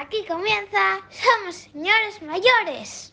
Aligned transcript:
Aquí 0.00 0.18
comienza 0.28 1.00
Somos 1.10 1.56
Señores 1.56 2.22
Mayores. 2.24 3.12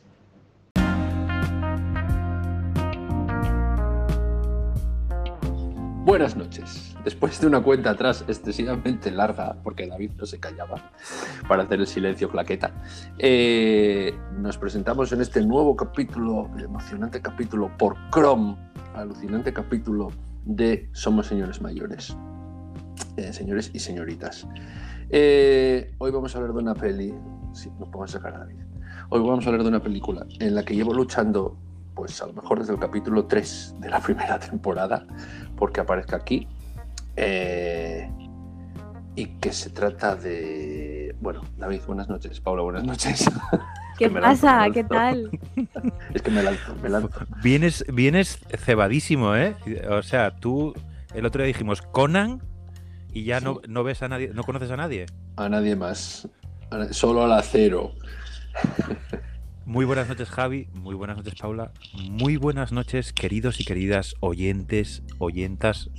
Buenas 6.03 6.35
noches. 6.35 6.95
Después 7.03 7.41
de 7.41 7.47
una 7.47 7.63
cuenta 7.63 7.89
atrás 7.89 8.23
excesivamente 8.27 9.09
larga, 9.09 9.57
porque 9.63 9.87
David 9.87 10.11
no 10.19 10.27
se 10.27 10.39
callaba 10.39 10.91
para 11.47 11.63
hacer 11.63 11.79
el 11.79 11.87
silencio 11.87 12.29
claqueta, 12.29 12.71
eh, 13.17 14.15
nos 14.37 14.55
presentamos 14.59 15.11
en 15.11 15.21
este 15.21 15.41
nuevo 15.41 15.75
capítulo, 15.75 16.51
emocionante 16.59 17.19
capítulo 17.19 17.75
por 17.79 17.97
Chrome, 18.11 18.57
alucinante 18.93 19.51
capítulo 19.51 20.11
de 20.43 20.87
Somos 20.93 21.25
Señores 21.25 21.59
Mayores. 21.63 22.15
Eh, 23.17 23.31
señores 23.31 23.71
y 23.73 23.79
señoritas. 23.79 24.45
Eh, 25.09 25.93
hoy 25.99 26.11
vamos 26.11 26.35
a 26.35 26.39
hablar 26.39 26.53
de 26.53 26.61
una 26.61 26.73
peli. 26.73 27.13
Sí, 27.53 27.69
nos 27.79 27.87
podemos 27.87 28.11
sacar 28.11 28.35
a 28.35 28.39
David. 28.39 28.57
Hoy 29.09 29.21
vamos 29.21 29.45
a 29.45 29.49
hablar 29.49 29.63
de 29.63 29.69
una 29.69 29.81
película 29.81 30.25
en 30.39 30.53
la 30.53 30.65
que 30.65 30.75
llevo 30.75 30.93
luchando, 30.93 31.57
pues 31.93 32.21
a 32.21 32.27
lo 32.27 32.33
mejor 32.33 32.59
desde 32.59 32.73
el 32.73 32.79
capítulo 32.79 33.25
3 33.25 33.75
de 33.79 33.89
la 33.89 33.99
primera 34.03 34.37
temporada, 34.37 35.07
porque 35.55 35.79
aparezca 35.79 36.17
aquí. 36.17 36.47
Eh, 37.15 38.11
y 39.15 39.25
que 39.37 39.53
se 39.53 39.69
trata 39.69 40.17
de. 40.17 41.15
Bueno, 41.21 41.41
David, 41.57 41.81
buenas 41.87 42.09
noches. 42.09 42.41
Paula, 42.41 42.63
buenas 42.63 42.83
noches. 42.83 43.31
¿Qué 43.97 44.09
pasa? 44.21 44.57
lanzo, 44.57 44.73
¿Qué 44.73 44.83
tal? 44.83 45.39
Es 46.13 46.21
que 46.21 46.31
me 46.31 46.43
lanzo, 46.43 46.75
me 46.83 46.89
lanzo. 46.89 47.09
Vienes, 47.41 47.85
vienes 47.87 48.39
cebadísimo, 48.57 49.37
¿eh? 49.37 49.55
O 49.89 50.03
sea, 50.03 50.35
tú 50.35 50.73
el 51.13 51.25
otro 51.25 51.41
día 51.43 51.47
dijimos 51.47 51.81
Conan 51.81 52.41
y 53.15 53.23
ya 53.23 53.39
no, 53.39 53.55
Sí. 53.55 53.69
no 53.69 53.83
ves 53.83 54.03
a 54.03 54.07
nadie, 54.09 54.29
no 54.33 54.43
conoces 54.43 54.69
a 54.69 54.77
nadie. 54.77 55.05
A 55.37 55.49
nadie 55.49 55.75
más. 55.75 56.27
Solo 56.91 57.23
al 57.23 57.31
acero. 57.33 57.93
Muy 59.65 59.85
buenas 59.85 60.07
noches, 60.07 60.29
Javi. 60.29 60.67
Muy 60.73 60.93
buenas 60.93 61.17
noches, 61.17 61.33
Paula. 61.35 61.71
Muy 62.09 62.37
buenas 62.37 62.71
noches, 62.71 63.13
queridos 63.13 63.59
y 63.59 63.65
queridas 63.65 64.13
oyentes, 64.19 65.01
oyentas. 65.17 65.89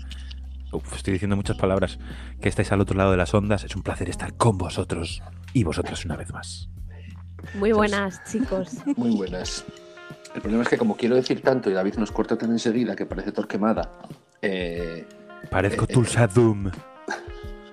Uf, 0.73 0.95
estoy 0.95 1.15
diciendo 1.15 1.37
muchas 1.37 1.57
palabras 1.57 1.99
que 2.41 2.49
estáis 2.49 2.71
al 2.71 2.81
otro 2.81 2.97
lado 2.97 3.11
de 3.11 3.17
las 3.17 3.35
ondas. 3.35 3.65
Es 3.65 3.75
un 3.75 3.83
placer 3.83 4.09
estar 4.09 4.35
con 4.37 4.59
vosotros 4.59 5.23
y 5.53 5.65
vosotras 5.65 6.05
una 6.05 6.17
vez 6.17 6.33
más. 6.33 6.69
Muy 7.55 7.73
buenas, 7.73 8.23
chicos. 8.31 8.71
Muy 8.97 9.17
buenas. 9.17 9.65
El 10.35 10.43
problema 10.43 10.63
es 10.65 10.69
que 10.69 10.77
como 10.79 10.97
quiero 10.97 11.15
decir 11.17 11.41
tanto 11.41 11.71
y 11.71 11.73
David 11.73 11.95
nos 11.95 12.13
corta 12.13 12.37
tan 12.37 12.51
enseguida 12.53 12.95
que 12.95 13.07
parece 13.07 13.33
Torquemada, 13.33 13.91
eh, 14.43 15.07
Parezco 15.51 15.85
Eh, 15.85 15.89
eh. 15.91 15.95
Tulsa 15.95 16.27
Doom. 16.27 16.71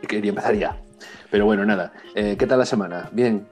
Quería 0.07 0.29
empezar 0.29 0.55
ya. 0.55 0.77
Pero 1.31 1.45
bueno, 1.45 1.65
nada. 1.65 1.91
Eh, 2.15 2.35
¿Qué 2.37 2.45
tal 2.47 2.59
la 2.59 2.65
semana? 2.65 3.09
Bien. 3.11 3.45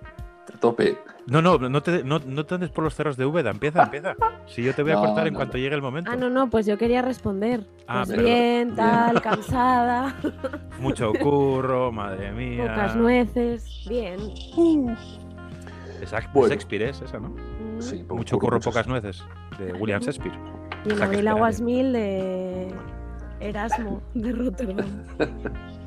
A 0.54 0.58
tope. 0.58 0.98
No, 1.28 1.42
no, 1.42 1.58
no 1.58 1.82
te, 1.84 2.04
no, 2.04 2.20
no 2.20 2.46
te 2.46 2.56
andes 2.56 2.70
por 2.72 2.84
los 2.84 2.96
cerros 2.96 3.16
de 3.16 3.26
Úbeda. 3.26 3.52
Empieza, 3.52 3.84
empieza. 3.84 4.16
Si 4.48 4.64
yo 4.64 4.74
te 4.74 4.82
voy 4.84 4.92
a 4.92 4.96
No, 5.02 5.02
cortar 5.06 5.28
en 5.28 5.34
no, 5.34 5.40
cuanto 5.40 5.58
no. 5.58 5.64
llegue 5.64 5.76
el 5.76 5.82
momento. 5.82 6.10
Ah, 6.12 6.16
no, 6.16 6.30
no, 6.30 6.50
pues 6.50 6.66
yo 6.66 6.78
quería 6.78 7.02
responder. 7.02 7.66
Ah, 7.88 8.04
Pues 8.06 8.22
bien, 8.22 8.76
tal, 8.76 9.22
cansada, 9.22 10.16
Mucho 10.80 11.14
curro, 11.14 11.92
madre 11.92 12.32
mía. 12.32 12.68
pocas 12.68 12.96
nueces. 12.96 13.86
Bien. 13.88 14.20
Ac- 16.12 16.32
Bueno. 16.34 16.50
Shakespeare 16.50 16.90
es 16.90 17.02
esa, 17.02 17.20
¿no? 17.20 17.30
Mm. 17.30 17.82
Sí, 17.82 18.04
Mucho 18.10 18.38
curro, 18.40 18.58
muchos. 18.58 18.74
pocas 18.74 18.88
nueces. 18.88 19.24
De 19.60 19.74
William 19.74 20.02
Shakespeare. 20.02 20.36
Y 20.86 20.92
espera, 20.94 21.32
Aguasmil 21.32 21.94
de 21.94 22.74
Erasmo, 23.40 24.02
de 24.16 24.32
Rotterdam. 24.32 24.88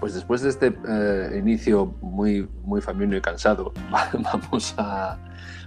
Pues 0.00 0.14
después 0.14 0.42
de 0.42 0.48
este 0.48 0.74
eh, 0.88 1.38
inicio 1.38 1.94
muy, 2.00 2.48
muy 2.64 2.80
familiar 2.80 3.18
y 3.18 3.20
cansado, 3.20 3.72
vamos 4.32 4.74
a, 4.76 5.16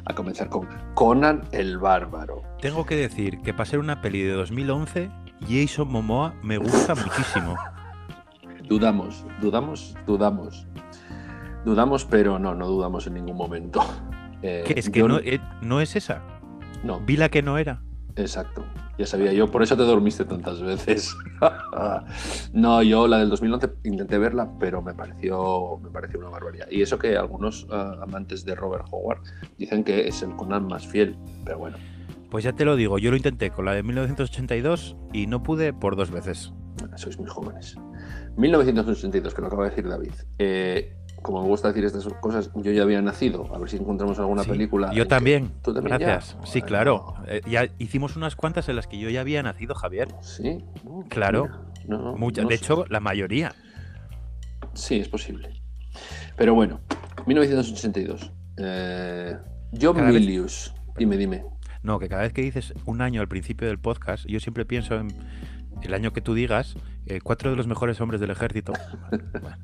a 0.05 0.13
comenzar 0.13 0.49
con 0.49 0.67
Conan 0.93 1.43
el 1.51 1.77
Bárbaro. 1.77 2.43
Tengo 2.61 2.85
que 2.85 2.95
decir 2.95 3.41
que 3.41 3.53
para 3.53 3.65
ser 3.65 3.79
una 3.79 4.01
peli 4.01 4.21
de 4.23 4.33
2011, 4.33 5.09
Jason 5.47 5.87
Momoa 5.87 6.33
me 6.43 6.57
gusta 6.57 6.95
muchísimo. 6.95 7.55
Dudamos, 8.67 9.25
dudamos, 9.41 9.95
dudamos. 10.07 10.67
Dudamos, 11.63 12.05
pero 12.05 12.39
no, 12.39 12.55
no 12.55 12.67
dudamos 12.67 13.05
en 13.05 13.13
ningún 13.13 13.37
momento. 13.37 13.81
Eh, 14.41 14.63
es 14.75 14.89
que 14.89 14.99
yo 14.99 15.07
no, 15.07 15.19
eh, 15.19 15.39
no 15.61 15.81
es 15.81 15.95
esa. 15.95 16.21
no, 16.83 16.99
Vi 16.99 17.15
la 17.15 17.29
que 17.29 17.41
no 17.41 17.57
era. 17.57 17.81
Exacto, 18.17 18.65
ya 18.97 19.05
sabía 19.05 19.33
yo, 19.33 19.51
por 19.51 19.61
eso 19.61 19.75
te 19.75 19.83
dormiste 19.83 20.23
tantas 20.23 20.61
veces. 20.61 21.13
no, 22.53 22.81
yo 22.81 23.07
la 23.09 23.17
del 23.19 23.29
2011 23.29 23.69
intenté 23.83 24.17
verla, 24.17 24.49
pero 24.57 24.81
me 24.81 24.93
pareció, 24.93 25.77
me 25.83 25.89
pareció 25.89 26.19
una 26.19 26.29
barbaridad. 26.29 26.67
Y 26.71 26.81
eso 26.81 26.97
que 26.97 27.17
algunos 27.17 27.67
ah, 27.71 27.97
amantes 28.01 28.45
de 28.45 28.55
Robert 28.55 28.85
Howard 28.91 29.19
dicen 29.57 29.83
que 29.83 30.07
es 30.07 30.21
el 30.21 30.33
Conan 30.37 30.65
más 30.67 30.87
fiel, 30.87 31.17
pero 31.43 31.57
bueno, 31.57 31.77
Pues 32.31 32.45
ya 32.45 32.53
te 32.53 32.63
lo 32.63 32.77
digo, 32.77 32.97
yo 32.99 33.11
lo 33.11 33.17
intenté 33.17 33.51
con 33.51 33.65
la 33.65 33.73
de 33.73 33.83
1982 33.83 34.95
y 35.11 35.27
no 35.27 35.43
pude 35.43 35.73
por 35.73 35.97
dos 35.97 36.09
veces. 36.09 36.53
sois 36.95 37.19
muy 37.19 37.27
jóvenes. 37.27 37.75
1982, 38.37 39.33
que 39.33 39.41
lo 39.41 39.47
acaba 39.47 39.63
de 39.65 39.69
decir 39.71 39.89
David. 39.89 40.11
Eh, 40.39 40.95
como 41.25 41.41
me 41.41 41.47
gusta 41.47 41.69
decir 41.69 41.83
estas 41.85 42.05
cosas, 42.21 42.51
yo 42.55 42.71
ya 42.71 42.83
había 42.83 43.01
nacido. 43.01 43.53
A 43.53 43.57
ver 43.57 43.69
si 43.69 43.77
encontramos 43.77 44.19
alguna 44.19 44.43
Sí, 44.43 44.49
película. 44.51 44.93
Yo 44.93 45.07
también. 45.07 45.51
¿Tú 45.63 45.73
también 45.73 45.97
ya? 45.99 46.05
Gracias. 46.05 46.37
Sí, 46.45 46.59
Ay, 46.61 46.67
claro. 46.67 47.15
no. 47.17 47.23
Eh, 47.27 47.41
ya 47.49 47.67
hicimos 47.79 48.15
unas 48.15 48.35
cuantas 48.35 48.69
en 48.69 48.75
las 48.75 48.85
que 48.87 48.99
yo 48.99 49.09
ya 49.09 49.21
había 49.21 49.41
nacido, 49.43 49.73
Javier. 49.75 50.09
Sí, 50.21 50.63
Uh, 50.83 51.03
Claro. 51.09 51.49
no, 51.87 52.15
Muchas. 52.15 52.43
no 52.43 52.49
de 52.49 52.57
sé. 52.57 52.63
hecho, 52.63 52.85
la 52.89 52.99
mayoría. 52.99 53.53
Sí, 54.73 54.99
es 54.99 55.09
posible. 55.09 55.49
Pero 56.37 56.53
bueno, 56.53 56.79
1982. 57.25 58.31
Eh, 58.57 59.35
John 59.81 59.95
Cada 59.95 60.11
vez- 60.11 60.21
Milius. 60.21 60.73
Dime, 60.97 61.17
dime. 61.17 61.43
No, 61.83 61.99
que 61.99 62.07
cada 62.07 62.21
vez 62.23 62.33
que 62.33 62.41
dices 62.41 62.73
un 62.85 63.01
año 63.01 63.21
al 63.21 63.27
principio 63.27 63.67
del 63.67 63.79
podcast, 63.79 64.25
yo 64.27 64.39
siempre 64.39 64.65
pienso 64.65 64.95
en 64.95 65.07
el 65.81 65.93
año 65.93 66.13
que 66.13 66.21
tú 66.21 66.33
digas, 66.33 66.75
eh, 67.05 67.19
cuatro 67.21 67.49
de 67.51 67.55
los 67.55 67.67
mejores 67.67 67.99
hombres 68.01 68.21
del 68.21 68.31
ejército. 68.31 68.73
Bueno, 69.11 69.57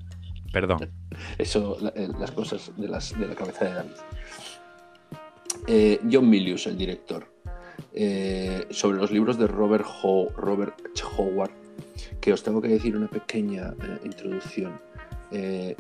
perdón. 0.51 0.89
Eso, 1.37 1.77
la- 1.81 1.89
eh, 1.95 2.09
las 2.19 2.31
cosas 2.31 2.71
de, 2.77 2.87
las, 2.87 3.17
de 3.17 3.27
la 3.27 3.35
cabeza 3.35 3.65
de 3.65 3.73
David. 3.73 3.91
Eh, 5.67 5.99
John 6.11 6.29
Milius, 6.29 6.67
el 6.67 6.77
director. 6.77 7.25
Eh, 7.93 8.67
sobre 8.69 8.97
los 8.97 9.11
libros 9.11 9.37
de 9.37 9.47
Robert, 9.47 9.85
Ho- 10.03 10.29
Robert 10.35 10.75
H. 10.93 11.03
Howard, 11.17 11.51
que 12.21 12.31
os 12.33 12.41
tengo 12.43 12.61
que 12.61 12.69
decir 12.69 12.95
una 12.95 13.07
pequeña 13.09 13.73
eh, 13.83 13.99
introducción. 14.05 14.79
Eh, 15.31 15.75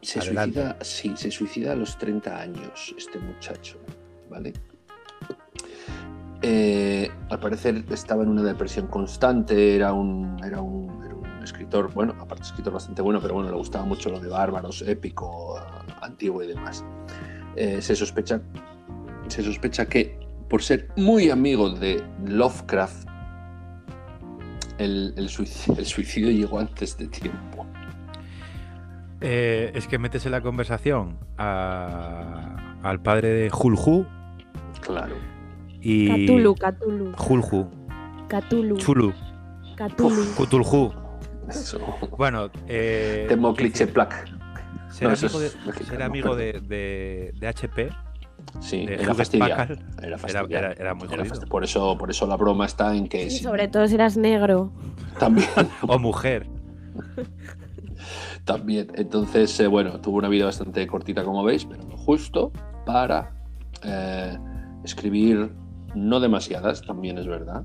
se 0.00 0.20
Adelante. 0.20 0.60
suicida, 0.60 0.78
sí, 0.84 1.12
se 1.16 1.30
suicida 1.30 1.72
a 1.72 1.76
los 1.76 1.96
30 1.98 2.38
años 2.38 2.94
este 2.98 3.18
muchacho, 3.18 3.78
¿vale? 4.28 4.52
Eh, 6.42 7.10
al 7.30 7.40
parecer 7.40 7.84
estaba 7.90 8.22
en 8.22 8.28
una 8.28 8.42
depresión 8.42 8.86
constante, 8.88 9.74
era 9.74 9.94
un, 9.94 10.36
era 10.44 10.60
un, 10.60 11.02
era 11.02 11.13
un 11.13 11.13
escritor, 11.44 11.92
bueno, 11.94 12.14
aparte 12.20 12.42
escritor 12.44 12.72
bastante 12.72 13.02
bueno, 13.02 13.20
pero 13.20 13.34
bueno, 13.34 13.50
le 13.50 13.56
gustaba 13.56 13.84
mucho 13.84 14.10
lo 14.10 14.18
de 14.20 14.28
bárbaros, 14.28 14.82
épico, 14.82 15.58
antiguo 16.02 16.42
y 16.42 16.48
demás. 16.48 16.84
Eh, 17.56 17.80
se 17.80 17.94
sospecha, 17.94 18.40
se 19.28 19.42
sospecha 19.42 19.86
que 19.86 20.18
por 20.48 20.62
ser 20.62 20.88
muy 20.96 21.30
amigo 21.30 21.70
de 21.70 22.02
Lovecraft, 22.26 23.08
el, 24.78 25.14
el 25.16 25.28
suicidio, 25.28 25.78
el 25.78 25.86
suicidio 25.86 26.30
llegó 26.30 26.58
antes 26.58 26.96
de 26.98 27.06
tiempo. 27.06 27.66
Eh, 29.20 29.72
es 29.74 29.86
que 29.86 29.98
metes 29.98 30.26
en 30.26 30.32
la 30.32 30.40
conversación 30.40 31.16
a- 31.38 32.76
al 32.82 33.00
padre 33.00 33.28
de 33.28 33.50
Julhu 33.50 34.04
Claro. 34.80 35.14
y. 35.80 36.26
Cthulhu, 36.26 36.54
Cthulhu, 36.56 37.12
Julhu. 37.16 37.70
Cthulhu, 38.28 38.76
Chulu. 38.76 39.12
Cthulhu. 39.76 40.24
Cthulhu. 40.36 40.92
Eso. 41.48 41.78
Bueno, 42.16 42.50
eh, 42.68 43.26
Temo 43.28 43.54
cliché 43.54 43.86
plac. 43.86 44.28
Ser 44.90 45.08
No, 45.08 45.14
amigo, 45.14 45.38
de, 45.40 45.46
es 45.46 45.56
mexicano, 45.66 45.90
ser 45.90 46.02
amigo 46.02 46.36
de, 46.36 46.52
de- 46.60 47.32
de 47.38 47.48
HP, 47.48 47.90
Sí, 48.60 48.86
de 48.86 48.94
era 48.94 49.02
Era 49.02 49.12
era, 50.06 50.18
fastidiado. 50.18 50.56
era- 50.66 50.72
era 50.72 50.94
muy 50.94 51.08
Era 51.12 51.24
jodido. 51.24 51.46
por, 51.48 51.64
eso, 51.64 51.98
por 51.98 52.10
eso 52.10 52.26
la 52.26 52.36
broma 52.36 52.66
está 52.66 52.94
en 52.94 53.08
que 53.08 53.28
Sí, 53.30 53.38
si- 53.38 53.44
sobre 53.44 53.66
todo 53.68 53.88
si 53.88 53.94
eras 53.96 54.16
negro. 54.16 54.70
también, 55.18 55.48
O 55.88 55.98
mujer. 55.98 56.46
también. 58.44 58.88
Entonces, 58.94 59.58
eh, 59.60 59.66
bueno, 59.66 60.00
tuvo 60.00 60.18
una 60.18 60.28
vida 60.28 60.44
bastante 60.46 60.86
cortita, 60.86 61.24
como 61.24 61.42
veis, 61.44 61.64
pero 61.64 61.82
lo 61.84 61.96
justo 61.96 62.52
para 62.86 63.32
eh, 63.82 64.38
escribir, 64.84 65.52
no 65.94 66.20
demasiadas, 66.20 66.82
también 66.82 67.18
es 67.18 67.26
verdad, 67.26 67.64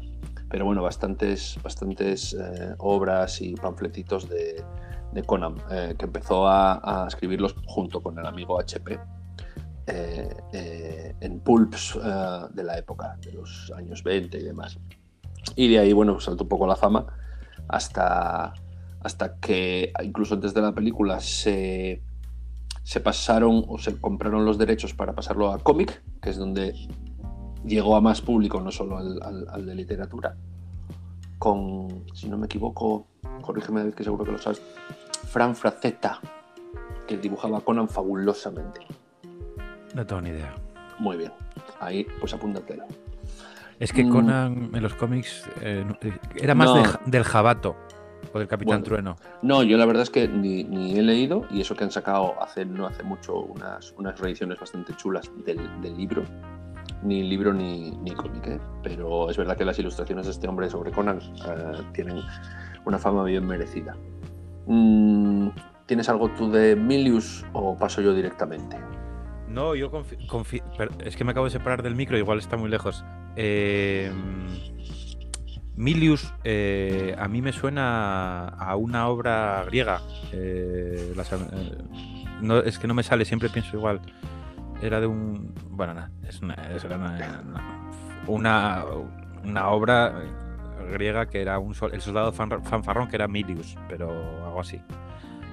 pero 0.49 0.65
bueno, 0.65 0.81
bastantes, 0.81 1.57
bastantes 1.63 2.33
eh, 2.33 2.73
obras 2.79 3.41
y 3.41 3.53
panfletitos 3.55 4.27
de, 4.27 4.63
Conan, 5.25 5.55
eh, 5.71 5.95
que 5.97 6.05
empezó 6.05 6.47
a, 6.47 7.05
escribirlos 7.07 7.55
junto 7.65 8.01
con 8.01 8.17
el 8.17 8.25
amigo 8.25 8.59
HP. 8.59 8.99
eh, 9.87 10.29
eh, 10.53 11.15
en 11.19 11.39
pulps 11.39 11.97
de 12.53 12.63
la 12.63 12.77
época, 12.77 13.17
de 13.21 13.33
los 13.33 13.71
años 13.75 14.03
20 14.03 14.37
y 14.37 14.43
demás. 14.43 14.77
Y 15.55 15.67
de 15.67 15.79
ahí, 15.79 15.93
bueno, 15.93 16.19
saltó 16.19 16.43
un 16.43 16.49
poco 16.49 16.67
la 16.67 16.75
fama 16.75 17.07
hasta, 17.67 18.53
hasta 19.01 19.35
que 19.39 19.91
incluso 20.03 20.35
antes 20.35 20.53
de 20.53 20.61
la 20.61 20.73
película 20.73 21.19
se, 21.19 22.03
se 22.83 22.99
pasaron 22.99 23.65
o 23.67 23.79
se 23.79 23.99
compraron 23.99 24.45
los 24.45 24.59
derechos 24.59 24.93
para 24.93 25.13
pasarlo 25.13 25.51
a 25.51 25.59
cómic, 25.59 26.03
que 26.21 26.29
es 26.29 26.37
donde 26.37 26.75
llegó 27.65 27.95
a 27.95 28.01
más 28.01 28.21
público, 28.21 28.59
no 28.61 28.71
solo 28.71 28.97
al, 28.97 29.21
al- 29.21 29.47
al 29.50 29.65
de 29.65 29.75
literatura, 29.75 30.35
con, 31.38 32.06
si 32.13 32.27
no 32.29 32.38
me 32.38 32.45
equivoco, 32.45 33.07
corrígeme 33.41 33.79
David, 33.81 33.94
que 33.94 34.03
seguro 34.03 34.25
que 34.25 34.31
lo 34.33 34.38
sabes, 34.38 34.61
Fran 35.27 35.56
Frazetta, 35.56 36.19
que 37.07 37.17
dibujaba 37.17 37.59
a 37.59 37.61
Conan 37.61 37.88
fabulosamente. 37.88 38.81
No 39.95 40.06
tengo 40.06 40.21
ni 40.21 40.29
idea. 40.29 40.53
Muy 41.00 41.17
bien, 41.17 41.31
ahí 41.79 42.06
pues 42.19 42.33
apúntatelo. 42.33 42.83
Es 43.79 43.94
que 43.94 44.03
Mm. 44.03 44.09
Conan 44.11 44.69
en 44.73 44.83
los 44.83 44.94
cómics 44.95 45.47
eh, 45.61 45.85
eh, 46.01 46.19
era 46.35 46.53
más 46.53 46.67
No. 46.69 46.75
de 46.75 46.83
ja- 46.85 47.00
del 47.06 47.23
Jabato 47.23 47.75
o 48.33 48.38
del 48.39 48.47
Capitán 48.50 48.81
Bueno. 48.81 48.83
Trueno. 48.83 49.15
No, 49.41 49.63
yo 49.63 49.77
la 49.77 49.85
verdad 49.85 50.03
es 50.03 50.09
que 50.09 50.27
ni, 50.27 50.65
ni 50.65 50.97
he 51.00 51.01
leído, 51.01 51.45
y 51.50 51.61
eso 51.61 51.75
que 51.77 51.85
han 51.85 51.91
sacado 51.91 52.35
hace 52.44 52.65
no 52.65 52.85
hace 52.85 53.03
mucho 53.03 53.39
unas, 53.39 53.94
unas 53.97 54.19
reediciones 54.19 54.59
bastante 54.59 54.94
chulas 54.97 55.31
del, 55.45 55.57
del 55.81 55.95
libro, 55.97 56.23
ni 57.03 57.23
libro 57.23 57.53
ni, 57.53 57.91
ni 57.91 58.11
cómic, 58.11 58.47
¿eh? 58.47 58.59
pero 58.83 59.29
es 59.29 59.37
verdad 59.37 59.55
que 59.57 59.65
las 59.65 59.79
ilustraciones 59.79 60.25
de 60.25 60.31
este 60.31 60.47
hombre 60.47 60.69
sobre 60.69 60.91
Conan 60.91 61.19
tienen 61.93 62.19
una 62.85 62.97
fama 62.99 63.23
bien 63.23 63.45
merecida. 63.45 63.95
Mm, 64.67 65.49
¿Tienes 65.85 66.07
algo 66.09 66.29
tú 66.29 66.51
de 66.51 66.75
Milius 66.75 67.45
o 67.53 67.75
paso 67.77 68.01
yo 68.01 68.13
directamente? 68.13 68.77
No, 69.47 69.73
yo 69.75 69.89
per- 69.91 70.91
es 71.03 71.15
que 71.15 71.23
me 71.23 71.31
acabo 71.31 71.45
de 71.45 71.51
separar 71.51 71.81
del 71.81 71.95
micro, 71.95 72.17
igual 72.17 72.37
está 72.37 72.57
muy 72.57 72.69
lejos. 72.69 73.03
Eh, 73.35 74.11
Milius 75.75 76.33
a 77.17 77.27
mí 77.27 77.41
me 77.41 77.53
suena 77.53 78.49
a 78.49 78.75
una 78.75 79.07
obra 79.07 79.63
griega. 79.65 80.01
Eh, 80.33 81.13
eh, 81.15 81.77
no, 82.41 82.57
es 82.59 82.77
que 82.77 82.87
no 82.87 82.93
me 82.93 83.01
sale, 83.03 83.25
siempre 83.25 83.49
pienso 83.49 83.75
igual. 83.77 84.01
Era 84.81 84.99
de 85.01 85.07
un. 85.07 85.53
Bueno, 85.69 85.93
nada, 85.93 86.11
es 86.27 86.41
una, 86.41 86.53
es 86.73 86.83
una, 86.83 87.43
una, 88.27 88.85
una 89.43 89.67
obra 89.69 90.13
griega 90.91 91.25
que 91.27 91.41
era 91.41 91.59
un 91.59 91.73
sol- 91.75 91.91
el 91.93 92.01
soldado 92.01 92.31
fan- 92.31 92.63
fanfarrón 92.63 93.07
que 93.09 93.15
era 93.17 93.27
Milius, 93.27 93.77
pero 93.87 94.09
algo 94.45 94.61
así. 94.61 94.81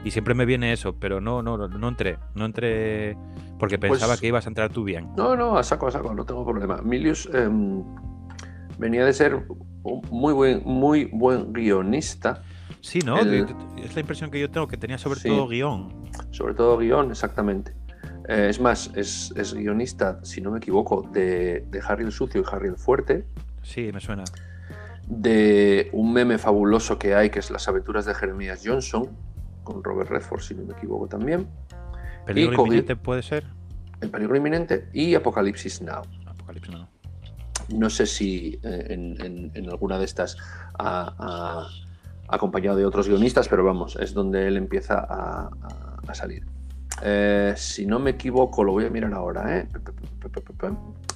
Y 0.04 0.12
siempre 0.12 0.34
me 0.34 0.44
viene 0.44 0.72
eso, 0.72 0.94
pero 1.00 1.20
no, 1.20 1.42
no, 1.42 1.56
no, 1.58 1.66
no 1.68 1.88
entré. 1.88 2.18
No 2.36 2.44
entré 2.44 3.16
porque 3.58 3.78
pensaba 3.78 4.12
Pues- 4.12 4.20
que 4.20 4.28
ibas 4.28 4.46
a 4.46 4.50
entrar 4.50 4.70
tú 4.70 4.84
bien. 4.84 5.08
No, 5.16 5.34
no, 5.36 5.56
a 5.58 5.62
saco, 5.64 5.88
a 5.88 5.90
saco, 5.90 6.14
no 6.14 6.24
tengo 6.24 6.44
problema. 6.44 6.76
Milius 6.82 7.28
em, 7.34 7.82
venía 8.78 9.04
de 9.04 9.12
ser 9.12 9.34
un 9.82 10.02
muy 10.10 10.32
buen, 10.32 10.62
muy 10.64 11.06
buen 11.12 11.52
guionista, 11.52 12.42
Sí, 12.80 13.00
¿no? 13.00 13.18
El- 13.18 13.46
Es 13.82 13.94
la 13.96 14.00
impresión 14.00 14.30
que 14.30 14.38
yo 14.38 14.48
tengo, 14.48 14.68
que 14.68 14.76
tenía 14.76 14.98
sobre 14.98 15.18
Sí. 15.18 15.28
todo 15.28 15.48
guion. 15.48 15.92
sobre 16.30 16.54
todo 16.54 16.78
guion, 16.78 17.10
exactamente. 17.10 17.74
Eh, 18.28 18.48
es 18.50 18.60
más, 18.60 18.90
es, 18.94 19.32
es 19.36 19.54
guionista, 19.54 20.18
si 20.24 20.40
no 20.40 20.50
me 20.50 20.58
equivoco, 20.58 21.02
de, 21.12 21.64
de 21.70 21.80
Harry 21.86 22.04
el 22.04 22.12
Sucio 22.12 22.40
y 22.40 22.44
Harry 22.50 22.68
el 22.68 22.76
Fuerte, 22.76 23.24
Sí, 23.62 23.90
me 23.92 24.00
suena. 24.00 24.24
de 25.08 25.88
un 25.92 26.12
meme 26.12 26.38
fabuloso 26.38 26.98
que 26.98 27.14
hay, 27.14 27.30
que 27.30 27.38
es 27.38 27.50
Las 27.50 27.68
aventuras 27.68 28.04
de 28.06 28.14
Jeremías 28.14 28.62
Johnson, 28.64 29.08
con 29.62 29.82
Robert 29.84 30.10
Redford, 30.10 30.40
si 30.40 30.54
no 30.54 30.64
me 30.64 30.72
equivoco 30.74 31.06
también, 31.08 31.46
¿Peligro 32.24 32.54
inminente 32.64 32.96
puede 32.96 33.22
ser? 33.22 33.44
El 34.00 34.10
peligro 34.10 34.36
inminente 34.36 34.88
y 34.92 35.14
Apocalipsis 35.14 35.80
Now. 35.80 36.02
Apocalipsis 36.26 36.74
no. 36.74 36.88
No 37.68 37.88
sé 37.90 38.06
si 38.06 38.58
eh, 38.62 38.86
en, 38.90 39.20
en- 39.24 39.50
en 39.54 39.70
alguna 39.70 39.98
de 39.98 40.04
estas 40.04 40.36
ha, 40.78 41.14
ha 41.18 41.68
acompañado 42.34 42.76
de 42.76 42.84
otros 42.84 43.08
guionistas, 43.08 43.48
pero 43.48 43.64
vamos, 43.64 43.96
es 44.00 44.12
donde 44.12 44.46
él 44.48 44.56
empieza 44.56 44.98
a, 44.98 45.48
a- 45.62 46.00
a 46.06 46.14
salir. 46.14 46.44
Eh, 47.02 47.54
si 47.56 47.86
no 47.86 47.98
me 47.98 48.10
equivoco, 48.10 48.64
lo 48.64 48.72
voy 48.72 48.86
a 48.86 48.90
mirar 48.90 49.12
ahora, 49.14 49.58
¿eh? 49.58 49.68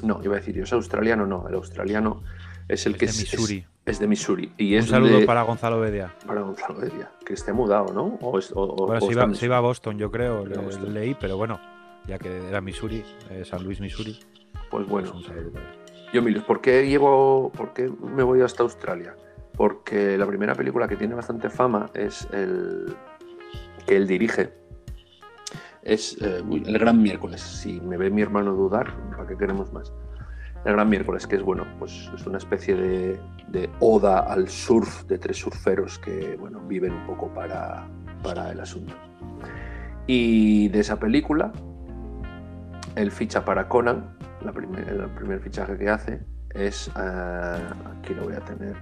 No, 0.03 0.21
iba 0.23 0.35
a 0.35 0.39
decir 0.39 0.55
yo, 0.55 0.65
es 0.65 0.73
australiano, 0.73 1.27
no, 1.27 1.49
el 1.49 1.55
australiano 1.55 2.23
es 2.69 2.87
el 2.87 2.93
Es 2.95 2.99
que 2.99 3.07
de 3.07 3.11
es, 3.13 3.19
Missouri. 3.33 3.57
es- 3.59 3.67
es 3.87 3.99
de 3.99 4.07
Missouri. 4.07 4.53
Y 4.59 4.75
Un 4.75 4.81
es 4.81 4.87
saludo 4.89 5.21
de- 5.21 5.27
para 5.27 5.43
Gonzalo 5.43 5.81
Bedia. 5.81 6.15
para 6.27 6.43
Gonzalo 6.43 6.79
Bedia, 6.81 7.11
que 7.25 7.33
esté 7.35 7.53
mudado, 7.53 7.93
¿no? 7.93 8.19
O 8.21 8.33
Bueno, 8.87 8.99
o 8.99 9.01
se 9.01 9.13
iba, 9.13 9.25
en 9.25 9.35
se 9.35 9.47
iba 9.47 9.57
a 9.57 9.61
Boston, 9.61 9.99
yo 9.99 10.11
creo, 10.11 10.45
le- 10.47 10.57
Boston. 10.59 10.93
leí, 10.95 11.15
pero 11.19 11.37
bueno, 11.37 11.59
ya 12.07 12.19
que 12.19 12.49
era 12.49 12.61
Missouri, 12.61 13.03
eh, 13.31 13.45
San 13.45 13.65
Luis, 13.65 13.81
Missouri. 13.81 14.19
Pues 14.71 14.87
pues 14.87 14.89
bueno. 14.89 15.13
Yo, 16.13 16.23
Milius, 16.23 16.45
¿por 16.45 16.61
qué 16.61 16.87
llevo, 16.87 17.51
por 17.57 17.73
qué 17.73 17.89
me 17.89 18.23
voy 18.23 18.43
hasta 18.43 18.63
Australia? 18.63 19.15
Porque 19.57 20.17
la 20.17 20.27
primera 20.27 20.55
película 20.55 20.87
que 20.89 20.97
tiene 20.97 21.15
bastante 21.15 21.51
fama 21.51 21.91
es 21.95 22.27
el 22.33 22.95
que 23.87 23.97
él 23.97 24.07
dirige. 24.07 24.53
Es 25.83 26.17
eh, 26.21 26.43
El 26.67 26.79
Gran 26.79 27.03
Miércoles. 27.03 27.41
Si 27.41 27.81
me 27.81 27.97
ve 27.97 28.11
mi 28.11 28.23
hermano 28.23 28.53
dudar, 28.53 28.95
¿para 29.11 29.27
qué 29.27 29.37
queremos 29.37 29.73
más? 29.73 29.93
El 30.65 30.75
Gran 30.75 30.91
Miércoles, 30.91 31.27
que 31.27 31.37
es 31.37 31.43
bueno, 31.43 31.65
pues 31.79 32.11
es 32.15 32.27
una 32.27 32.37
especie 32.39 32.75
de, 32.77 33.71
oda 33.81 34.21
al 34.21 34.49
surf 34.49 35.05
de 35.07 35.19
tres 35.19 35.39
surferos 35.39 35.99
que 35.99 36.37
bueno, 36.37 36.61
viven 36.61 36.93
un 36.93 37.07
poco 37.07 37.29
para, 37.33 37.87
para 38.23 38.51
el 38.53 38.61
asunto. 38.61 38.95
Y 40.07 40.69
de 40.69 40.81
esa 40.81 40.99
película, 40.99 41.51
él 42.95 43.11
ficha 43.11 43.45
para 43.45 43.69
Conan, 43.69 44.17
la 44.45 44.53
primer- 44.53 44.87
el 44.89 45.09
primer 45.11 45.41
fichaje 45.41 45.79
que 45.79 45.89
hace 45.89 46.21
es, 46.51 46.89
eh, 46.89 47.59
aquí 47.99 48.13
lo 48.15 48.25
voy 48.25 48.35
a 48.35 48.41
tener, 48.41 48.77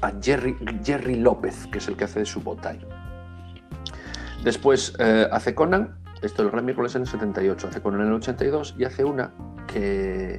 a 0.00 0.12
Jerry, 0.22 0.56
Jerry 0.82 1.16
López, 1.16 1.66
que 1.70 1.78
es 1.78 1.88
el 1.88 1.96
que 1.96 2.04
hace 2.04 2.20
de 2.20 2.26
su 2.26 2.40
botay. 2.40 2.78
Después 4.44 4.94
eh, 4.98 5.26
hace 5.32 5.54
Conan, 5.54 5.96
esto 6.20 6.42
el 6.42 6.50
gran 6.50 6.66
miércoles 6.66 6.94
en 6.94 7.02
el 7.02 7.08
78, 7.08 7.68
hace 7.68 7.80
Conan 7.80 8.02
en 8.02 8.08
el 8.08 8.12
82 8.14 8.74
y 8.78 8.84
hace 8.84 9.02
una 9.02 9.32
que, 9.66 10.38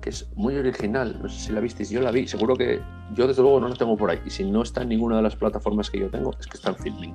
que 0.00 0.08
es 0.08 0.30
muy 0.34 0.56
original, 0.56 1.18
no 1.22 1.28
sé 1.28 1.38
si 1.38 1.52
la 1.52 1.60
visteis, 1.60 1.90
yo 1.90 2.00
la 2.00 2.10
vi, 2.10 2.26
seguro 2.26 2.56
que 2.56 2.80
yo 3.14 3.28
desde 3.28 3.42
luego 3.42 3.60
no 3.60 3.68
la 3.68 3.76
tengo 3.76 3.94
por 3.94 4.10
ahí, 4.10 4.20
y 4.24 4.30
si 4.30 4.50
no 4.50 4.62
está 4.62 4.82
en 4.82 4.88
ninguna 4.88 5.16
de 5.16 5.22
las 5.22 5.36
plataformas 5.36 5.90
que 5.90 6.00
yo 6.00 6.08
tengo, 6.08 6.32
es 6.40 6.46
que 6.46 6.56
está 6.56 6.70
en 6.70 6.76
filming. 6.76 7.14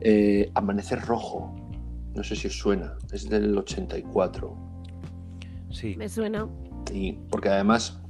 Eh, 0.00 0.50
Amanecer 0.54 1.02
Rojo, 1.02 1.54
no 2.14 2.22
sé 2.22 2.36
si 2.36 2.46
os 2.46 2.58
suena, 2.58 2.94
es 3.12 3.28
del 3.28 3.56
84. 3.58 4.56
Sí, 5.70 5.94
Me 5.96 6.08
suena. 6.08 6.48
Y 6.90 7.12
porque 7.30 7.50
además 7.50 8.00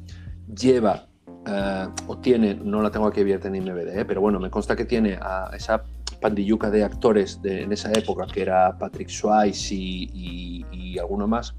lleva 0.55 1.09
eh, 1.47 1.89
o 2.07 2.19
tiene, 2.19 2.55
no 2.55 2.81
la 2.81 2.93
tengo 2.93 3.09
aquí 3.09 3.23
abierta 3.23 3.49
en 3.49 3.57
IMDb, 3.57 3.89
eh, 3.89 4.05
pero 4.05 4.21
bueno, 4.21 4.39
me 4.39 4.51
consta 4.51 4.77
que 4.77 4.85
tiene 4.85 5.19
a 5.21 5.51
esa 5.53 5.83
pandilluca 6.21 6.71
de 6.71 6.85
actores 6.85 7.41
de, 7.43 7.63
en 7.63 7.73
esa 7.73 7.91
época, 7.93 8.27
que 8.27 8.43
era 8.43 8.77
Patrick 8.79 9.09
Swayze 9.09 9.75
y, 9.75 10.11
y- 10.13 10.67
y 10.73 10.99
alguno 10.99 11.27
más, 11.27 11.55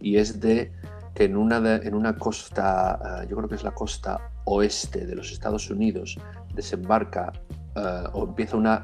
y 0.00 0.16
es 0.16 0.40
de 0.40 0.72
que 1.14 1.24
en 1.24 1.36
una, 1.36 1.60
de- 1.60 1.86
en 1.86 1.94
una 1.94 2.16
costa, 2.16 3.22
eh, 3.22 3.26
yo 3.30 3.36
creo 3.36 3.48
que 3.48 3.54
es 3.56 3.64
la 3.64 3.72
costa 3.72 4.30
oeste 4.44 5.06
de 5.06 5.14
los 5.16 5.32
Estados 5.32 5.70
Unidos, 5.70 6.18
desembarca 6.54 7.32
eh, 7.74 8.04
o 8.12 8.24
empieza 8.24 8.56
una 8.56 8.82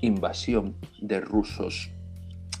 invasión 0.00 0.76
de 1.00 1.20
rusos, 1.20 1.90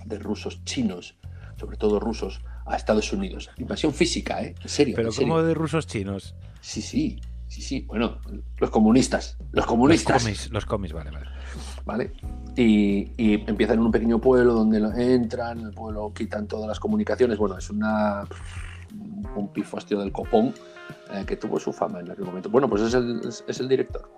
de 0.04 0.18
rusos 0.18 0.64
chinos, 0.64 1.16
sobre 1.58 1.76
todo 1.76 1.98
rusos, 1.98 2.40
a 2.66 2.76
Estados 2.76 3.12
Unidos. 3.12 3.50
Invasión 3.58 3.92
física, 3.92 4.42
¿eh? 4.42 4.54
En 4.62 4.68
serio. 4.68 4.94
pero 4.96 5.08
en 5.08 5.12
serio. 5.12 5.28
como 5.28 5.42
de 5.42 5.54
rusos 5.54 5.86
chinos. 5.86 6.34
Sí, 6.60 6.80
sí, 6.82 7.20
sí, 7.48 7.60
sí. 7.62 7.80
Bueno, 7.88 8.18
los 8.58 8.70
comunistas, 8.70 9.36
los 9.40 9.52
Los 9.52 9.66
comunistas, 9.66 10.22
cómics, 10.22 10.50
los 10.52 10.64
cómics, 10.66 10.92
vale, 10.94 11.10
vale. 11.10 11.26
¿Vale? 11.84 12.12
Y, 12.56 13.10
y 13.16 13.34
empiezan 13.48 13.78
en 13.78 13.86
un 13.86 13.92
pequeño 13.92 14.18
pueblo 14.18 14.52
donde 14.54 14.78
entran, 15.14 15.60
el 15.60 15.72
pueblo 15.72 16.12
quitan 16.14 16.46
todas 16.46 16.68
las 16.68 16.78
comunicaciones. 16.80 17.38
Bueno, 17.38 17.56
es 17.58 17.70
una 17.70 18.24
un 19.34 19.48
pifostio 19.52 19.98
del 20.00 20.12
copón 20.12 20.52
eh, 21.12 21.24
que 21.26 21.36
tuvo 21.36 21.58
su 21.58 21.72
fama 21.72 22.00
en 22.00 22.10
aquel 22.10 22.24
momento. 22.26 22.50
Bueno, 22.50 22.68
pues 22.68 22.82
es 22.82 22.94
el, 22.94 23.20
es, 23.26 23.42
es 23.48 23.60
el 23.60 23.68
director. 23.68 24.10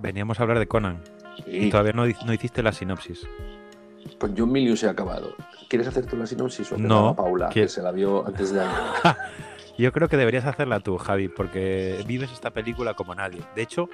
Veníamos 0.00 0.40
a 0.40 0.42
hablar 0.44 0.58
de 0.58 0.66
Conan 0.66 1.02
y 1.46 1.64
Sí, 1.64 1.70
todavía 1.70 1.92
no, 1.92 2.04
no 2.06 2.32
hiciste 2.32 2.62
la 2.62 2.72
sinopsis. 2.72 3.26
con 4.18 4.34
John 4.36 4.50
Milius 4.50 4.82
he 4.84 4.88
acabado. 4.88 5.34
¿Quieres 5.68 5.86
hacer 5.88 6.06
tú 6.06 6.16
la 6.16 6.26
sinopsis 6.26 6.72
o 6.72 6.76
que 6.76 6.82
No, 6.82 7.08
haga 7.08 7.16
Paula, 7.16 7.48
que 7.48 7.52
quiero- 7.54 7.68
se 7.68 7.82
la 7.82 7.92
vio 7.92 8.26
antes 8.26 8.50
de 8.52 8.60
ayer? 8.60 8.72
Yo 9.78 9.92
creo 9.92 10.08
que 10.08 10.16
deberías 10.16 10.44
hacerla 10.46 10.80
tú, 10.80 10.96
Javi, 10.98 11.28
porque 11.28 12.02
vives 12.06 12.32
esta 12.32 12.50
película 12.50 12.94
como 12.94 13.14
nadie. 13.14 13.42
De 13.54 13.62
hecho, 13.62 13.88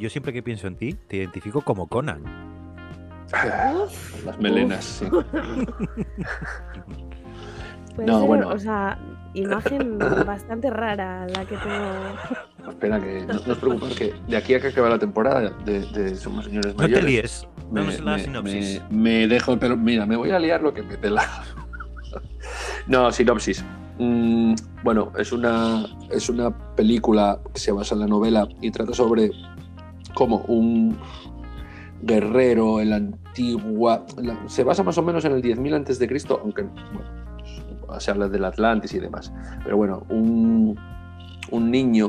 yo 0.00 0.10
siempre 0.10 0.32
que 0.32 0.42
pienso 0.42 0.66
en 0.66 0.76
ti, 0.76 0.94
te 0.94 1.18
identifico 1.18 1.60
como 1.62 1.86
Conan. 1.86 2.22
Uf, 3.84 4.24
Las 4.24 4.38
melenas, 4.40 4.84
sí. 4.84 5.04
No, 7.98 8.18
ser, 8.20 8.26
bueno. 8.26 8.48
o 8.48 8.58
sea, 8.58 8.98
imagen 9.34 9.98
bastante 10.26 10.70
rara 10.70 11.26
la 11.26 11.44
que 11.44 11.56
tengo. 11.56 12.70
Espera, 12.70 13.00
que 13.00 13.24
no, 13.26 13.34
no 13.34 13.52
os 13.52 13.58
preocupéis 13.58 13.94
que 13.96 14.14
de 14.28 14.36
aquí 14.36 14.54
a 14.54 14.60
que 14.60 14.68
acabe 14.68 14.88
la 14.88 14.98
temporada 14.98 15.50
de, 15.64 15.80
de 15.92 16.16
Somos 16.16 16.44
Señores 16.46 16.72
No 16.74 16.78
te 16.78 16.82
Mayores... 16.84 17.04
líes. 17.04 17.46
me, 17.70 17.80
Danos 17.80 18.00
la 18.00 18.12
me- 18.16 18.22
sinopsis. 18.24 18.82
me- 18.90 18.96
me 18.96 19.28
dejo 19.28 19.52
el 19.52 19.58
pelo. 19.58 19.76
Mira, 19.76 20.06
me 20.06 20.16
voy 20.16 20.30
a 20.30 20.38
liar 20.38 20.62
lo 20.62 20.72
que 20.72 20.82
me 20.82 20.96
pela. 20.96 21.22
no, 22.86 23.12
sinopsis. 23.12 23.64
Mm, 23.98 24.54
bueno, 24.82 25.12
es 25.18 25.30
una, 25.32 25.84
es 26.10 26.28
una 26.30 26.50
película 26.74 27.38
que 27.52 27.60
se 27.60 27.70
basa 27.72 27.94
en 27.94 28.00
la 28.00 28.06
novela 28.06 28.48
y 28.62 28.70
trata 28.70 28.94
sobre 28.94 29.30
como 30.14 30.38
un 30.48 30.96
guerrero 32.02 32.80
en 32.80 32.90
la 32.90 32.96
antigua. 32.96 34.04
la- 34.20 34.38
se 34.48 34.64
basa 34.64 34.82
más 34.82 34.98
o 34.98 35.02
menos 35.02 35.24
en 35.24 35.32
el 35.32 35.42
10.000 35.42 35.74
antes 35.74 35.98
de 35.98 36.08
Cristo, 36.08 36.40
aunque 36.42 36.62
bueno, 36.62 38.00
se 38.00 38.10
habla 38.10 38.28
del 38.28 38.44
Atlantis 38.44 38.92
y 38.94 38.98
demás. 39.00 39.32
Pero 39.64 39.76
bueno, 39.76 40.04
un, 40.08 40.76
un 41.50 41.70
niño 41.70 42.08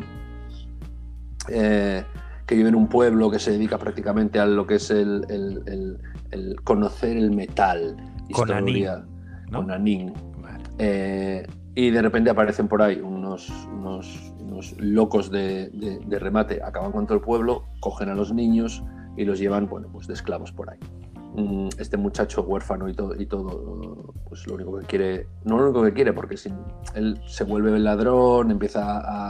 eh, 1.49 2.03
que 2.45 2.55
vive 2.55 2.69
en 2.69 2.75
un 2.75 2.87
pueblo 2.87 3.29
que 3.31 3.39
se 3.39 3.51
dedica 3.51 3.77
prácticamente 3.77 4.39
a 4.39 4.45
lo 4.45 4.65
que 4.67 4.75
es 4.75 4.91
el, 4.91 5.25
el- 5.29 5.63
el- 5.67 5.97
el 6.31 6.61
conocer 6.63 7.17
el 7.17 7.31
metal. 7.31 7.95
Historia- 8.29 9.05
¿no? 9.49 9.59
Conanín. 9.61 10.13
Vale. 10.41 10.63
Eh, 10.77 11.47
y 11.75 11.89
de 11.89 12.01
repente 12.01 12.29
aparecen 12.29 12.67
por 12.67 12.81
ahí 12.81 12.99
unos, 13.01 13.49
unos- 13.73 14.30
unos 14.51 14.75
locos 14.79 15.31
de, 15.31 15.69
de- 15.69 15.99
de 15.99 16.19
remate, 16.19 16.61
acaban 16.63 16.91
con 16.91 17.05
todo 17.07 17.15
el 17.17 17.23
pueblo, 17.23 17.63
cogen 17.79 18.09
a 18.09 18.15
los 18.15 18.33
niños 18.33 18.83
y 19.17 19.25
los 19.25 19.39
llevan 19.39 19.67
bueno, 19.67 19.87
pues 19.91 20.07
de 20.07 20.13
esclavos 20.13 20.51
por 20.51 20.69
ahí. 20.69 20.79
Mm, 21.35 21.69
Este 21.77 21.95
muchacho 21.97 22.41
huérfano 22.43 22.89
y 22.89 22.93
todo, 22.93 23.15
y 23.19 23.25
todo, 23.25 24.13
pues 24.27 24.45
lo 24.47 24.55
único 24.55 24.77
que 24.79 24.85
quiere, 24.85 25.27
no 25.45 25.57
lo 25.57 25.65
único 25.65 25.83
que 25.83 25.93
quiere, 25.93 26.11
porque 26.13 26.35
sin, 26.37 26.53
él 26.93 27.19
se 27.27 27.45
vuelve 27.45 27.77
ladrón, 27.79 28.51
empieza 28.51 28.81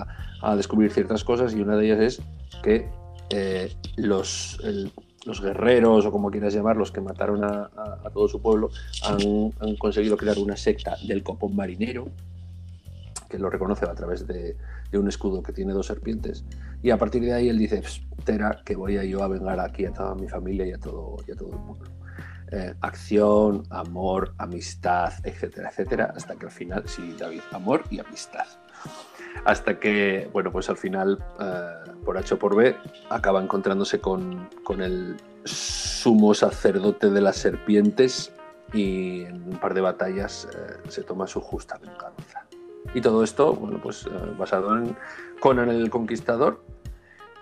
a, 0.01 0.07
a 0.41 0.55
descubrir 0.55 0.91
ciertas 0.91 1.23
cosas 1.23 1.53
y 1.53 1.61
una 1.61 1.75
de 1.77 1.85
ellas 1.85 1.99
es 1.99 2.21
que 2.63 2.89
eh, 3.29 3.71
los, 3.97 4.59
el- 4.63 4.91
los 5.23 5.39
guerreros 5.39 6.03
o 6.07 6.11
como 6.11 6.31
quieras 6.31 6.51
llamarlos 6.55 6.91
que 6.91 6.99
mataron 6.99 7.43
a, 7.43 7.69
a- 7.77 7.99
a 8.05 8.09
todo 8.09 8.27
su 8.27 8.41
pueblo 8.41 8.71
han, 9.03 9.19
han 9.59 9.75
conseguido 9.77 10.17
crear 10.17 10.39
una 10.39 10.57
secta 10.57 10.95
del 11.07 11.21
copón 11.21 11.55
marinero 11.55 12.07
que 13.29 13.37
lo 13.37 13.49
reconoce 13.51 13.85
a 13.85 13.93
través 13.93 14.25
de, 14.27 14.57
de 14.91 14.99
un 14.99 15.07
escudo 15.07 15.41
que 15.41 15.53
tiene 15.53 15.73
dos 15.73 15.87
serpientes. 15.87 16.43
Y 16.83 16.91
a 16.91 16.97
partir 16.97 17.23
de 17.23 17.33
ahí 17.33 17.49
él 17.49 17.57
dice 17.57 17.77
espera 17.77 18.61
que 18.65 18.75
voy 18.75 18.97
a 18.97 19.03
yo 19.03 19.23
a 19.23 19.27
vengar 19.27 19.59
aquí 19.59 19.85
a 19.85 19.93
toda 19.93 20.15
mi 20.15 20.27
familia 20.27 20.65
y 20.65 20.73
a 20.73 20.77
todo, 20.77 21.17
y 21.27 21.31
a 21.31 21.35
todo 21.35 21.51
el 21.51 21.59
pueblo 21.59 22.01
Eh, 22.53 22.73
acción, 22.81 23.63
amor, 23.69 24.33
amistad, 24.37 25.13
etcétera, 25.23 25.69
etcétera, 25.69 26.11
hasta 26.13 26.35
que 26.35 26.47
al 26.47 26.51
final, 26.51 26.83
sí, 26.85 27.15
David, 27.17 27.39
amor 27.53 27.83
y 27.89 27.99
amistad. 28.01 28.45
Hasta 29.45 29.79
que, 29.79 30.29
bueno, 30.33 30.51
pues 30.51 30.69
al 30.69 30.75
final, 30.75 31.17
eh, 31.39 31.91
por 32.03 32.17
H 32.17 32.33
o 32.33 32.37
por 32.37 32.57
B, 32.57 32.75
acaba 33.09 33.41
encontrándose 33.41 34.01
con, 34.01 34.49
con 34.65 34.81
el 34.81 35.15
sumo 35.45 36.33
sacerdote 36.33 37.09
de 37.09 37.21
las 37.21 37.37
serpientes 37.37 38.33
y 38.73 39.21
en 39.21 39.43
un 39.43 39.57
par 39.57 39.73
de 39.73 39.79
batallas 39.79 40.45
eh, 40.53 40.89
se 40.89 41.03
toma 41.03 41.27
su 41.27 41.39
justa 41.39 41.77
venganza. 41.77 42.50
Y 42.93 43.01
todo 43.01 43.23
esto, 43.23 43.53
bueno, 43.53 43.79
pues 43.81 44.05
eh, 44.05 44.09
basado 44.37 44.77
en 44.77 44.95
Conan 45.39 45.69
el 45.69 45.89
Conquistador, 45.89 46.63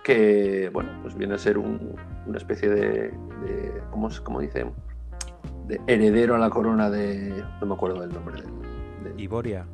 que, 0.04 0.70
bueno, 0.72 0.90
pues 1.02 1.14
viene 1.14 1.34
a 1.34 1.38
ser 1.38 1.58
un- 1.58 1.94
una 2.26 2.38
especie 2.38 2.68
de, 2.68 2.90
de 3.44 3.82
¿cómo, 3.90 4.08
es- 4.08 4.20
cómo 4.20 4.40
dice? 4.40 4.64
De 5.66 5.80
heredero 5.86 6.34
a 6.34 6.38
la 6.38 6.50
corona 6.50 6.90
de, 6.90 7.44
no 7.60 7.66
me 7.66 7.74
acuerdo 7.74 8.00
del 8.00 8.12
nombre, 8.12 8.40
del, 8.42 8.50
del- 9.04 9.20
Iboria. 9.20 9.66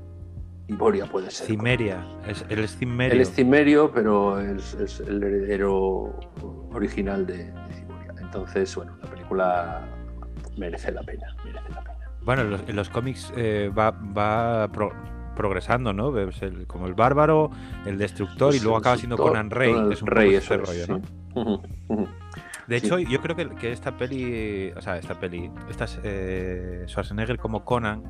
Iboria 0.69 1.07
puede 1.07 1.31
ser. 1.31 1.47
Cimeria. 1.47 2.05
Es, 2.27 2.45
él 2.49 2.59
es 2.59 2.77
Cimerio. 2.77 3.15
Él 3.15 3.21
es 3.21 3.31
cimerio, 3.33 3.93
pero 3.93 4.41
es, 4.41 4.75
es 4.75 4.99
el 5.01 5.23
heredero 5.23 6.19
original 6.73 7.25
de, 7.25 7.53
de 7.53 7.73
Ciboria. 7.75 8.15
Entonces, 8.21 8.75
bueno, 8.75 8.97
la 9.01 9.09
película 9.09 9.89
merece 10.57 10.91
la 10.91 11.03
pena, 11.05 11.29
merece 11.45 11.69
la 11.71 11.83
pena. 11.85 12.11
Bueno, 12.23 12.43
en 12.43 12.51
los, 12.51 12.61
en 12.69 12.75
los 12.77 12.89
cómics 12.91 13.33
eh, 13.37 13.71
va, 13.77 13.93
va 13.93 14.67
pro- 14.73 14.93
progresando, 15.37 15.93
¿no? 15.93 16.11
Ves 16.11 16.43
el- 16.43 16.67
como 16.67 16.87
el 16.89 16.95
bárbaro, 16.95 17.51
el 17.85 17.97
destructor 17.99 18.53
y 18.55 18.59
luego 18.61 18.77
acaba 18.79 18.97
siendo 18.97 19.17
Conan 19.17 19.51
Rey. 19.51 19.73
Que 19.89 19.95
es 19.95 20.03
un 20.03 20.09
Rey, 20.09 20.27
poco 20.31 20.39
ese 20.39 20.55
es, 20.55 20.61
rollo, 20.61 20.87
sí. 20.87 20.93
¿no? 21.37 22.03
De 22.67 22.81
Sí. 22.81 22.87
hecho, 22.87 22.99
yo 22.99 23.21
creo 23.21 23.37
que, 23.37 23.49
que 23.51 23.71
esta 23.71 23.97
peli, 23.97 24.73
o 24.77 24.81
sea, 24.81 24.97
esta 24.99 25.21
peli, 25.21 25.49
esta 25.71 25.87
eh, 26.03 26.85
Schwarzenegger 26.89 27.39
como 27.39 27.65
Conan, 27.65 28.03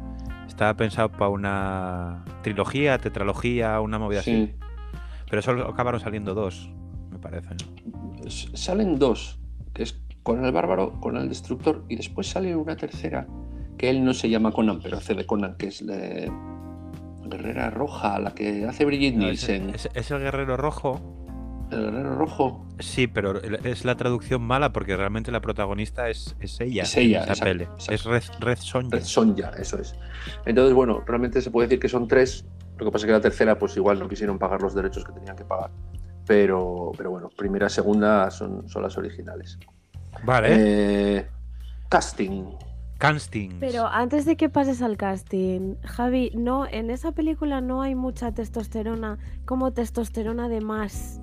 estaba 0.49 0.73
pensado 0.75 1.11
para 1.11 1.29
una 1.29 2.25
trilogía, 2.43 2.97
tetralogía, 2.97 3.79
una 3.81 3.99
movida 3.99 4.21
así. 4.21 4.47
Sí. 4.47 4.55
Pero 5.29 5.43
solo 5.43 5.69
acabaron 5.69 6.01
saliendo 6.01 6.33
dos, 6.33 6.71
me 7.11 7.19
parece. 7.19 7.49
Salen 8.29 8.99
dos, 8.99 9.39
que 9.75 9.83
es 9.83 10.01
Conan 10.23 10.47
el 10.47 10.53
Bárbaro, 10.53 10.93
Conan 11.01 11.25
el 11.25 11.29
Destructor, 11.29 11.85
y 11.89 11.97
después 11.97 12.27
sale 12.29 12.57
una 12.57 12.77
tercera, 12.77 13.27
que 13.77 13.91
él 13.91 14.05
no 14.05 14.15
se 14.15 14.31
llama 14.31 14.53
Conan, 14.53 14.81
pero 14.83 14.97
hace 14.97 15.15
de 15.15 15.27
Conan, 15.27 15.57
que 15.59 15.67
es 15.67 15.83
la 15.83 15.95
Guerrera 17.29 17.71
Roja, 17.71 18.19
la 18.19 18.35
que 18.35 18.65
hace 18.67 18.85
Brigitte 18.85 19.17
No, 19.17 19.29
es, 19.29 19.49
Nielsen. 19.49 19.75
es- 19.75 19.89
es 19.95 20.11
el 20.11 20.21
guerrero 20.21 20.57
rojo. 20.57 21.01
El 21.71 21.83
Guerrero 21.83 22.15
Rojo. 22.15 22.65
Sí, 22.79 23.09
pero 23.09 23.43
es 23.43 23.85
la 23.85 23.97
traducción 23.97 24.41
mala 24.43 24.73
porque 24.73 24.97
realmente 24.97 25.33
la 25.33 25.41
protagonista 25.41 26.09
es, 26.09 26.37
es 26.39 26.61
ella. 26.61 26.85
Es 26.85 26.97
ella, 26.97 27.25
esa 27.25 27.33
exacto, 27.33 27.63
exacto. 27.65 27.93
Es 27.93 28.05
Red, 28.05 28.23
Red 28.41 28.59
Sonja. 28.59 28.97
Red 28.97 29.03
Sonja, 29.05 29.51
eso 29.59 29.79
es. 29.81 29.95
Entonces, 30.45 30.75
bueno, 30.75 31.03
realmente 31.05 31.41
se 31.41 31.51
puede 31.51 31.67
decir 31.67 31.81
que 31.81 31.89
son 31.89 32.07
tres. 32.07 32.45
Lo 32.79 32.85
que 32.87 32.93
pasa 32.93 33.05
es 33.05 33.07
que 33.07 33.13
la 33.13 33.21
tercera, 33.21 33.59
pues 33.59 33.77
igual 33.77 33.99
no 33.99 34.09
quisieron 34.09 34.39
pagar 34.39 34.63
los 34.63 34.75
derechos 34.75 35.05
que 35.05 35.13
tenían 35.13 35.35
que 35.35 35.45
pagar. 35.45 35.71
Pero, 36.27 36.93
pero 36.97 37.11
bueno, 37.11 37.31
primera 37.37 37.67
y 37.67 37.71
segunda 37.71 38.31
son, 38.31 38.69
son 38.69 38.83
las 38.83 38.97
originales. 38.97 39.59
Vale. 40.25 40.49
Eh, 41.19 41.27
casting. 41.89 42.45
Castings. 42.99 43.57
Pero 43.61 43.87
antes 43.87 44.25
de 44.25 44.37
que 44.37 44.49
pases 44.49 44.81
al 44.83 44.97
casting, 44.97 45.75
Javi, 45.85 46.31
no, 46.35 46.67
en 46.67 46.91
esa 46.91 47.13
película 47.13 47.61
no 47.61 47.83
hay 47.83 47.95
mucha 47.95 48.33
testosterona, 48.33 49.19
como 49.45 49.73
testosterona 49.73 50.49
de 50.49 50.61
más. 50.61 51.21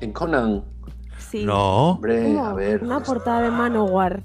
En 0.00 0.12
Conan, 0.12 0.64
Sí. 1.18 1.44
No. 1.44 1.90
hombre, 1.92 2.38
a 2.38 2.54
ver. 2.54 2.82
Una 2.82 3.00
portada 3.00 3.42
de 3.42 3.50
Manowar. 3.50 4.22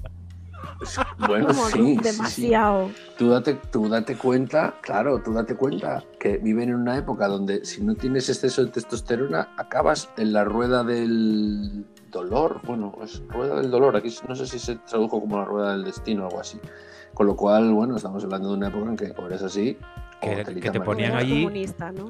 Bueno, 1.26 1.46
Como 1.48 1.66
sí, 1.68 1.72
sí, 1.78 1.96
sí. 1.96 2.02
demasiado. 2.02 2.90
Tú 3.16 3.28
date, 3.30 3.54
tú 3.70 3.88
date 3.88 4.16
cuenta, 4.16 4.74
claro, 4.82 5.22
tú 5.22 5.32
date 5.32 5.54
cuenta 5.54 6.02
que 6.20 6.36
viven 6.38 6.68
en 6.70 6.74
una 6.74 6.96
época 6.98 7.28
donde 7.28 7.64
si 7.64 7.82
no 7.82 7.94
tienes 7.94 8.28
exceso 8.28 8.64
de 8.64 8.70
testosterona, 8.72 9.48
acabas 9.56 10.10
en 10.18 10.32
la 10.32 10.44
rueda 10.44 10.84
del 10.84 11.86
dolor. 12.16 12.60
Bueno, 12.64 12.92
es 13.02 13.22
rueda 13.28 13.56
del 13.60 13.70
dolor. 13.70 13.96
Aquí 13.96 14.14
no 14.28 14.34
sé 14.34 14.46
si 14.46 14.58
se 14.58 14.76
tradujo 14.76 15.20
como 15.20 15.38
la 15.38 15.44
rueda 15.44 15.72
del 15.72 15.84
destino 15.84 16.24
o 16.24 16.26
algo 16.28 16.40
así. 16.40 16.60
Con 17.14 17.26
lo 17.26 17.36
cual, 17.36 17.72
bueno, 17.72 17.96
estamos 17.96 18.22
hablando 18.24 18.48
de 18.50 18.54
una 18.56 18.68
época 18.68 18.90
en 18.90 18.96
que 18.96 19.14
o 19.16 19.26
eres 19.26 19.42
así 19.42 19.78
Que- 20.20 20.44
te 20.70 20.80
ponían 20.80 21.14
allí-. 21.14 21.46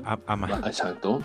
A, 0.04 0.18
a 0.26 0.36
ma- 0.36 0.60
Exacto. 0.66 1.20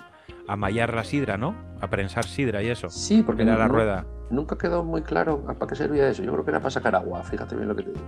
a 0.48 0.56
mallar 0.56 0.94
la 0.94 1.04
sidra, 1.04 1.38
¿no? 1.38 1.56
A 1.80 1.88
prensar 1.90 2.26
sidra 2.26 2.62
y 2.62 2.68
eso. 2.68 2.90
Sí, 2.90 3.24
porque 3.24 3.44
Era 3.44 3.54
no- 3.54 3.60
la 3.60 3.68
rueda. 3.68 4.06
nunca 4.30 4.58
quedó 4.58 4.84
muy 4.84 5.02
claro 5.02 5.42
para 5.46 5.68
qué 5.68 5.76
servía 5.76 6.08
eso. 6.10 6.22
Yo 6.24 6.32
creo 6.34 6.44
que 6.44 6.52
era 6.52 6.60
para 6.60 6.72
sacar 6.72 6.96
agua, 6.96 7.24
fíjate 7.24 7.56
bien 7.56 7.70
lo 7.70 7.76
que 7.76 7.84
te 7.84 7.92
digo. 7.92 8.06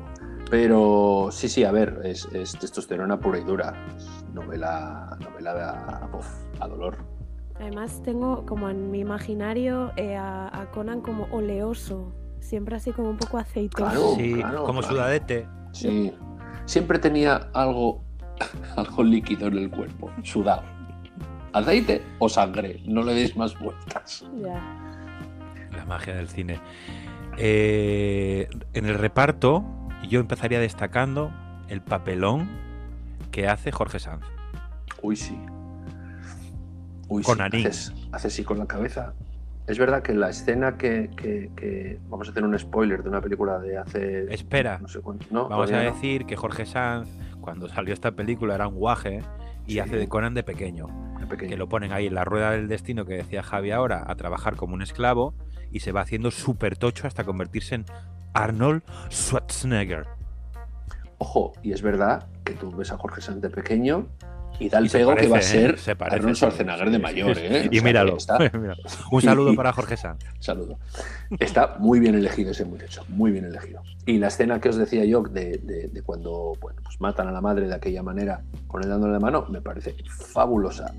Pero 0.51 1.29
sí, 1.31 1.49
sí, 1.49 1.63
a 1.63 1.71
ver, 1.71 2.01
es, 2.03 2.25
es 2.33 2.57
testosterona 2.59 3.19
pura 3.19 3.39
y 3.39 3.43
dura. 3.43 3.73
Novela, 4.33 5.17
novela 5.19 5.69
a, 6.11 6.15
uf, 6.15 6.27
a 6.59 6.67
dolor. 6.67 6.97
Además 7.59 8.01
tengo 8.03 8.45
como 8.45 8.69
en 8.69 8.91
mi 8.91 8.99
imaginario 8.99 9.91
eh, 9.95 10.15
a, 10.15 10.49
a 10.61 10.71
Conan 10.71 11.01
como 11.01 11.25
oleoso. 11.31 12.13
Siempre 12.39 12.75
así 12.75 12.91
como 12.91 13.09
un 13.09 13.17
poco 13.17 13.37
aceitoso. 13.37 13.85
Claro. 13.85 14.15
sí, 14.17 14.33
claro, 14.33 14.63
como 14.65 14.79
claro. 14.81 14.95
sudadete. 14.95 15.47
Sí. 15.71 16.13
Siempre 16.65 16.99
tenía 16.99 17.49
algo, 17.53 18.03
algo 18.75 19.03
líquido 19.03 19.47
en 19.47 19.57
el 19.57 19.69
cuerpo, 19.69 20.11
sudado. 20.23 20.63
Aceite 21.53 22.01
o 22.19 22.27
sangre, 22.27 22.81
no 22.85 23.03
le 23.03 23.13
deis 23.13 23.37
más 23.37 23.57
vueltas. 23.59 24.25
Ya. 24.41 24.61
La 25.75 25.85
magia 25.85 26.15
del 26.15 26.27
cine. 26.27 26.59
Eh, 27.37 28.49
en 28.73 28.85
el 28.85 28.95
reparto, 28.95 29.63
yo 30.09 30.19
empezaría 30.19 30.59
destacando 30.59 31.31
el 31.67 31.81
papelón 31.81 32.49
que 33.31 33.47
hace 33.47 33.71
Jorge 33.71 33.99
Sanz. 33.99 34.25
Uy, 35.01 35.15
sí. 35.15 35.37
Uy, 37.13 37.23
Con 37.23 37.37
sí. 37.37 37.43
Anín. 37.43 37.67
Haces, 37.67 37.93
haces 38.11 38.33
sí 38.33 38.43
con 38.43 38.57
la 38.59 38.65
cabeza. 38.65 39.13
Es 39.67 39.77
verdad 39.79 40.01
que 40.03 40.13
la 40.13 40.29
escena 40.29 40.77
que, 40.77 41.09
que- 41.15 41.49
que- 41.55 41.99
Vamos 42.09 42.27
a 42.27 42.31
hacer 42.31 42.43
un 42.43 42.57
spoiler 42.59 43.01
de 43.03 43.09
una 43.09 43.21
película 43.21 43.59
de 43.59 43.77
hace. 43.77 44.33
Espera. 44.33 44.77
No 44.79 44.87
sé 44.87 44.99
cuánto. 44.99 45.25
No, 45.31 45.47
Vamos 45.47 45.71
a 45.71 45.77
no. 45.77 45.93
decir 45.93 46.25
que 46.25 46.35
Jorge 46.35 46.65
Sanz, 46.65 47.07
cuando 47.39 47.69
salió 47.69 47.93
esta 47.93 48.11
película, 48.11 48.55
era 48.55 48.67
un 48.67 48.75
guaje 48.75 49.21
y 49.65 49.73
Sí. 49.73 49.79
hace 49.79 49.95
de 49.95 50.07
Conan 50.09 50.33
de 50.33 50.43
pequeño. 50.43 50.87
De 51.19 51.27
pequeño. 51.27 51.49
Que 51.49 51.57
lo 51.57 51.69
ponen 51.69 51.93
ahí 51.93 52.07
en 52.07 52.15
la 52.15 52.25
rueda 52.25 52.51
del 52.51 52.67
destino 52.67 53.05
que 53.05 53.13
decía 53.13 53.41
Javi 53.41 53.71
ahora, 53.71 54.03
a 54.05 54.15
trabajar 54.15 54.57
como 54.57 54.73
un 54.73 54.81
esclavo 54.81 55.33
y 55.71 55.79
se 55.79 55.93
va 55.93 56.01
haciendo 56.01 56.29
súper 56.31 56.75
tocho 56.77 57.07
hasta 57.07 57.23
convertirse 57.23 57.75
en 57.75 57.85
Arnold 58.33 58.81
Schwarzenegger. 59.09 60.05
Ojo, 61.19 61.53
y 61.61 61.71
es 61.71 61.81
verdad 61.81 62.27
que 62.43 62.53
tú 62.53 62.69
ves 62.75 62.91
a 62.91 62.97
Jorge 62.97 63.21
Sanz 63.21 63.41
de 63.41 63.49
pequeño 63.49 64.07
y 64.59 64.69
da 64.69 64.79
el 64.79 64.85
Y 64.85 64.89
se 64.89 64.97
pego 64.99 65.15
que 65.15 65.27
va 65.27 65.37
a 65.37 65.39
¿eh? 65.39 65.43
ser 65.43 65.79
Se 65.79 65.95
parece, 65.95 66.17
Arnold 66.17 66.35
sí, 66.37 66.91
de 66.91 66.99
mayor, 66.99 67.35
sí. 67.35 67.41
¿eh? 67.43 67.67
O 67.69 67.71
Y 67.71 67.75
sea, 67.75 67.83
míralo. 67.83 68.17
está-. 68.17 68.37
Un 69.11 69.21
saludo 69.21 69.55
para 69.55 69.73
Jorge 69.73 69.97
Sanz. 69.97 70.23
Saludo. 70.39 70.77
Está 71.39 71.75
muy 71.79 71.99
bien 71.99 72.15
elegido 72.15 72.51
ese 72.51 72.65
muchacho, 72.65 73.03
muy 73.09 73.31
bien 73.31 73.45
elegido. 73.45 73.81
Y 74.05 74.17
la 74.19 74.27
escena 74.27 74.59
que 74.59 74.69
os 74.69 74.75
decía 74.75 75.05
yo 75.05 75.21
de, 75.23 75.57
de- 75.57 75.87
de 75.87 76.01
cuando 76.03 76.53
bueno, 76.61 76.79
pues 76.83 76.99
matan 77.01 77.27
a 77.27 77.31
la 77.31 77.41
madre 77.41 77.67
de 77.67 77.73
aquella 77.75 78.03
manera 78.03 78.41
con 78.67 78.83
él 78.83 78.89
dándole 78.89 79.13
la 79.13 79.19
mano, 79.19 79.45
me 79.49 79.61
parece 79.61 79.95
fabulosa. 80.07 80.93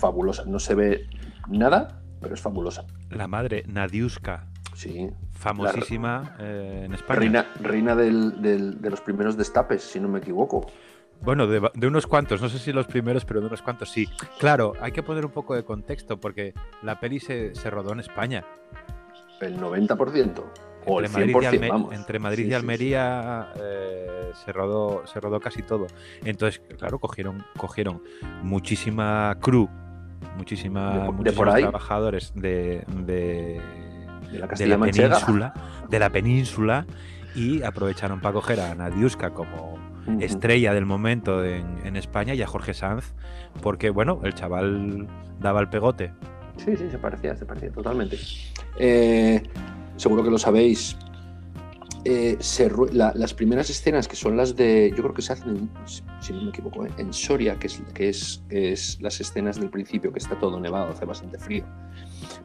Fabulosa. 0.00 0.44
No 0.46 0.58
se 0.58 0.74
ve 0.74 1.06
nada 1.48 2.00
pero 2.20 2.34
es 2.34 2.40
fabulosa. 2.40 2.84
La 3.10 3.28
madre, 3.28 3.62
Nadiuska, 3.68 4.46
Sí. 4.74 5.08
famosísima 5.32 6.34
eh, 6.40 6.82
en 6.86 6.94
España. 6.94 7.18
Reina, 7.20 7.46
reina 7.60 7.94
del- 7.94 8.42
del- 8.42 8.80
de 8.82 8.90
los 8.90 9.00
primeros 9.00 9.36
destapes, 9.36 9.82
si 9.84 10.00
no 10.00 10.08
me 10.08 10.18
equivoco. 10.18 10.66
Bueno, 11.20 11.46
de, 11.46 11.68
de 11.74 11.86
unos 11.86 12.06
cuantos, 12.06 12.40
no 12.40 12.48
sé 12.48 12.58
si 12.58 12.72
los 12.72 12.86
primeros, 12.86 13.24
pero 13.24 13.40
de 13.40 13.46
unos 13.46 13.60
cuantos 13.62 13.90
sí. 13.90 14.08
Claro, 14.38 14.72
hay 14.80 14.92
que 14.92 15.02
poner 15.02 15.24
un 15.24 15.32
poco 15.32 15.54
de 15.54 15.64
contexto 15.64 16.18
porque 16.18 16.54
la 16.82 17.00
peli 17.00 17.18
se, 17.20 17.54
se 17.54 17.70
rodó 17.70 17.92
en 17.92 18.00
España. 18.00 18.44
El 19.40 19.58
90%. 19.60 20.42
O 20.86 21.00
el 21.00 21.06
Entre 21.06 21.26
Madrid, 21.26 21.34
100%, 21.34 21.42
y, 21.42 21.56
Alme- 21.58 21.68
vamos. 21.68 21.94
entre 21.94 22.18
Madrid 22.18 22.42
Sí, 22.44 22.46
y 22.46 22.50
sí, 22.50 22.54
Almería 22.54 23.52
eh, 23.60 24.30
se, 24.44 24.52
rodó, 24.52 25.06
se 25.06 25.20
rodó 25.20 25.38
casi 25.40 25.62
todo. 25.62 25.86
Entonces, 26.24 26.62
claro, 26.78 26.98
cogieron, 26.98 27.44
cogieron 27.58 28.02
muchísima 28.42 29.36
crew, 29.40 29.68
muchísima, 30.36 30.92
De 30.94 31.12
muchísimos 31.12 31.34
por 31.34 31.48
ahí. 31.50 31.62
trabajadores 31.62 32.32
de, 32.34 32.84
de. 33.04 33.60
De 34.30 34.38
la 34.38 34.78
península, 34.78 35.54
de 35.88 35.98
la 35.98 36.10
península 36.10 36.86
y 37.34 37.62
aprovecharon 37.62 38.20
para 38.20 38.34
coger 38.34 38.60
a 38.60 38.74
Nadiuska 38.74 39.30
como 39.30 39.78
Estrella 40.20 40.72
del 40.74 40.86
momento 40.86 41.44
en, 41.44 41.66
en 41.84 41.96
España 41.96 42.34
y 42.34 42.42
a 42.42 42.46
Jorge 42.46 42.74
Sanz, 42.74 43.12
porque 43.62 43.90
bueno, 43.90 44.20
el 44.24 44.34
chaval 44.34 45.06
daba 45.40 45.60
el 45.60 45.68
pegote. 45.68 46.12
Sí, 46.56 46.76
sí, 46.76 46.88
se 46.90 46.98
parecía, 46.98 47.36
se 47.36 47.44
parecía 47.46 47.70
totalmente. 47.70 48.18
Eh, 48.78 49.42
seguro 49.96 50.22
que 50.24 50.30
lo 50.30 50.38
sabéis. 50.38 50.96
eh, 52.04 52.36
se 52.40 52.70
rue- 52.70 52.90
la- 52.92 53.12
las 53.14 53.34
primeras 53.34 53.68
escenas 53.70 54.06
que 54.08 54.16
son 54.16 54.36
las 54.36 54.54
de, 54.56 54.90
yo 54.96 55.02
creo 55.02 55.12
que 55.14 55.20
se 55.20 55.32
hacen, 55.34 55.50
en, 55.50 55.70
si- 55.84 56.02
si 56.20 56.32
no 56.32 56.42
me 56.42 56.50
equivoco, 56.50 56.86
¿eh? 56.86 56.90
en 56.96 57.12
Soria, 57.12 57.56
que 57.58 57.66
es, 57.66 57.82
que, 57.92 58.08
es, 58.08 58.42
que 58.48 58.72
es 58.72 58.98
las 59.02 59.20
escenas 59.20 59.58
del 59.60 59.68
principio, 59.68 60.12
que 60.12 60.18
está 60.20 60.38
todo 60.38 60.58
nevado, 60.60 60.90
hace 60.92 61.04
bastante 61.04 61.38
frío. 61.38 61.64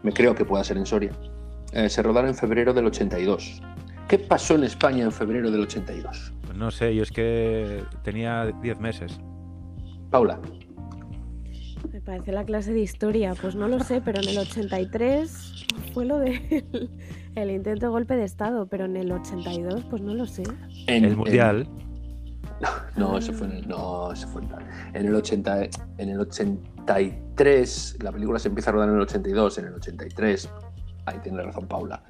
Me 0.01 0.12
creo 0.12 0.34
que 0.36 0.43
pueda 0.43 0.63
ser 0.63 0.77
en 0.77 0.86
Soria. 0.86 1.12
Eh, 1.72 1.88
se 1.88 2.01
rodaron 2.01 2.29
en 2.32 2.36
febrero 2.36 2.74
del 2.74 2.88
82. 2.88 3.62
¿Qué 4.08 4.20
pasó 4.20 4.55
en 4.55 4.63
España 4.65 5.03
en 5.05 5.12
febrero 5.12 5.50
del 5.50 5.62
82? 5.62 6.34
No 6.53 6.72
sé, 6.72 6.95
yo 6.95 7.03
es 7.03 7.12
que 7.12 7.83
tenía 8.03 8.45
10 8.62 8.79
meses. 8.79 9.19
Paula, 10.12 10.39
Me 11.91 12.00
parece 12.01 12.31
la 12.31 12.43
clase 12.45 12.74
de 12.74 12.79
historia. 12.81 13.33
Pues 13.41 13.55
no 13.55 13.67
lo 13.67 13.79
sé, 13.79 14.01
pero 14.01 14.22
en 14.22 14.29
el 14.29 14.38
83 14.38 15.65
fue 15.93 16.05
lo 16.05 16.19
del 16.19 16.89
el 17.36 17.50
intento 17.51 17.88
de 17.88 17.91
golpe 17.91 18.15
de 18.15 18.24
Estado, 18.25 18.67
pero 18.67 18.86
en 18.86 18.95
el 18.98 19.12
82 19.12 19.86
pues 19.89 20.01
no 20.01 20.13
lo 20.13 20.25
sé. 20.27 20.43
en 20.88 21.05
el 21.05 21.17
mundial. 21.17 21.67
No, 22.95 23.17
eso 23.17 23.33
fue 23.33 23.48
en 23.48 23.53
el, 23.53 23.67
no, 23.67 24.12
eso 24.13 24.27
fue 24.27 24.41
en, 24.43 24.50
en 24.93 25.07
el 25.07 25.15
80, 25.15 25.63
en 25.98 26.10
el 26.10 26.19
83, 26.19 27.98
la 28.01 28.12
película 28.12 28.39
se 28.39 28.48
empieza 28.48 28.69
a 28.69 28.74
rodar 28.74 28.89
en 28.89 28.95
el 28.95 29.01
82, 29.01 29.57
en 29.57 29.65
el 29.65 29.74
83, 29.74 30.50
ahí 31.07 31.17
tiene 31.24 31.41
razón 31.41 31.67
Paula, 31.67 32.03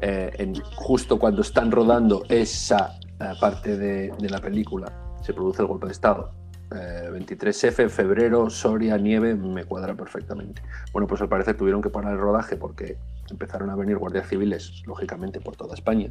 eh, 0.00 0.30
en- 0.38 0.54
justo 0.76 1.18
cuando 1.18 1.40
están 1.42 1.72
rodando 1.72 2.22
esa 2.28 2.92
parte 3.40 3.76
de, 3.76 4.12
la 4.28 4.38
película, 4.38 4.92
se 5.22 5.32
produce 5.32 5.62
el 5.62 5.68
golpe 5.68 5.86
de 5.86 5.92
Estado. 5.92 6.32
Eh, 6.74 7.08
23F, 7.12 7.88
febrero, 7.88 8.50
Soria, 8.50 8.96
nieve, 8.98 9.34
me 9.34 9.64
cuadra 9.64 9.94
perfectamente. 9.94 10.62
Bueno, 10.92 11.06
pues 11.06 11.20
al 11.20 11.28
parecer 11.28 11.56
tuvieron 11.56 11.80
que 11.80 11.90
parar 11.90 12.14
el 12.14 12.18
rodaje 12.18 12.56
porque 12.56 12.98
empezaron 13.30 13.70
a 13.70 13.76
venir 13.76 13.98
guardias 13.98 14.28
civiles, 14.28 14.82
lógicamente, 14.86 15.40
por 15.40 15.56
toda 15.56 15.74
España 15.74 16.10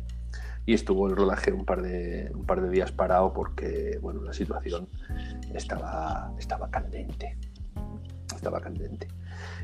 y 0.66 0.74
estuvo 0.74 1.08
el 1.08 1.16
rodaje 1.16 1.52
un 1.52 1.66
par 1.66 1.82
de, 1.82 2.32
un 2.34 2.46
par 2.46 2.62
de 2.62 2.70
días 2.70 2.92
parado 2.92 3.34
porque 3.34 4.00
bueno, 4.02 4.22
la 4.22 4.34
situación 4.34 4.88
estaba, 5.54 6.32
estaba 6.40 6.70
candente. 6.70 7.38
Estaba 8.36 8.60
candente. 8.60 9.08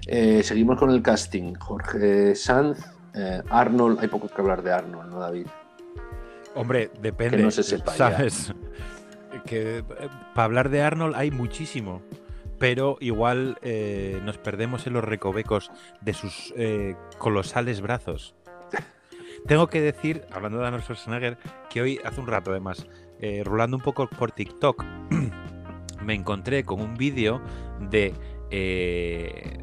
Eh, 0.07 0.43
seguimos 0.43 0.77
con 0.77 0.91
el 0.91 1.01
casting. 1.01 1.55
Jorge 1.55 2.35
Sanz, 2.35 2.79
eh, 3.13 3.41
Arnold, 3.49 3.99
hay 3.99 4.07
poco 4.07 4.27
que 4.27 4.41
hablar 4.41 4.61
de 4.61 4.71
Arnold, 4.71 5.09
¿no, 5.11 5.19
David? 5.19 5.47
Hombre, 6.55 6.91
depende. 7.01 7.37
Que 7.37 7.43
no 7.43 7.51
se 7.51 7.63
sepa 7.63 7.91
ya. 7.91 7.97
¿Sabes? 7.97 8.53
Que 9.45 9.79
eh, 9.79 9.83
para 10.35 10.45
hablar 10.45 10.69
de 10.69 10.81
Arnold 10.81 11.15
hay 11.15 11.31
muchísimo. 11.31 12.01
Pero 12.59 12.97
igual 12.99 13.57
eh, 13.63 14.19
nos 14.23 14.37
perdemos 14.37 14.85
en 14.85 14.93
los 14.93 15.03
recovecos 15.03 15.71
de 16.01 16.13
sus 16.13 16.53
eh, 16.55 16.95
colosales 17.17 17.81
brazos. 17.81 18.35
Tengo 19.47 19.67
que 19.67 19.81
decir, 19.81 20.23
hablando 20.31 20.59
de 20.59 20.67
Arnold 20.67 20.83
Schwarzenegger, 20.83 21.39
que 21.71 21.81
hoy, 21.81 21.99
hace 22.03 22.21
un 22.21 22.27
rato 22.27 22.51
además, 22.51 22.85
rolando 23.43 23.77
un 23.77 23.81
poco 23.81 24.07
por 24.07 24.31
TikTok, 24.31 24.85
me 26.03 26.13
encontré 26.13 26.63
con 26.63 26.79
un 26.79 26.95
vídeo 26.95 27.41
de, 27.79 28.13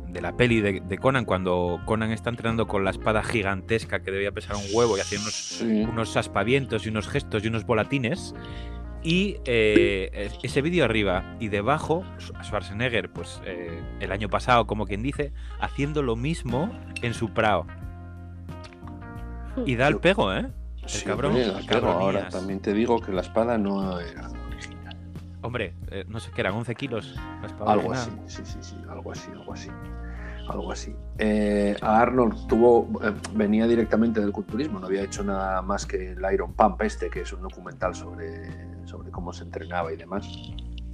de 0.09 0.21
la 0.21 0.37
peli 0.37 0.61
de, 0.61 0.81
de 0.81 0.99
Conan, 0.99 1.25
cuando 1.25 1.81
Conan 1.85 2.11
está 2.13 2.31
entrenando 2.31 2.67
con 2.67 2.85
la 2.85 2.91
espada 2.91 3.23
gigantesca 3.23 4.01
que 4.01 4.11
debía 4.11 4.33
pesar 4.33 4.57
un 4.57 4.63
huevo 4.73 4.97
y 4.97 5.01
haciendo 5.01 5.25
unos 5.27 5.35
Sí. 5.35 5.83
unos 5.91 6.17
aspavientos 6.17 6.87
y 6.87 6.89
unos 6.89 7.09
gestos 7.09 7.45
y 7.45 7.49
unos 7.49 7.65
volatines. 7.67 8.35
Y 9.03 9.37
eh, 9.45 10.11
es- 10.13 10.39
ese 10.43 10.61
vídeo 10.63 10.85
arriba 10.85 11.37
y 11.39 11.49
debajo, 11.49 12.05
Schwarzenegger, 12.43 13.11
pues 13.11 13.41
eh, 13.45 13.81
el 14.01 14.11
año 14.13 14.29
pasado, 14.29 14.67
como 14.67 14.87
quien 14.87 15.03
dice, 15.03 15.33
haciendo 15.61 16.03
lo 16.03 16.17
mismo 16.17 16.71
en 17.03 17.15
su 17.15 17.29
prao. 17.33 17.67
Y 19.67 19.77
da 19.77 19.89
el 19.89 19.99
pego, 19.99 20.33
¿eh? 20.33 20.47
Sí, 20.87 21.05
cabrón, 21.05 21.33
hombre, 21.33 21.45
el. 21.45 21.85
Ahora 21.85 22.29
también 22.29 22.61
te 22.61 22.73
digo 22.73 23.01
que 23.01 23.13
la 23.13 23.21
espada 23.21 23.59
no 23.59 24.01
era 24.01 24.29
original. 24.51 24.97
Hombre, 25.43 25.75
eh, 25.91 26.05
no 26.09 26.19
sé 26.19 26.31
qué 26.35 26.41
eran, 26.41 26.55
11 26.55 26.75
kilos. 26.75 27.15
la 27.41 27.47
espada 27.47 27.73
Algo 27.73 27.93
así, 27.93 28.11
sí, 28.27 28.43
sí, 28.45 28.59
sí, 28.61 28.77
algo 28.89 29.13
así, 29.13 29.31
algo 29.31 29.53
así. 29.53 29.69
Algo 30.49 30.73
así. 30.73 30.95
Eh, 31.19 31.77
Arnold 31.83 32.47
tuvo, 32.47 32.89
eh, 33.03 33.13
venía 33.35 33.67
directamente 33.67 34.21
del 34.21 34.33
culturismo, 34.33 34.79
no 34.79 34.87
había 34.87 35.03
hecho 35.03 35.23
nada 35.23 35.61
más 35.63 35.85
que 35.85 36.13
el 36.13 36.33
Iron 36.33 36.55
Pump 36.55 36.81
este, 36.83 37.11
que 37.11 37.21
es 37.21 37.33
un 37.33 37.43
documental 37.43 37.95
sobre, 37.95 38.49
sobre 38.87 39.11
cómo 39.11 39.33
se 39.33 39.45
entrenaba 39.45 39.93
y 39.93 39.97
demás. 39.97 40.27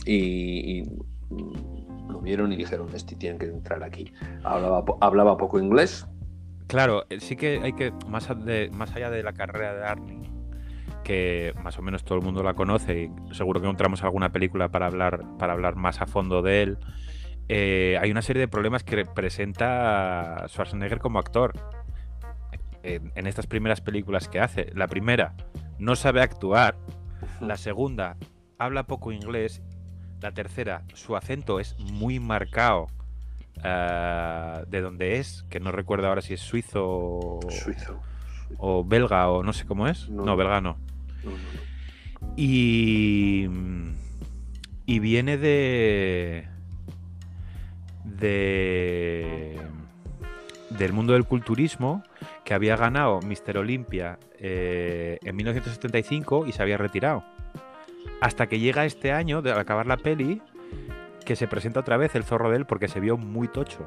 Y, 0.06 0.82
mm, 1.30 2.10
lo 2.10 2.20
vieron 2.20 2.52
y 2.52 2.56
dijeron, 2.56 2.88
este 2.94 3.16
tiene 3.16 3.38
que 3.38 3.46
entrar 3.46 3.82
aquí. 3.82 4.12
Hablaba, 4.42 4.84
hablaba 5.00 5.36
poco 5.36 5.58
inglés, 5.58 6.06
Claro, 6.66 7.04
eh, 7.10 7.20
sí 7.20 7.36
que 7.36 7.60
hay 7.62 7.72
que, 7.74 7.92
más, 8.08 8.28
más 8.72 8.96
allá 8.96 9.10
de 9.10 9.22
la 9.22 9.32
carrera 9.32 9.74
de 9.74 9.84
Arnie, 9.84 10.30
que 11.02 11.52
más 11.62 11.78
o 11.78 11.82
menos 11.82 12.04
todo 12.04 12.18
el 12.18 12.24
mundo 12.24 12.42
la 12.42 12.54
conoce 12.54 13.04
y 13.04 13.34
seguro 13.34 13.60
que 13.60 13.66
encontramos 13.66 14.02
alguna 14.02 14.32
película 14.32 14.70
para 14.70 14.86
hablar, 14.86 15.22
para 15.38 15.52
hablar 15.52 15.76
más 15.76 16.00
a 16.00 16.06
fondo 16.06 16.42
de 16.42 16.62
él, 16.62 16.78
eh, 17.48 17.98
hay 18.00 18.10
una 18.10 18.22
serie 18.22 18.40
de 18.40 18.48
problemas 18.48 18.84
que 18.84 19.04
presenta 19.04 20.46
Schwarzenegger 20.48 20.98
como 20.98 21.18
actor 21.18 21.52
en, 22.82 23.12
en 23.14 23.26
estas 23.26 23.46
primeras 23.46 23.80
películas 23.80 24.28
que 24.28 24.40
hace. 24.40 24.70
La 24.74 24.88
primera, 24.88 25.34
no 25.78 25.96
sabe 25.96 26.22
actuar. 26.22 26.76
La 27.40 27.56
segunda, 27.56 28.16
habla 28.58 28.84
poco 28.84 29.12
inglés. 29.12 29.62
La 30.20 30.32
tercera, 30.32 30.84
su 30.94 31.16
acento 31.16 31.60
es 31.60 31.78
muy 31.78 32.18
marcado 32.18 32.86
ah, 33.62 34.62
de 34.68 34.80
donde 34.80 35.18
es, 35.18 35.44
que 35.50 35.60
no 35.60 35.72
recuerdo 35.72 36.08
ahora 36.08 36.22
si 36.22 36.34
es 36.34 36.40
suizo 36.40 36.82
o, 36.86 37.40
suizo. 37.50 38.00
o 38.56 38.84
belga 38.84 39.28
o 39.28 39.42
no 39.42 39.52
sé 39.52 39.66
cómo 39.66 39.86
es. 39.88 40.08
No. 40.08 40.24
No, 40.24 40.36
belga 40.36 40.60
no, 40.60 40.78
no. 41.24 41.32
Y, 42.36 43.48
y 44.86 44.98
viene 44.98 45.36
de, 45.36 46.48
de 48.04 49.60
del 50.70 50.92
mundo 50.92 51.12
del 51.12 51.24
culturismo 51.24 52.02
que 52.44 52.52
había 52.54 52.76
ganado 52.76 53.20
Mr. 53.20 53.58
Olympia 53.58 54.18
eh, 54.38 55.18
en 55.22 55.36
1975 55.36 56.46
y 56.46 56.52
se 56.52 56.62
había 56.62 56.76
retirado. 56.76 57.22
Hasta 58.20 58.46
que 58.48 58.58
llega 58.58 58.84
este 58.84 59.12
año, 59.12 59.40
de 59.40 59.52
acabar 59.52 59.86
la 59.86 59.96
peli, 59.96 60.42
que 61.24 61.36
se 61.36 61.46
presenta 61.46 61.80
otra 61.80 61.96
vez 61.96 62.14
el 62.16 62.24
zorro 62.24 62.50
de 62.50 62.56
él 62.56 62.66
porque 62.66 62.88
se 62.88 62.98
vio 62.98 63.16
muy 63.16 63.46
tocho. 63.48 63.84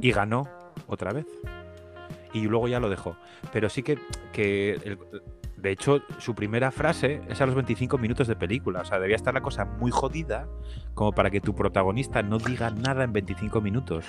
Y 0.00 0.12
ganó 0.12 0.48
otra 0.86 1.12
vez. 1.12 1.26
Y 2.32 2.42
luego 2.46 2.68
ya 2.68 2.78
lo 2.80 2.90
dejó. 2.90 3.16
Pero 3.52 3.68
sí 3.70 3.82
que, 3.82 3.98
que 4.32 4.72
el- 4.84 4.98
de 5.56 5.70
hecho, 5.70 6.02
su 6.18 6.34
primera 6.34 6.70
frase 6.70 7.22
es 7.28 7.40
a 7.40 7.46
los 7.46 7.54
25 7.54 7.96
minutos 7.98 8.28
de 8.28 8.36
película. 8.36 8.80
O 8.80 8.84
sea, 8.84 8.98
debía 8.98 9.16
estar 9.16 9.32
la 9.32 9.40
cosa 9.40 9.64
muy 9.64 9.90
jodida 9.90 10.46
como 10.94 11.12
para 11.12 11.30
que 11.30 11.40
tu 11.40 11.54
protagonista 11.54 12.22
no 12.22 12.38
diga 12.38 12.70
nada 12.70 13.04
en 13.04 13.12
25 13.12 13.60
minutos. 13.60 14.04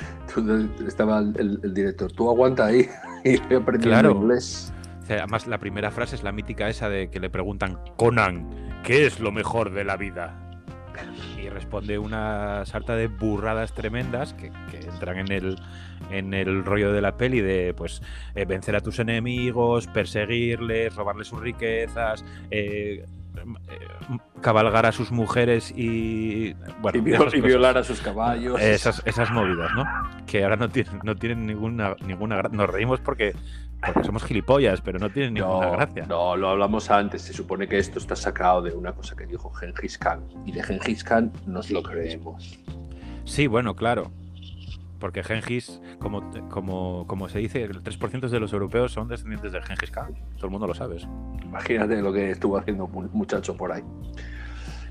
Estaba 0.86 1.20
el, 1.20 1.74
director, 1.74 2.12
tú 2.12 2.30
aguanta 2.30 2.66
ahí 2.66 2.88
y 3.24 3.38
voy 3.38 3.56
aprendiendo 3.56 4.00
Claro. 4.00 4.12
inglés. 4.12 4.74
O 5.02 5.06
sea, 5.06 5.20
además, 5.20 5.48
la 5.48 5.58
primera 5.58 5.90
frase 5.90 6.16
es 6.18 6.24
la 6.24 6.34
mítica 6.34 6.68
esa 6.68 6.90
de 6.90 7.10
que 7.10 7.22
le 7.22 7.30
preguntan, 7.30 7.80
Conan, 7.96 8.82
¿qué 8.84 9.06
es 9.06 9.22
lo 9.22 9.32
mejor 9.32 9.72
de 9.72 9.86
la 9.86 9.96
vida? 9.96 10.44
Y 11.42 11.48
responde 11.48 11.98
una 11.98 12.66
sarta 12.66 12.96
de 12.96 13.08
burradas 13.08 13.74
tremendas 13.74 14.34
que, 14.34 14.52
que 14.70 14.80
entran 14.80 15.20
en 15.20 15.32
el, 15.32 15.56
en 16.12 16.34
el 16.34 16.64
rollo 16.66 16.92
de 16.94 17.02
la 17.02 17.18
peli 17.18 17.42
de 17.42 17.74
pues 17.76 18.02
eh, 18.36 18.46
vencer 18.46 18.76
a 18.76 18.82
tus 18.82 19.00
enemigos, 19.00 19.88
perseguirles, 19.88 20.96
robarles 20.96 21.28
sus 21.28 21.40
riquezas, 21.40 22.24
eh, 22.52 23.06
eh, 23.70 24.18
cabalgar 24.42 24.86
a 24.88 24.92
sus 24.92 25.12
mujeres 25.12 25.72
y, 25.76 26.54
bueno, 26.82 26.98
y, 27.00 27.02
viol- 27.02 27.42
violar 27.42 27.78
a 27.78 27.84
sus 27.84 28.02
caballos. 28.02 28.60
esas, 28.60 29.02
esas 29.06 29.30
movidas, 29.32 29.72
¿no? 29.76 29.86
Que 30.26 30.44
ahora 30.44 30.56
no 30.56 30.70
tienen, 30.70 31.00
no 31.04 31.16
tienen 31.16 31.46
ninguna, 31.46 31.96
ninguna 32.06 32.42
Nos 32.52 32.68
reímos 32.70 33.00
porque, 33.00 33.34
porque 33.86 34.04
somos 34.04 34.24
gilipollas, 34.24 34.82
pero 34.82 34.98
no 34.98 35.12
tienen 35.12 35.36
ninguna 35.36 35.70
gracia. 35.70 36.06
no, 36.08 36.36
lo 36.36 36.50
hablamos 36.50 36.90
antes. 36.90 37.22
Se 37.22 37.34
supone 37.34 37.68
que 37.68 37.78
esto 37.78 38.00
está 38.00 38.16
sacado 38.16 38.62
de 38.64 38.72
una 38.74 38.94
cosa 38.94 39.16
que 39.16 39.28
dijo 39.28 39.52
Gengis 39.52 39.98
Khan. 40.00 40.22
Y 40.46 40.52
de 40.52 40.64
Gengis 40.64 41.04
Khan 41.04 41.32
nos 41.46 41.70
lo 41.70 41.84
creemos. 41.84 42.58
Sí, 43.26 43.46
bueno, 43.46 43.76
claro. 43.76 44.12
Porque 45.00 45.24
Gengis, 45.24 45.80
como, 46.00 46.32
como, 46.50 47.06
como 47.08 47.30
se 47.30 47.40
dice, 47.40 47.64
el 47.64 47.84
3% 47.84 48.30
de 48.30 48.40
los 48.40 48.52
europeos 48.54 48.92
son 48.94 49.08
descendientes 49.08 49.52
de 49.52 49.62
Gengis 49.62 49.92
Khan. 49.92 50.14
Todo 50.38 50.46
el 50.48 50.52
mundo 50.52 50.66
lo 50.68 50.74
sabe. 50.74 50.98
Imagínate 51.44 52.02
lo 52.02 52.12
que 52.12 52.32
estuvo 52.32 52.58
haciendo 52.58 52.86
un 52.86 53.10
muchacho 53.14 53.56
por 53.56 53.72
ahí. 53.72 53.84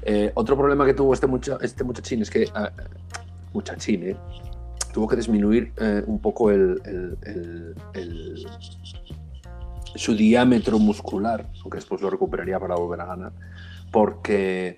Eh, 0.03 0.31
otro 0.35 0.57
problema 0.57 0.87
que 0.87 0.95
tuvo 0.95 1.13
este, 1.13 1.27
mucha- 1.27 1.59
este 1.61 1.83
muchachín 1.83 2.23
es 2.23 2.31
que. 2.31 2.49
ah, 2.55 2.71
muchachín, 3.53 4.03
¿eh? 4.05 4.17
Tuvo 4.93 5.09
que 5.09 5.17
disminuir 5.17 5.73
eh, 5.79 6.03
un 6.07 6.21
poco 6.21 6.51
el- 6.51 6.81
el- 6.85 8.47
su 9.97 10.15
diámetro 10.15 10.79
muscular, 10.79 11.47
aunque 11.63 11.79
después 11.79 12.01
lo 12.03 12.11
recuperaría 12.11 12.61
para 12.61 12.77
volver 12.77 13.01
a 13.01 13.07
ganar, 13.07 13.33
porque, 13.91 14.77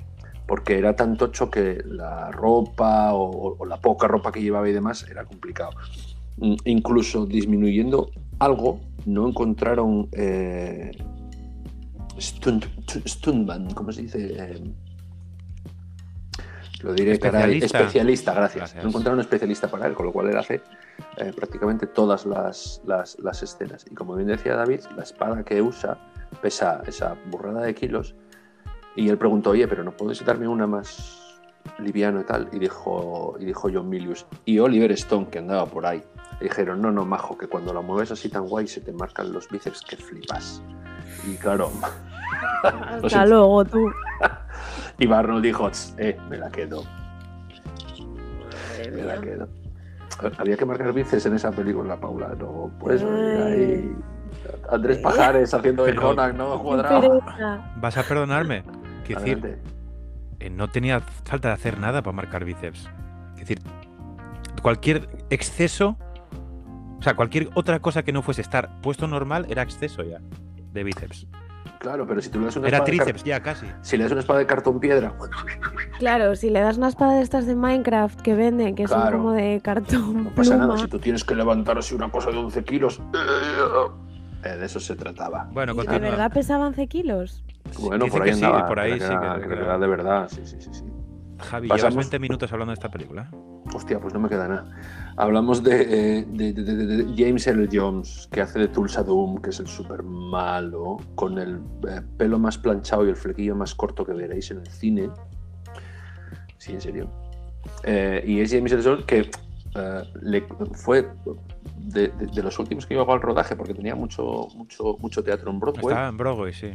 porque 0.48 0.78
era 0.78 0.96
tan 0.96 1.16
tocho 1.16 1.48
que 1.50 1.82
la 1.86 2.32
ropa 2.32 3.12
o, 3.14 3.56
o 3.58 3.64
la 3.66 3.76
poca 3.76 4.08
ropa 4.08 4.32
que 4.32 4.42
llevaba 4.42 4.68
y 4.68 4.72
demás 4.72 5.06
era 5.08 5.24
complicado. 5.24 5.70
Mm, 6.38 6.54
Incluso 6.64 7.26
disminuyendo 7.26 8.10
algo, 8.40 8.80
no 9.06 9.28
encontraron 9.28 10.08
eh, 10.12 10.90
stunt, 12.18 12.64
stuntman, 13.06 13.70
¿cómo 13.74 13.92
se 13.92 14.02
dice? 14.02 14.34
Eh, 14.36 14.62
lo 16.82 16.92
diré, 16.94 17.18
caray, 17.18 17.42
Especialista. 17.58 17.78
especialista, 17.80 18.34
gracias. 18.34 18.60
Gracias. 18.60 18.82
No 18.84 18.88
encontraron 18.90 19.18
un 19.18 19.22
especialista 19.22 19.68
para 19.68 19.86
él, 19.86 19.94
con 19.94 20.06
lo 20.06 20.12
cual 20.12 20.28
él 20.30 20.36
hace 20.38 20.62
eh, 21.16 21.32
prácticamente 21.34 21.86
todas 21.88 22.24
las, 22.24 22.80
las- 22.86 23.18
las 23.18 23.42
escenas. 23.42 23.84
Y 23.90 23.94
como 23.94 24.14
bien 24.14 24.28
decía 24.28 24.54
David, 24.54 24.80
la 24.96 25.02
espada 25.02 25.44
que 25.44 25.60
usa 25.60 25.98
pesa 26.40 26.82
esa 26.86 27.16
burrada 27.30 27.62
de 27.62 27.74
kilos. 27.74 28.14
Y 28.98 29.08
él 29.08 29.16
preguntó, 29.16 29.50
oye, 29.50 29.68
pero 29.68 29.84
¿no 29.84 29.92
puedes 29.92 30.24
darme 30.24 30.48
una 30.48 30.66
más 30.66 31.40
liviano 31.78 32.20
y 32.20 32.24
tal? 32.24 32.48
Y 32.50 32.58
dijo, 32.58 33.36
y 33.38 33.44
dijo 33.44 33.68
John 33.72 33.88
Milius. 33.88 34.26
Y 34.44 34.58
Oliver 34.58 34.90
Stone, 34.90 35.28
que 35.28 35.38
andaba 35.38 35.66
por 35.66 35.86
ahí, 35.86 36.02
le 36.40 36.48
dijeron, 36.48 36.82
no, 36.82 36.90
no, 36.90 37.04
majo, 37.04 37.38
que 37.38 37.46
cuando 37.46 37.72
la 37.72 37.80
mueves 37.80 38.10
así 38.10 38.28
tan 38.28 38.48
guay 38.48 38.66
se 38.66 38.80
te 38.80 38.90
marcan 38.92 39.32
los 39.32 39.48
bíceps 39.48 39.82
que 39.82 39.96
flipas. 39.96 40.60
Y 41.24 41.36
claro, 41.36 41.70
Hasta 43.04 43.24
luego, 43.26 43.64
tú. 43.64 43.88
y 44.98 45.06
Barnold 45.06 45.44
dijo, 45.44 45.70
"Tss, 45.70 45.94
eh, 45.98 46.18
me 46.28 46.36
la 46.36 46.50
quedo, 46.50 46.82
Madre 48.42 48.90
me 48.90 49.02
la 49.04 49.20
quedo. 49.20 49.48
Había 50.38 50.56
que 50.56 50.64
marcar 50.64 50.92
bíceps 50.92 51.26
en 51.26 51.34
esa 51.34 51.52
película, 51.52 51.96
Paula, 52.00 52.34
no 52.36 52.68
puedes 52.80 53.04
venir 53.04 53.42
ahí. 53.42 53.96
Andrés 54.68 54.98
Pajares 54.98 55.54
haciendo 55.54 55.84
de 55.84 55.94
Conan, 55.94 56.36
¿no? 56.36 56.60
Cuadrado. 56.60 57.20
¿Vas 57.76 57.96
a 57.96 58.02
perdonarme? 58.02 58.64
Quiero 59.16 59.20
decir, 59.40 59.58
eh, 60.40 60.50
no 60.50 60.68
tenía 60.68 61.00
falta 61.00 61.48
de 61.48 61.54
hacer 61.54 61.78
nada 61.78 62.02
para 62.02 62.14
marcar 62.14 62.44
bíceps. 62.44 62.88
Es 63.34 63.40
decir, 63.40 63.60
cualquier 64.62 65.08
exceso, 65.30 65.96
o 66.98 67.02
sea, 67.02 67.14
cualquier 67.14 67.48
otra 67.54 67.80
cosa 67.80 68.02
que 68.02 68.12
no 68.12 68.22
fuese 68.22 68.42
estar 68.42 68.80
puesto 68.80 69.06
normal 69.06 69.46
era 69.48 69.62
exceso 69.62 70.02
ya 70.02 70.20
de 70.72 70.84
bíceps. 70.84 71.26
Claro, 71.80 72.08
pero 72.08 72.20
si 72.20 72.28
tú 72.28 72.40
le 72.40 72.46
das 72.46 72.56
una 72.56 72.66
Era 72.66 72.78
espada 72.78 72.90
de 72.90 72.96
tríceps 73.04 73.22
ya 73.24 73.40
casi. 73.40 73.66
si 73.82 73.96
le 73.96 74.02
das 74.02 74.10
una 74.10 74.20
espada 74.20 74.40
de 74.40 74.46
cartón 74.46 74.80
piedra, 74.80 75.14
Claro, 76.00 76.34
si 76.34 76.50
le 76.50 76.60
das 76.60 76.76
una 76.76 76.88
espada 76.88 77.14
de 77.14 77.22
estas 77.22 77.46
de 77.46 77.54
Minecraft 77.54 78.20
que 78.20 78.34
venden, 78.34 78.74
que 78.74 78.88
son 78.88 79.00
Claro. 79.00 79.18
como 79.18 79.32
de 79.32 79.60
cartón, 79.62 80.24
no 80.24 80.30
pasa 80.30 80.56
pluma. 80.56 80.66
nada. 80.66 80.78
Si 80.78 80.88
tú 80.88 80.98
tienes 80.98 81.22
que 81.22 81.36
levantar 81.36 81.78
así 81.78 81.94
una 81.94 82.10
cosa 82.10 82.30
de 82.32 82.38
11 82.38 82.64
kilos, 82.64 83.00
eh, 84.44 84.48
de 84.56 84.66
eso 84.66 84.80
se 84.80 84.96
trataba. 84.96 85.48
Bueno, 85.52 85.72
¿Y 85.80 85.86
¿De 85.86 85.98
verdad 86.00 86.32
pesaba 86.32 86.66
11 86.66 86.86
kilos? 86.88 87.44
Bueno, 87.80 88.04
Dicen 88.04 88.18
por 88.18 88.22
ahí 88.22 88.30
que 88.30 88.36
sí, 88.36 88.44
andaba. 88.44 88.66
por 88.68 88.80
ahí 88.80 88.92
que 88.94 88.98
sí 89.00 89.04
era- 89.12 89.38
que- 89.40 89.52
era 89.54 89.78
de 89.78 89.86
verdad, 89.86 90.28
sí, 90.28 90.40
sí, 90.44 90.56
sí. 90.60 90.68
sí. 90.72 90.84
Javi, 91.40 91.68
Pasamos- 91.68 91.92
llevas 91.92 91.96
20 92.10 92.18
minutos 92.18 92.52
hablando 92.52 92.70
de 92.72 92.74
esta 92.74 92.88
película. 92.90 93.30
Hostia, 93.72 94.00
pues 94.00 94.12
no 94.12 94.18
me 94.20 94.28
queda 94.28 94.48
nada. 94.48 94.70
Hablamos 95.16 95.62
de, 95.62 95.82
eh, 96.20 96.24
de- 96.28 96.52
de- 96.52 96.64
de- 97.04 97.14
James 97.16 97.46
Earl 97.46 97.68
Jones, 97.72 98.28
que 98.32 98.40
hace 98.40 98.58
de 98.58 98.68
Tulsa 98.68 99.02
Doom, 99.04 99.40
que 99.40 99.50
es 99.50 99.60
el 99.60 99.68
súper 99.68 100.02
malo, 100.02 100.96
con 101.14 101.38
el 101.38 101.60
eh, 101.88 102.00
pelo 102.16 102.38
más 102.40 102.58
planchado 102.58 103.06
y 103.06 103.10
el 103.10 103.16
flequillo 103.16 103.54
más 103.54 103.74
corto 103.74 104.04
que 104.04 104.14
veréis 104.14 104.50
en 104.50 104.58
el 104.58 104.66
cine. 104.68 105.10
Sí, 106.56 106.72
en 106.72 106.80
serio. 106.80 107.08
Eh, 107.84 108.24
y 108.26 108.40
es 108.40 108.50
James 108.52 108.72
Earl 108.72 108.82
Jones 108.84 109.04
que 109.04 109.30
eh, 109.76 110.02
le, 110.22 110.44
fue 110.72 111.08
de 111.76 112.42
los 112.42 112.58
últimos 112.58 112.84
que 112.86 112.94
llegó 112.94 113.12
al 113.12 113.20
rodaje, 113.20 113.54
porque 113.54 113.74
tenía 113.74 113.94
mucho, 113.94 114.48
mucho, 114.56 114.96
mucho 114.98 115.22
teatro 115.22 115.50
en 115.50 115.60
Broadway. 115.60 115.86
Estaba 115.86 116.08
en 116.08 116.16
Broadway, 116.16 116.52
sí. 116.52 116.72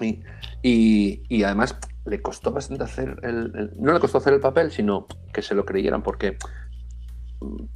Y, 0.00 0.20
y- 0.62 1.22
y 1.28 1.42
además 1.44 1.76
le 2.04 2.20
costó 2.20 2.50
bastante 2.52 2.84
hacer 2.84 3.16
el, 3.22 3.70
No 3.78 3.92
le 3.92 4.00
costó 4.00 4.18
hacer 4.18 4.34
el 4.34 4.40
papel, 4.40 4.70
sino 4.70 5.06
que 5.32 5.40
se 5.42 5.54
lo 5.54 5.64
creyeran, 5.64 6.02
porque 6.02 6.36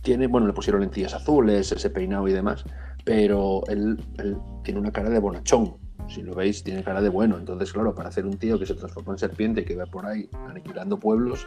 tiene, 0.02 0.26
bueno, 0.26 0.46
le 0.46 0.52
pusieron 0.52 0.80
lentillas 0.80 1.14
azules, 1.14 1.72
ese 1.72 1.90
peinado 1.90 2.26
y 2.28 2.32
demás, 2.32 2.64
pero 3.04 3.62
él, 3.68 3.98
tiene 4.62 4.80
una 4.80 4.92
cara 4.92 5.10
de 5.10 5.18
bonachón. 5.18 5.76
Si 6.08 6.22
lo 6.22 6.34
veis, 6.34 6.62
tiene 6.62 6.82
cara 6.82 7.02
de 7.02 7.10
bueno. 7.10 7.36
Entonces, 7.36 7.70
claro, 7.72 7.94
para 7.94 8.08
hacer 8.08 8.24
un 8.24 8.38
tío 8.38 8.58
que 8.58 8.64
se 8.64 8.74
transforma 8.74 9.12
en 9.12 9.18
serpiente 9.18 9.60
y 9.60 9.64
que 9.64 9.76
va 9.76 9.84
por 9.84 10.06
ahí 10.06 10.28
aniquilando 10.48 10.98
pueblos, 10.98 11.46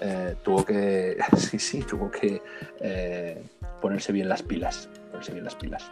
eh, 0.00 0.36
tuvo 0.42 0.64
que. 0.64 1.16
Sí, 1.36 1.58
sí, 1.58 1.80
tuvo 1.80 2.10
que 2.10 2.42
eh, 2.80 3.42
ponerse 3.80 4.12
bien 4.12 4.28
las 4.28 4.42
pilas. 4.42 4.90
Ponerse 5.10 5.32
bien 5.32 5.44
las 5.44 5.54
pilas. 5.54 5.90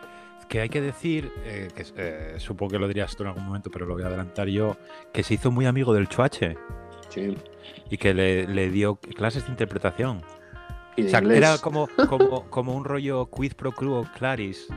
Que 0.48 0.60
hay 0.60 0.68
que 0.68 0.80
decir, 0.82 1.32
eh, 1.44 1.68
que 1.74 1.84
eh, 1.96 2.34
supongo 2.38 2.72
que 2.72 2.78
lo 2.78 2.86
dirías 2.88 3.16
tú 3.16 3.22
en 3.22 3.30
algún 3.30 3.46
momento, 3.46 3.70
pero 3.70 3.86
lo 3.86 3.94
voy 3.94 4.02
a 4.02 4.06
adelantar 4.08 4.48
yo, 4.48 4.76
que 5.12 5.22
se 5.22 5.34
hizo 5.34 5.50
muy 5.50 5.64
amigo 5.66 5.94
del 5.94 6.08
Chuache 6.08 6.56
Sí. 7.08 7.34
y 7.90 7.96
que 7.96 8.12
le, 8.14 8.46
le 8.46 8.70
dio 8.70 8.96
clases 8.96 9.44
de 9.46 9.50
interpretación. 9.50 10.22
Y 10.96 11.02
de 11.02 11.08
O 11.08 11.10
sea, 11.10 11.20
inglés. 11.20 11.38
era 11.38 11.58
como, 11.58 11.88
como, 12.08 12.44
como 12.50 12.74
un 12.74 12.84
rollo 12.84 13.30
quid 13.30 13.52
pro 13.54 13.72
quo 13.72 14.06
claris, 14.18 14.68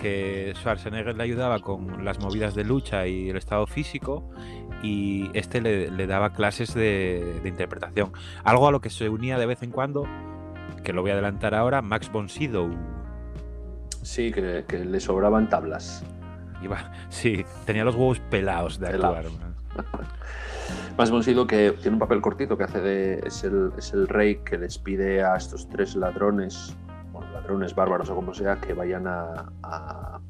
que 0.00 0.52
Schwarzenegger 0.56 1.16
le 1.16 1.24
ayudaba 1.24 1.58
con 1.58 2.04
las 2.04 2.20
movidas 2.20 2.54
de 2.54 2.62
lucha 2.62 3.08
y 3.08 3.30
el 3.30 3.36
estado 3.36 3.66
físico, 3.66 4.30
y 4.84 5.28
este 5.34 5.60
le, 5.60 5.90
le 5.90 6.06
daba 6.06 6.32
clases 6.32 6.74
de, 6.74 7.40
de 7.42 7.48
interpretación. 7.48 8.12
Algo 8.44 8.68
a 8.68 8.70
lo 8.70 8.80
que 8.80 8.90
se 8.90 9.08
unía 9.08 9.36
de 9.38 9.46
vez 9.46 9.64
en 9.64 9.72
cuando, 9.72 10.06
que 10.84 10.92
lo 10.92 11.02
voy 11.02 11.10
a 11.10 11.14
adelantar 11.14 11.54
ahora, 11.56 11.82
Max 11.82 12.12
von 12.12 12.28
Sydow. 12.28 12.70
Sí, 14.08 14.32
que, 14.32 14.64
que 14.66 14.78
le 14.78 15.00
sobraban 15.00 15.50
tablas. 15.50 16.02
Iba, 16.62 16.78
sí, 17.10 17.44
tenía 17.66 17.84
los 17.84 17.94
huevos 17.94 18.20
pelados 18.30 18.78
de 18.80 18.88
actuar. 18.88 19.24
Pelados. 19.24 19.38
Más 20.96 21.10
Bonsido 21.10 21.46
que 21.46 21.72
tiene 21.72 21.96
un 21.96 21.98
papel 22.00 22.22
cortito 22.22 22.56
que 22.56 22.64
hace 22.64 22.80
de. 22.80 23.20
Es 23.26 23.44
el, 23.44 23.70
es 23.76 23.92
el 23.92 24.08
rey 24.08 24.36
que 24.36 24.56
les 24.56 24.78
pide 24.78 25.22
a 25.22 25.36
estos 25.36 25.68
tres 25.68 25.94
ladrones, 25.94 26.74
bueno, 27.12 27.30
ladrones 27.32 27.74
bárbaros 27.74 28.08
o 28.08 28.14
como 28.14 28.32
sea, 28.32 28.56
que 28.56 28.72
vayan 28.72 29.06
a, 29.06 29.52
a- 29.62 30.20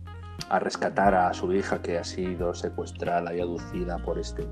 a 0.51 0.59
rescatar 0.59 1.14
a 1.14 1.33
su 1.33 1.53
hija 1.53 1.81
que 1.81 1.99
ha 1.99 2.05
sido 2.05 2.55
secuestrada 2.55 3.33
y 3.35 3.41
aducida 3.41 3.99
por 3.99 4.19
este 4.19 4.45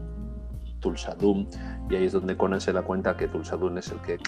Tulsadum. 0.81 1.49
Y 1.91 1.97
ahí 1.97 2.05
es 2.05 2.13
donde 2.13 2.37
Conan 2.37 2.61
se 2.61 2.73
da 2.73 2.83
cuenta 2.83 3.17
que 3.17 3.27
Tulsadum 3.29 3.77
es 3.79 3.91
el 3.91 3.99
que 4.03 4.19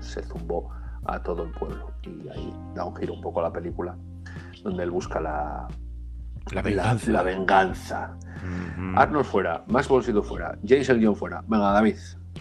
se 0.00 0.22
zumbó 0.24 0.70
a 1.04 1.22
todo 1.22 1.44
el 1.44 1.52
pueblo. 1.52 1.92
Y 2.02 2.28
ahí 2.28 2.52
da 2.74 2.84
un 2.84 2.96
giro 2.96 3.14
un 3.14 3.20
poco 3.20 3.40
a 3.40 3.44
la 3.44 3.52
película, 3.52 3.96
donde 4.62 4.82
él 4.84 4.90
busca 4.90 5.20
la, 5.20 5.68
La 6.52 6.62
venganza. 6.62 7.10
la 7.12 7.22
venganza. 7.22 8.16
Arnold 8.96 9.24
fuera, 9.26 9.64
Max 9.68 9.86
Bolsido 9.88 10.22
fuera, 10.22 10.58
Jason 10.66 11.00
John 11.02 11.14
fuera. 11.16 11.42
Venga, 11.46 11.70
David, 11.72 11.96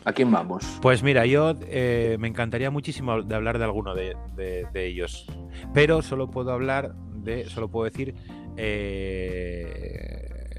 ¿a 0.05 0.11
quién 0.13 0.31
vamos? 0.31 0.79
Pues 0.81 1.03
mira, 1.03 1.25
yo 1.27 1.53
eh, 1.67 2.17
me 2.19 2.27
encantaría 2.27 2.71
muchísimo 2.71 3.21
de 3.21 3.35
hablar 3.35 3.57
de 3.59 3.63
alguno 3.65 3.93
de, 3.93 4.15
de- 4.35 4.65
de 4.73 4.85
ellos, 4.87 5.27
pero 5.73 6.01
solo 6.01 6.29
puedo 6.31 6.51
hablar 6.51 6.93
de, 7.13 7.45
solo 7.49 7.69
puedo 7.69 7.85
decir 7.85 8.15
eh, 8.57 10.49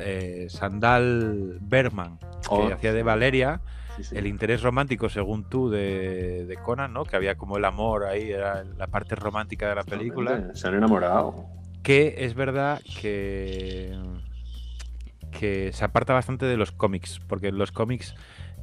eh, 0.00 0.46
Sandal 0.50 1.58
Berman, 1.60 2.18
que 2.18 2.26
Oh, 2.50 2.72
hacía 2.72 2.92
de 2.92 3.02
Valeria, 3.02 3.60
sí, 4.02 4.10
sí. 4.10 4.16
el 4.16 4.26
interés 4.26 4.62
romántico, 4.62 5.08
según 5.08 5.48
tú, 5.48 5.70
de, 5.70 6.46
de 6.46 6.56
Conan, 6.56 6.92
¿no? 6.92 7.04
Que 7.04 7.16
había 7.16 7.36
como 7.36 7.56
el 7.56 7.64
amor 7.64 8.04
ahí, 8.04 8.30
era 8.30 8.64
la 8.64 8.86
parte 8.86 9.14
romántica 9.14 9.68
de 9.68 9.74
la 9.74 9.84
película. 9.84 10.54
Se 10.54 10.68
han 10.68 10.74
enamorado. 10.74 11.46
Que 11.82 12.16
es 12.18 12.34
verdad 12.34 12.80
que, 13.00 13.96
que 15.30 15.72
se 15.72 15.84
aparta 15.84 16.12
bastante 16.12 16.46
de 16.46 16.56
los 16.56 16.72
cómics, 16.72 17.20
porque 17.26 17.48
en 17.48 17.58
los 17.58 17.72
cómics 17.72 18.14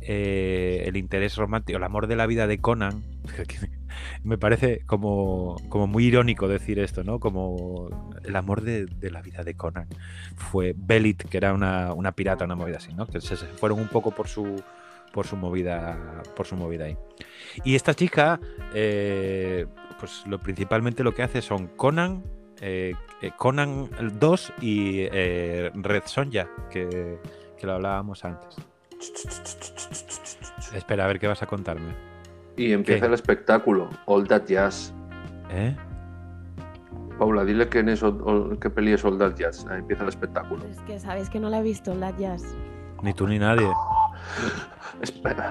eh, 0.01 0.83
el 0.85 0.95
interés 0.95 1.35
romántico, 1.35 1.77
el 1.77 1.83
amor 1.83 2.07
de 2.07 2.15
la 2.15 2.27
vida 2.27 2.47
de 2.47 2.59
Conan, 2.59 3.03
me 4.23 4.37
parece 4.37 4.85
como, 4.85 5.57
como 5.69 5.87
muy 5.87 6.05
irónico 6.05 6.47
decir 6.47 6.79
esto, 6.79 7.03
¿no? 7.03 7.19
Como 7.19 7.89
el 8.23 8.35
amor 8.35 8.61
de, 8.61 8.85
de 8.85 9.11
la 9.11 9.21
vida 9.21 9.43
de 9.43 9.55
Conan 9.55 9.87
fue 10.35 10.73
Belit, 10.77 11.23
que 11.23 11.37
era 11.37 11.53
una, 11.53 11.93
una 11.93 12.11
pirata, 12.11 12.45
una 12.45 12.55
movida 12.55 12.77
así, 12.77 12.93
¿no? 12.93 13.07
Que 13.07 13.19
se, 13.19 13.35
se 13.35 13.47
fueron 13.47 13.79
un 13.79 13.87
poco 13.87 14.11
por 14.11 14.27
su 14.27 14.61
por 15.17 15.25
su 15.25 15.35
movida 15.35 16.21
por 16.35 16.45
su 16.45 16.55
movida 16.55 16.85
ahí. 16.85 16.95
Y 17.63 17.73
esta 17.73 17.95
chica, 17.95 18.39
eh, 18.71 19.65
pues 19.99 20.23
lo 20.27 20.37
principalmente 20.37 21.03
lo 21.03 21.15
que 21.15 21.23
hace 21.23 21.41
son 21.41 21.69
Conan, 21.69 22.23
eh, 22.61 22.93
eh, 23.23 23.31
Conan 23.35 23.89
2 24.19 24.53
y 24.61 25.07
eh, 25.11 25.71
Red 25.73 26.03
Sonja, 26.05 26.47
que, 26.69 27.17
que 27.57 27.65
lo 27.65 27.73
hablábamos 27.73 28.23
antes. 28.25 28.57
Espera, 30.75 31.05
a 31.05 31.07
ver 31.07 31.17
qué 31.17 31.25
vas 31.25 31.41
a 31.41 31.47
contarme. 31.47 31.95
Y 32.55 32.71
empieza 32.73 33.01
¿Qué? 33.01 33.07
el 33.07 33.13
espectáculo, 33.15 33.89
All 34.05 34.27
That 34.27 34.45
Jazz. 34.45 34.93
¿Eh? 35.49 35.75
Paula, 37.17 37.43
dile 37.43 37.67
que 37.69 37.79
en 37.79 37.89
eso, 37.89 38.55
qué 38.61 38.69
peli 38.69 38.93
es 38.93 39.03
All 39.03 39.17
That 39.17 39.33
Jazz. 39.33 39.65
Ahí 39.67 39.79
empieza 39.79 40.03
el 40.03 40.09
espectáculo. 40.09 40.63
Es 40.65 40.79
que 40.81 40.99
sabéis 40.99 41.27
que 41.27 41.39
no 41.39 41.49
la 41.49 41.61
he 41.61 41.63
visto, 41.63 41.95
la 41.95 42.15
jazz. 42.15 42.43
Ni 43.01 43.15
tú 43.15 43.27
ni 43.27 43.39
nadie. 43.39 43.67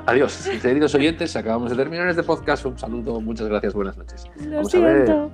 Adiós, 0.06 0.48
queridos 0.62 0.94
oyentes. 0.94 1.36
Acabamos 1.36 1.70
de 1.70 1.76
terminar 1.76 2.08
este 2.08 2.22
podcast. 2.22 2.64
Un 2.66 2.78
saludo, 2.78 3.20
muchas 3.20 3.48
gracias, 3.48 3.74
buenas 3.74 3.96
noches. 3.96 4.24
Lo 4.44 4.56
Vamos 4.56 4.74
a 4.74 4.78
ver. 4.80 5.28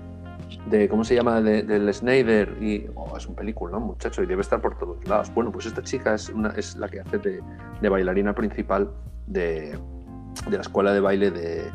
de 0.67 0.89
cómo 0.89 1.03
se 1.03 1.15
llama 1.15 1.41
de- 1.41 1.63
del 1.63 1.93
Snyder 1.95 2.57
y 2.61 2.87
oh, 2.95 3.17
es 3.17 3.27
un 3.27 3.35
película 3.35 3.79
muchacho 3.79 4.23
y 4.23 4.27
debe 4.27 4.43
estar 4.43 4.61
por 4.61 4.77
todos 4.79 5.03
lados 5.09 5.33
bueno 5.35 5.51
pues 5.51 5.65
esta 5.67 5.83
chica 5.83 6.15
es, 6.15 6.29
una, 6.29 6.51
es 6.51 6.77
la 6.77 6.89
que 6.89 7.01
hace 7.01 7.17
de, 7.19 7.41
de 7.81 7.89
bailarina 7.89 8.35
principal 8.35 8.91
de, 9.27 9.79
de 10.49 10.57
la 10.57 10.61
escuela 10.61 10.93
de 10.93 11.01
baile 11.01 11.31
de, 11.31 11.73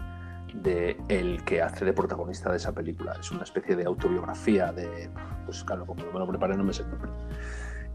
de 0.54 0.96
el 1.10 1.44
que 1.44 1.62
hace 1.64 1.86
de 1.86 1.94
protagonista 1.94 2.52
de 2.52 2.58
esa 2.58 2.72
película 2.72 3.16
es 3.20 3.32
una 3.32 3.44
especie 3.44 3.76
de 3.76 3.84
autobiografía 3.86 4.72
de 4.72 5.10
pues 5.46 5.64
claro 5.64 5.86
como 5.88 6.04
no 6.06 6.14
me 6.14 6.20
lo 6.20 6.28
preparé 6.28 6.56
no 6.56 6.64
me 6.64 6.72
sé 6.72 6.84
el 6.84 6.90
nombre 6.92 7.10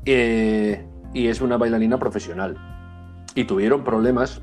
Eh, 0.05 0.85
y 1.15 1.29
es 1.29 1.41
una 1.41 1.57
bailarina 1.59 1.97
profesional 1.97 2.57
y 3.35 3.45
tuvieron 3.45 3.85
problemas 3.85 4.41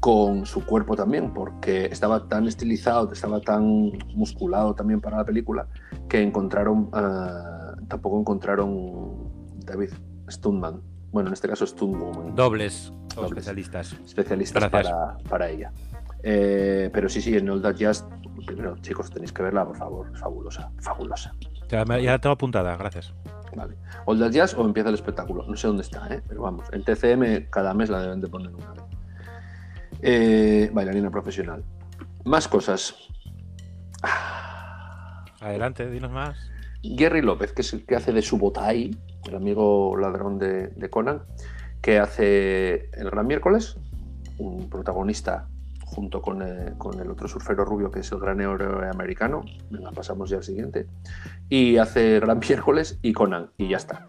con 0.00 0.46
su 0.46 0.64
cuerpo 0.64 0.94
también, 0.94 1.32
porque 1.34 1.86
estaba 1.86 2.28
tan 2.28 2.46
estilizado, 2.46 3.12
estaba 3.12 3.40
tan 3.40 3.90
musculado 4.14 4.74
también 4.74 5.00
para 5.00 5.18
la 5.18 5.24
película, 5.24 5.66
que 6.08 6.22
encontraron, 6.22 6.88
ah, 6.92 7.74
tampoco 7.88 8.20
encontraron 8.20 9.16
David 9.64 9.90
Stuntman, 10.30 10.80
bueno, 11.10 11.28
en 11.28 11.34
este 11.34 11.48
caso 11.48 11.66
Stuntwoman, 11.66 12.34
Dobles 12.34 12.92
Dobles. 13.14 13.30
especialistas. 13.30 13.96
especialistas 14.04 14.70
para 15.28 15.48
ella. 15.50 15.72
Eh, 16.30 16.90
pero 16.92 17.08
sí, 17.08 17.22
sí, 17.22 17.34
en 17.34 17.48
All 17.48 17.62
That 17.62 17.76
Jazz, 17.76 18.06
primero, 18.44 18.76
chicos, 18.82 19.10
tenéis 19.10 19.32
que 19.32 19.42
verla, 19.42 19.64
por 19.64 19.78
favor, 19.78 20.10
es 20.12 20.20
fabulosa, 20.20 20.70
fabulosa. 20.82 21.32
Ya, 21.70 21.86
la 21.86 22.18
tengo 22.18 22.34
apuntada, 22.34 22.76
gracias. 22.76 23.14
Vale. 23.56 23.76
All 24.04 24.18
That 24.18 24.32
Jazz 24.32 24.52
o 24.52 24.62
empieza 24.66 24.90
el 24.90 24.96
espectáculo. 24.96 25.46
No 25.48 25.56
sé 25.56 25.68
dónde 25.68 25.84
está, 25.84 26.06
¿eh? 26.14 26.20
pero 26.28 26.42
vamos. 26.42 26.68
En 26.70 26.84
TCM 26.84 27.48
cada 27.48 27.72
mes 27.72 27.88
la 27.88 28.02
deben 28.02 28.20
de 28.20 28.28
poner 28.28 28.54
una 28.54 28.72
vez. 28.72 28.82
Eh, 30.02 30.70
bailarina 30.70 31.10
profesional. 31.10 31.64
Más 32.26 32.46
cosas. 32.46 32.94
Adelante, 35.40 35.90
dinos 35.90 36.12
más. 36.12 36.36
Gary 36.82 37.22
López, 37.22 37.54
que 37.54 37.62
es 37.62 37.72
el 37.72 37.86
que 37.86 37.96
hace 37.96 38.12
de 38.12 38.20
Subotai, 38.20 38.90
el 39.26 39.34
amigo 39.34 39.96
ladrón 39.96 40.38
de, 40.38 40.68
de 40.68 40.90
Conan, 40.90 41.22
que 41.80 41.98
hace 41.98 42.90
el 42.92 43.08
Gran 43.08 43.26
Miércoles, 43.26 43.78
un 44.36 44.68
protagonista 44.68 45.48
junto 45.88 46.20
con, 46.20 46.42
con 46.76 47.00
el 47.00 47.10
otro 47.10 47.28
surfero 47.28 47.64
rubio 47.64 47.90
que 47.90 48.00
es 48.00 48.12
el 48.12 48.18
gran 48.18 48.40
héroe 48.40 48.88
americano. 48.88 49.44
Venga, 49.70 49.90
pasamos 49.90 50.30
ya 50.30 50.36
al 50.38 50.44
siguiente. 50.44 50.86
Y 51.48 51.78
hace 51.78 52.20
Gran 52.20 52.38
Miércoles 52.48 52.98
y 53.02 53.12
Conan, 53.12 53.50
y 53.56 53.68
ya 53.68 53.78
está. 53.78 54.06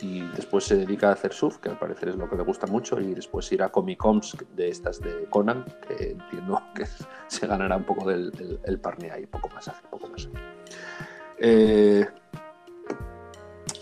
Y 0.00 0.20
después 0.36 0.64
se 0.64 0.76
dedica 0.76 1.08
a 1.08 1.12
hacer 1.12 1.32
surf, 1.32 1.58
que 1.58 1.70
al 1.70 1.78
parecer 1.78 2.10
es 2.10 2.16
lo 2.16 2.28
que 2.28 2.36
le 2.36 2.42
gusta 2.42 2.66
mucho, 2.66 3.00
y 3.00 3.14
después 3.14 3.50
irá 3.52 3.66
a 3.66 3.68
Comic 3.70 3.98
Cons 3.98 4.36
de 4.54 4.68
estas 4.68 5.00
de 5.00 5.24
Conan, 5.30 5.64
que 5.86 6.12
entiendo 6.12 6.60
que 6.74 6.86
se 7.28 7.46
ganará 7.46 7.76
un 7.76 7.84
poco 7.84 8.08
del 8.08 8.32
el, 8.64 8.80
el 8.84 9.10
ahí, 9.10 9.26
poco 9.26 9.48
más 9.50 9.68
hace, 9.68 9.82
poco 9.90 10.08
más. 10.08 10.28
Eh, 11.38 12.06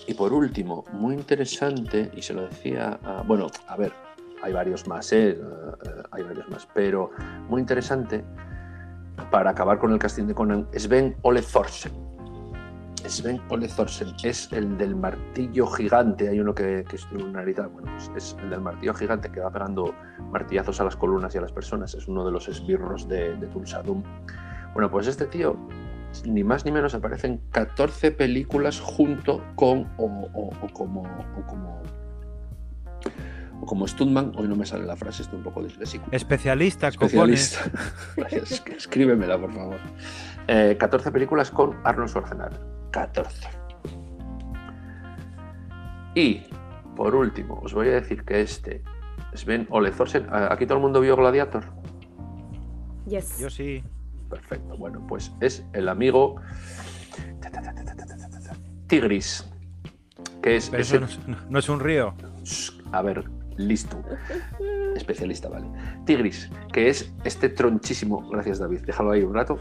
y 0.06 0.14
por 0.14 0.32
último, 0.32 0.84
muy 0.92 1.14
interesante, 1.14 2.10
y 2.14 2.22
se 2.22 2.34
lo 2.34 2.42
decía, 2.42 2.98
bueno, 3.26 3.48
a 3.66 3.76
ver, 3.76 3.92
hay 4.44 4.52
varios 4.52 4.86
más, 4.86 5.10
¿eh? 5.12 5.30
Eh, 5.30 6.02
hay 6.10 6.22
varios 6.22 6.48
más, 6.50 6.68
pero 6.74 7.10
muy 7.48 7.60
interesante 7.60 8.22
para 9.30 9.50
acabar 9.50 9.78
con 9.78 9.92
el 9.92 9.98
casting 9.98 10.26
de 10.26 10.34
Conan, 10.34 10.68
Sven 10.76 11.16
Ole 11.22 11.40
Thorsen. 11.40 11.92
Sven 13.06 13.40
Ole 13.48 13.68
Thorsen 13.68 14.08
es 14.22 14.52
el 14.52 14.76
del 14.76 14.96
martillo 14.96 15.66
gigante, 15.66 16.28
hay 16.28 16.40
uno 16.40 16.54
que, 16.54 16.84
que 16.88 16.96
es 16.96 17.06
una 17.12 17.40
nariz, 17.40 17.56
bueno, 17.56 17.90
pues 17.92 18.10
es 18.16 18.36
el 18.42 18.50
del 18.50 18.60
martillo 18.60 18.92
gigante 18.94 19.30
que 19.30 19.40
va 19.40 19.50
pegando 19.50 19.94
martillazos 20.30 20.80
a 20.80 20.84
las 20.84 20.96
columnas 20.96 21.34
y 21.34 21.38
a 21.38 21.40
las 21.40 21.52
personas, 21.52 21.94
es 21.94 22.06
uno 22.06 22.24
de 22.24 22.32
los 22.32 22.46
esbirros 22.48 23.08
de, 23.08 23.36
de 23.36 23.46
Tulsa 23.46 23.82
Doom. 23.82 24.02
Bueno, 24.74 24.90
pues 24.90 25.06
este 25.06 25.26
tío 25.26 25.56
ni 26.26 26.44
más 26.44 26.64
ni 26.64 26.70
menos 26.70 26.94
aparecen 26.94 27.40
14 27.50 28.12
películas 28.12 28.80
junto 28.80 29.42
con 29.56 29.90
o 29.96 30.50
como 30.74 31.02
o 33.64 33.66
como 33.66 33.88
Stuntman, 33.88 34.32
hoy 34.36 34.46
no 34.46 34.56
me 34.56 34.66
sale 34.66 34.84
la 34.84 34.94
frase, 34.94 35.22
estoy 35.22 35.38
un 35.38 35.44
poco 35.44 35.62
disléxico. 35.62 36.04
Especialista, 36.10 36.92
cojones. 36.92 37.52
Especialista. 37.56 38.16
Gracias, 38.16 38.62
escríbemela, 38.76 39.38
por 39.38 39.52
favor. 39.52 39.76
Eh, 40.46 40.76
14 40.78 41.10
películas 41.10 41.50
con 41.50 41.76
Arnold 41.84 42.10
Schwarzenegger. 42.10 42.60
14. 42.90 43.48
Y, 46.14 46.42
por 46.94 47.14
último, 47.14 47.60
os 47.64 47.72
voy 47.74 47.88
a 47.88 47.92
decir 47.92 48.22
que 48.24 48.40
este 48.42 48.82
Sven 49.32 49.66
Ole 49.70 49.90
Thorsen, 49.90 50.26
¿aquí 50.30 50.66
todo 50.66 50.76
el 50.78 50.82
mundo 50.82 51.00
vio 51.00 51.16
Gladiator? 51.16 51.64
Yes. 53.06 53.38
Yo 53.38 53.50
sí. 53.50 53.82
Perfecto. 54.30 54.76
Bueno, 54.76 55.04
pues 55.08 55.32
es 55.40 55.64
el 55.72 55.88
amigo 55.88 56.36
Tigris, 58.86 59.44
que 60.42 60.56
es 60.56 60.70
Pero 60.70 60.82
ese- 60.82 60.96
eso 60.96 61.00
no 61.00 61.06
es, 61.10 61.28
no- 61.28 61.50
no 61.50 61.58
es 61.58 61.68
un 61.68 61.80
río. 61.80 62.14
a 62.92 63.02
ver, 63.02 63.24
listo. 63.56 64.02
Especialista, 64.94 65.48
vale. 65.48 65.66
Tigris, 66.04 66.50
que 66.72 66.88
es 66.88 67.12
este 67.24 67.48
tronchísimo, 67.48 68.28
gracias 68.30 68.58
David, 68.58 68.80
déjalo 68.86 69.12
ahí 69.12 69.22
un 69.22 69.34
rato. 69.34 69.58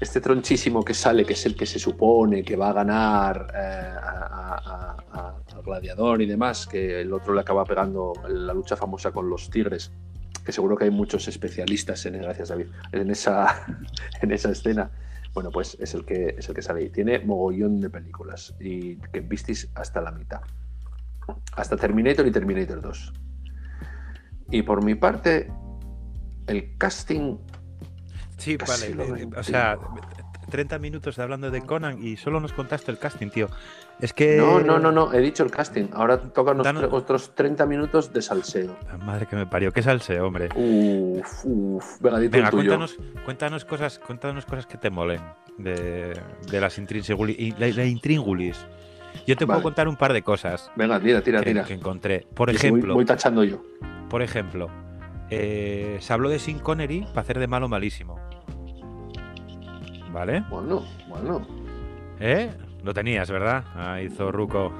Este 0.00 0.20
tronchísimo 0.20 0.82
que 0.84 0.94
sale, 0.94 1.24
que 1.24 1.34
es 1.34 1.46
el 1.46 1.56
que 1.56 1.66
se 1.66 1.78
supone 1.78 2.42
que 2.42 2.56
va 2.56 2.70
a 2.70 2.72
ganar 2.72 3.52
eh, 3.54 3.94
al 5.52 5.62
gladiador 5.64 6.20
y 6.20 6.26
demás, 6.26 6.66
que 6.66 7.00
el 7.00 7.12
otro 7.12 7.32
le 7.34 7.40
acaba 7.40 7.64
pegando 7.64 8.12
la 8.28 8.52
lucha 8.52 8.76
famosa 8.76 9.12
con 9.12 9.30
los 9.30 9.50
tigres, 9.50 9.92
que 10.44 10.52
seguro 10.52 10.76
que 10.76 10.84
hay 10.84 10.90
muchos 10.90 11.28
especialistas 11.28 12.04
en, 12.06 12.20
gracias 12.20 12.48
David, 12.48 12.66
en 12.92 13.10
esa, 13.10 13.66
en 14.20 14.32
esa 14.32 14.50
escena. 14.50 14.90
Bueno, 15.32 15.50
pues 15.50 15.76
es 15.80 15.94
el 15.94 16.04
que 16.04 16.36
es 16.38 16.48
el 16.48 16.54
que 16.54 16.62
sale 16.62 16.80
ahí. 16.80 16.90
Tiene 16.90 17.18
mogollón 17.18 17.80
de 17.80 17.90
películas 17.90 18.54
y 18.60 18.96
que 18.96 19.20
visteis 19.20 19.68
hasta 19.74 20.00
la 20.00 20.12
mitad. 20.12 20.42
Hasta 21.56 21.76
Terminator 21.76 22.26
y 22.26 22.30
Terminator 22.30 22.80
2. 22.80 23.12
Y 24.50 24.62
por 24.62 24.84
mi 24.84 24.94
parte, 24.94 25.50
el 26.46 26.76
casting. 26.76 27.36
Sí, 28.36 28.56
vale. 28.56 28.86
eh, 28.88 28.94
veo, 29.26 29.40
O 29.40 29.42
sea, 29.42 29.76
tío. 29.76 29.88
30 30.50 30.78
minutos 30.78 31.18
hablando 31.18 31.50
de 31.50 31.62
Conan 31.62 32.04
y 32.04 32.16
solo 32.16 32.38
nos 32.38 32.52
contaste 32.52 32.90
el 32.90 32.98
casting, 32.98 33.28
tío. 33.30 33.48
Es 34.00 34.12
que. 34.12 34.36
No, 34.36 34.60
no, 34.60 34.78
no, 34.78 34.92
no, 34.92 35.12
he 35.12 35.20
dicho 35.20 35.42
el 35.42 35.50
casting. 35.50 35.86
Ahora 35.94 36.20
tocan 36.20 36.58
los 36.58 36.66
Danos- 36.66 36.88
otros 36.92 37.34
30 37.34 37.64
minutos 37.66 38.12
de 38.12 38.20
salseo. 38.20 38.76
La 38.86 38.98
Madre 38.98 39.26
que 39.26 39.36
me 39.36 39.46
parió. 39.46 39.72
¿Qué 39.72 39.82
salseo, 39.82 40.26
hombre? 40.26 40.48
Uf, 40.54 41.44
uf. 41.44 42.00
Venga, 42.00 42.50
tuyo. 42.50 42.50
cuéntanos, 42.50 42.98
cuéntanos 43.24 43.64
cosas, 43.64 43.98
cuéntanos 43.98 44.44
cosas 44.44 44.66
que 44.66 44.76
te 44.76 44.90
molen 44.90 45.20
de, 45.58 46.20
de 46.50 46.60
las 46.60 46.76
intríngulis. 46.78 47.36
y 47.38 47.52
la, 47.52 47.68
la 47.68 47.84
intríngulis. 47.86 48.58
Yo 49.26 49.36
te 49.36 49.46
puedo 49.46 49.62
contar 49.62 49.88
un 49.88 49.96
par 49.96 50.12
de 50.12 50.22
cosas 50.22 50.70
Venga, 50.76 51.00
tira, 51.00 51.22
tira, 51.22 51.40
que, 51.40 51.50
tira. 51.50 51.64
que 51.64 51.74
encontré. 51.74 52.26
Por 52.34 52.50
ejemplo, 52.50 52.94
Voy, 52.94 53.04
tachando 53.04 53.42
yo. 53.44 53.62
por 54.10 54.22
ejemplo, 54.22 54.68
eh, 55.30 55.96
se 56.00 56.12
habló 56.12 56.28
de 56.28 56.38
Sin 56.38 56.58
Connery 56.58 57.00
para 57.08 57.20
hacer 57.22 57.38
de 57.38 57.46
malo 57.46 57.68
malísimo. 57.68 58.18
¿Vale? 60.12 60.44
Bueno, 60.50 60.84
bueno. 61.08 61.46
¿Eh? 62.20 62.50
Lo 62.84 62.92
tenías, 62.94 63.30
¿verdad? 63.30 63.64
Ahí 63.74 64.06
hizo 64.06 64.30
Ruco. 64.30 64.72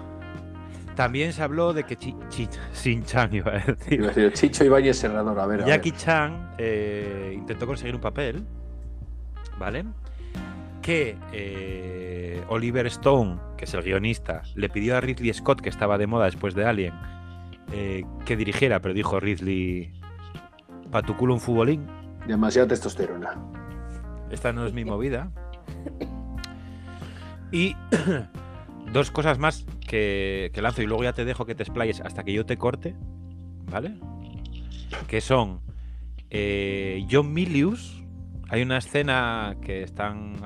También 0.95 1.33
se 1.33 1.43
habló 1.43 1.73
de 1.73 1.83
que 1.85 1.97
Chi, 1.97 2.15
Chi- 2.29 2.49
Sin 2.73 3.03
Chan 3.05 3.31
iba 3.35 3.51
a 3.53 3.59
decir. 3.59 3.95
Iba 4.01 4.05
a 4.05 4.13
decir, 4.13 4.33
Chicho 4.33 4.65
Ibáñez 4.65 4.97
Serrador, 4.99 5.39
a 5.41 5.47
ver. 5.47 5.63
A 5.63 5.67
Jackie 5.67 5.91
ver. 5.91 6.01
Chan 6.01 6.51
eh, 6.59 7.33
intentó 7.35 7.67
conseguir 7.67 7.95
un 7.97 8.01
papel, 8.01 8.45
¿vale? 9.59 9.85
Que 10.85 11.17
eh, 11.33 12.45
Oliver 12.49 12.87
Stone, 12.89 13.41
que 13.57 13.65
es 13.65 13.73
el 13.73 13.83
guionista, 13.83 14.43
le 14.55 14.69
pidió 14.69 14.99
a 14.99 15.01
Ridley 15.01 15.33
Scott, 15.33 15.63
que 15.63 15.71
estaba 15.71 15.97
de 15.97 16.07
moda 16.07 16.27
después 16.27 16.55
de 16.55 16.67
Alien, 16.67 16.93
eh, 17.73 18.05
que 18.27 18.37
dirigiera, 18.37 18.81
pero 18.81 18.93
dijo 18.93 19.19
Ridley, 19.19 19.95
pa' 20.91 21.01
tu 21.01 21.17
culo 21.17 21.33
un 21.33 21.41
futbolín. 21.41 21.87
Demasiada 22.27 22.69
testosterona. 22.69 23.43
esta 24.31 24.53
no 24.53 24.67
es 24.67 24.75
mi 24.75 24.85
movida. 24.85 25.33
Y 27.51 27.75
dos 28.93 29.11
cosas 29.11 29.39
más 29.39 29.65
que, 29.87 30.51
que 30.53 30.61
lanzo 30.61 30.83
y 30.83 30.87
luego 30.87 31.05
ya 31.05 31.15
te 31.15 31.25
dejo 31.25 31.47
que 31.47 31.55
te 31.55 31.63
explayes 31.63 32.01
hasta 32.03 32.25
que 32.25 32.35
yo 32.35 32.45
te 32.45 32.59
corte, 32.59 32.95
¿vale? 33.71 33.95
Que 35.07 35.23
son 35.23 35.61
eh, 36.31 37.07
John 37.11 37.33
Milius. 37.33 38.03
Hay 38.51 38.63
una 38.63 38.79
escena 38.79 39.57
que 39.63 39.83
están. 39.83 40.37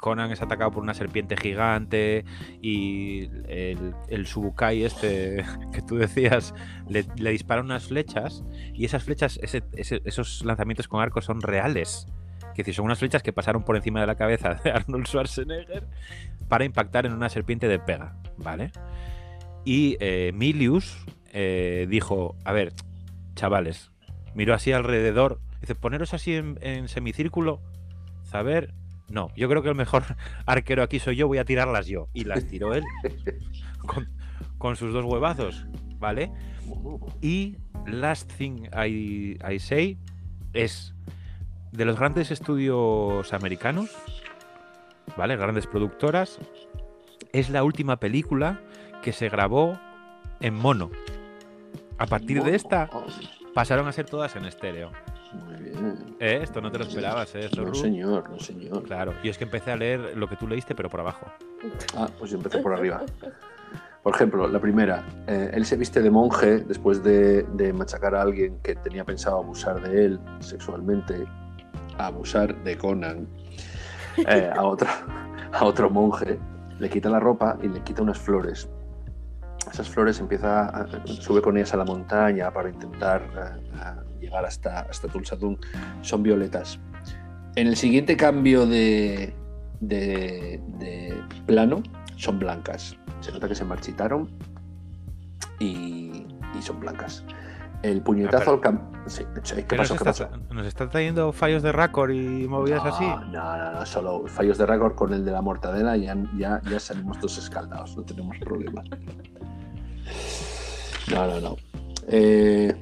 Conan 0.00 0.30
es 0.32 0.42
atacado 0.42 0.70
por 0.70 0.82
una 0.82 0.94
serpiente 0.94 1.36
gigante 1.36 2.24
y 2.62 3.28
el, 3.48 4.26
Subukai 4.26 4.84
este 4.84 5.44
que 5.72 5.82
tú 5.82 5.96
decías 5.96 6.54
le, 6.88 7.04
le 7.16 7.30
dispara 7.30 7.60
unas 7.60 7.86
flechas 7.86 8.42
y 8.74 8.84
esas 8.84 9.04
flechas, 9.04 9.38
esos 9.42 10.44
lanzamientos 10.44 10.88
con 10.88 11.00
arco 11.00 11.20
son 11.20 11.40
reales. 11.40 12.06
Que 12.54 12.62
decir, 12.62 12.74
son 12.74 12.86
unas 12.86 12.98
flechas 12.98 13.22
que 13.22 13.32
pasaron 13.32 13.62
por 13.62 13.76
encima 13.76 14.00
de 14.00 14.06
la 14.06 14.16
cabeza 14.16 14.54
de 14.54 14.70
Arnold 14.72 15.06
Schwarzenegger 15.06 15.86
para 16.48 16.64
impactar 16.64 17.06
en 17.06 17.12
una 17.12 17.28
serpiente 17.28 17.68
de 17.68 17.78
pega, 17.78 18.16
¿vale? 18.38 18.72
Y 19.64 19.96
eh, 20.00 20.32
Milius 20.34 21.04
eh, 21.32 21.86
dijo, 21.88 22.36
a 22.44 22.52
ver, 22.52 22.72
chavales, 23.34 23.92
miró 24.34 24.54
así 24.54 24.72
alrededor, 24.72 25.40
dice, 25.60 25.74
poneros 25.74 26.12
así 26.14 26.34
en 26.34 26.88
semicírculo, 26.88 27.60
saber, 28.24 28.74
no, 29.10 29.28
yo 29.36 29.48
creo 29.48 29.62
que 29.62 29.68
el 29.68 29.74
mejor 29.74 30.04
arquero 30.46 30.82
aquí 30.82 30.98
soy 30.98 31.16
yo, 31.16 31.26
voy 31.26 31.38
a 31.38 31.44
tirarlas 31.44 31.86
yo. 31.86 32.08
Y 32.14 32.24
las 32.24 32.46
tiró 32.46 32.74
él 32.74 32.84
con, 33.86 34.08
con 34.58 34.76
sus 34.76 34.92
dos 34.92 35.04
huevazos, 35.04 35.66
¿vale? 35.98 36.30
Y 37.20 37.56
Last 37.86 38.32
Thing 38.32 38.68
I, 38.72 39.38
I 39.48 39.58
Say 39.58 39.98
es 40.52 40.94
de 41.72 41.84
los 41.84 41.98
grandes 41.98 42.30
estudios 42.30 43.32
americanos, 43.32 43.90
¿vale? 45.16 45.36
Grandes 45.36 45.66
productoras. 45.66 46.38
Es 47.32 47.50
la 47.50 47.62
última 47.64 47.98
película 47.98 48.60
que 49.02 49.12
se 49.12 49.28
grabó 49.28 49.78
en 50.40 50.54
mono. 50.54 50.90
A 51.98 52.06
partir 52.06 52.42
de 52.42 52.54
esta 52.54 52.88
pasaron 53.54 53.86
a 53.86 53.92
ser 53.92 54.06
todas 54.06 54.34
en 54.36 54.44
estéreo. 54.44 54.90
Muy 55.32 55.54
bien. 55.62 56.16
¿Eh? 56.20 56.40
Esto 56.42 56.60
no 56.60 56.70
te 56.70 56.78
lo 56.78 56.84
esperabas, 56.84 57.34
¿eh? 57.34 57.48
No, 57.56 57.74
señor, 57.74 58.28
no, 58.30 58.38
señor. 58.38 58.82
Claro, 58.84 59.14
y 59.22 59.28
es 59.28 59.38
que 59.38 59.44
empecé 59.44 59.70
a 59.72 59.76
leer 59.76 60.16
lo 60.16 60.26
que 60.28 60.36
tú 60.36 60.46
leíste, 60.48 60.74
pero 60.74 60.88
por 60.88 61.00
abajo. 61.00 61.26
Ah, 61.96 62.08
pues 62.18 62.30
yo 62.30 62.36
empecé 62.38 62.58
por 62.58 62.74
arriba. 62.74 63.02
Por 64.02 64.14
ejemplo, 64.14 64.48
la 64.48 64.58
primera, 64.58 65.04
eh, 65.26 65.50
él 65.52 65.66
se 65.66 65.76
viste 65.76 66.00
de 66.00 66.10
monje 66.10 66.60
después 66.60 67.02
de, 67.02 67.42
de 67.54 67.72
machacar 67.72 68.14
a 68.14 68.22
alguien 68.22 68.58
que 68.62 68.74
tenía 68.76 69.04
pensado 69.04 69.38
abusar 69.38 69.80
de 69.82 70.06
él 70.06 70.20
sexualmente, 70.38 71.26
a 71.98 72.06
abusar 72.06 72.56
de 72.64 72.78
Conan, 72.78 73.28
eh, 74.16 74.50
a, 74.54 74.62
otro, 74.64 74.88
a 75.52 75.64
otro 75.64 75.90
monje, 75.90 76.38
le 76.78 76.88
quita 76.88 77.10
la 77.10 77.20
ropa 77.20 77.58
y 77.62 77.68
le 77.68 77.80
quita 77.82 78.02
unas 78.02 78.18
flores. 78.18 78.70
Esas 79.70 79.88
flores 79.90 80.18
empieza 80.18 80.64
a- 80.66 81.06
sube 81.06 81.42
con 81.42 81.58
ellas 81.58 81.74
a 81.74 81.76
la 81.76 81.84
montaña 81.84 82.50
para 82.50 82.70
intentar 82.70 83.22
eh, 83.36 83.78
a 83.80 84.02
llegar 84.20 84.44
hasta, 84.44 84.80
hasta. 84.80 85.08
Son 86.02 86.22
violetas. 86.22 86.78
En 87.56 87.66
el 87.66 87.76
siguiente 87.76 88.16
cambio 88.16 88.66
de, 88.66 89.34
de- 89.80 90.60
de 90.78 91.22
plano 91.46 91.82
son 92.16 92.38
blancas. 92.38 92.96
Se 93.20 93.32
nota 93.32 93.48
que 93.48 93.54
se 93.54 93.64
marchitaron 93.64 94.30
y, 95.58 96.26
y 96.58 96.62
son 96.62 96.80
blancas. 96.80 97.24
El 97.82 98.02
puñetazo 98.02 98.50
Ah, 98.50 98.54
al 98.54 98.60
campo. 98.60 98.84
Sí, 99.06 99.24
¿Qué 99.42 99.64
¿Qué 99.64 99.76
nos, 99.76 99.88
pasó? 99.90 100.04
¿Qué 100.04 100.10
está, 100.10 100.28
pasó? 100.30 100.54
nos 100.54 100.66
está 100.66 100.90
trayendo 100.90 101.32
fallos 101.32 101.62
de 101.62 101.72
récord 101.72 102.10
y 102.10 102.46
movidas 102.46 102.84
no, 102.84 102.90
así? 102.94 103.04
No, 103.04 103.56
no, 103.56 103.72
no, 103.72 103.86
solo 103.86 104.26
fallos 104.26 104.58
de 104.58 104.66
récord 104.66 104.94
con 104.94 105.14
el 105.14 105.24
de 105.24 105.32
la 105.32 105.40
mortadela 105.40 105.96
y 105.96 106.02
ya, 106.02 106.16
ya, 106.36 106.60
ya 106.70 106.78
salimos 106.78 107.16
todos 107.18 107.38
escaldados, 107.38 107.96
no 107.96 108.02
tenemos 108.04 108.36
problema. 108.38 108.82
No, 111.10 111.26
no, 111.26 111.40
no. 111.40 111.56
Eh, 112.06 112.72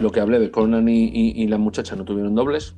lo 0.00 0.10
que 0.10 0.20
hablé 0.20 0.38
de 0.38 0.50
Conan 0.50 0.88
y, 0.88 1.04
y- 1.04 1.32
y 1.42 1.46
la 1.48 1.58
muchacha 1.58 1.94
no 1.96 2.04
tuvieron 2.04 2.34
dobles. 2.34 2.74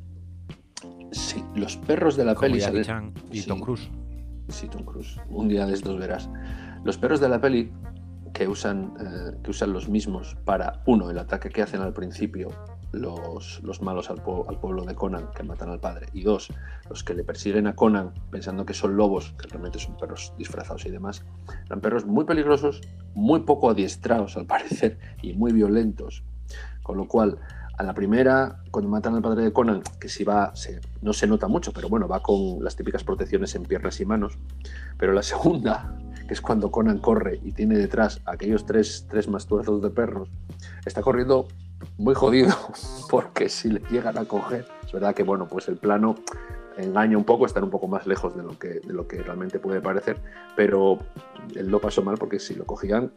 Sí, 1.12 1.44
los 1.54 1.76
perros 1.76 2.16
de 2.16 2.24
la 2.24 2.34
Como 2.34 2.48
peli 2.48 2.60
Jackie 2.60 2.84
salen- 2.84 2.84
Chan 3.14 3.14
y 3.30 3.40
sí. 3.40 3.48
Tom 3.48 3.60
Cruise. 3.60 3.90
Sí, 4.48 4.66
Tom 4.68 4.84
Cruise. 4.84 5.18
Un 5.28 5.48
día 5.48 5.66
de 5.66 5.74
estos 5.74 5.98
verás. 5.98 6.28
Los 6.84 6.98
perros 6.98 7.20
de 7.20 7.28
la 7.28 7.40
peli 7.40 7.70
que 8.32 8.48
usan, 8.48 8.94
eh, 8.98 9.36
que 9.42 9.50
usan 9.50 9.72
los 9.72 9.88
mismos 9.88 10.36
para, 10.44 10.82
uno, 10.86 11.10
el 11.10 11.18
ataque 11.18 11.50
que 11.50 11.62
hacen 11.62 11.80
al 11.82 11.92
principio 11.92 12.48
los, 12.92 13.62
los 13.62 13.80
malos 13.82 14.10
al, 14.10 14.18
al 14.48 14.58
pueblo 14.60 14.84
de 14.84 14.94
Conan 14.94 15.28
que 15.34 15.42
matan 15.42 15.70
al 15.70 15.80
padre, 15.80 16.08
y 16.12 16.22
dos, 16.22 16.48
los 16.90 17.02
que 17.04 17.14
le 17.14 17.24
persiguen 17.24 17.66
a 17.66 17.74
Conan 17.74 18.12
pensando 18.30 18.66
que 18.66 18.74
son 18.74 18.96
lobos, 18.96 19.34
que 19.38 19.48
realmente 19.48 19.78
son 19.78 19.96
perros 19.96 20.34
disfrazados 20.38 20.84
y 20.86 20.90
demás, 20.90 21.24
eran 21.66 21.80
perros 21.80 22.04
muy 22.04 22.24
peligrosos, 22.24 22.80
muy 23.14 23.40
poco 23.40 23.70
adiestrados 23.70 24.36
al 24.36 24.44
parecer 24.46 24.98
y 25.22 25.32
muy 25.34 25.52
violentos. 25.52 26.22
Con 26.82 26.96
lo 26.96 27.06
cual, 27.06 27.38
a 27.78 27.82
la 27.82 27.94
primera, 27.94 28.58
cuando 28.70 28.90
matan 28.90 29.14
al 29.14 29.22
padre 29.22 29.44
de 29.44 29.52
Conan, 29.52 29.82
que 30.00 30.08
si 30.08 30.24
va, 30.24 30.54
se- 30.54 30.80
no 31.00 31.12
se 31.12 31.26
nota 31.26 31.48
mucho, 31.48 31.72
pero 31.72 31.88
bueno, 31.88 32.06
va 32.08 32.22
con 32.22 32.62
las 32.62 32.76
típicas 32.76 33.02
protecciones 33.04 33.54
en 33.54 33.62
piernas 33.64 34.00
y 34.00 34.04
manos. 34.04 34.36
Pero 34.98 35.12
la 35.12 35.22
segunda, 35.22 35.96
que 36.28 36.34
es 36.34 36.40
cuando 36.40 36.70
Conan 36.70 36.98
corre 36.98 37.40
y 37.42 37.52
tiene 37.52 37.76
detrás 37.76 38.20
aquellos 38.26 38.66
tres, 38.66 39.06
tres 39.08 39.28
mastuerzos 39.28 39.80
de 39.82 39.90
perros, 39.90 40.28
está 40.84 41.02
corriendo 41.02 41.48
muy 41.98 42.14
jodido, 42.14 42.54
porque 43.10 43.48
si 43.48 43.70
le 43.70 43.80
llegan 43.90 44.18
a 44.18 44.24
coger, 44.24 44.66
es 44.84 44.92
verdad 44.92 45.14
que 45.14 45.22
bueno, 45.24 45.48
pues 45.48 45.68
el 45.68 45.76
plano 45.76 46.14
engaña 46.76 47.18
un 47.18 47.24
poco, 47.24 47.44
están 47.46 47.64
un 47.64 47.70
poco 47.70 47.86
más 47.88 48.06
lejos 48.06 48.34
de 48.36 48.42
lo 48.42 48.58
que, 48.58 48.68
de 48.80 48.92
lo 48.92 49.06
que 49.06 49.22
realmente 49.22 49.58
puede 49.58 49.80
parecer, 49.80 50.18
pero 50.56 50.98
él 51.54 51.68
lo 51.68 51.80
pasó 51.80 52.02
mal 52.02 52.16
porque 52.18 52.38
si 52.38 52.54
lo 52.54 52.64
cogían 52.64 53.12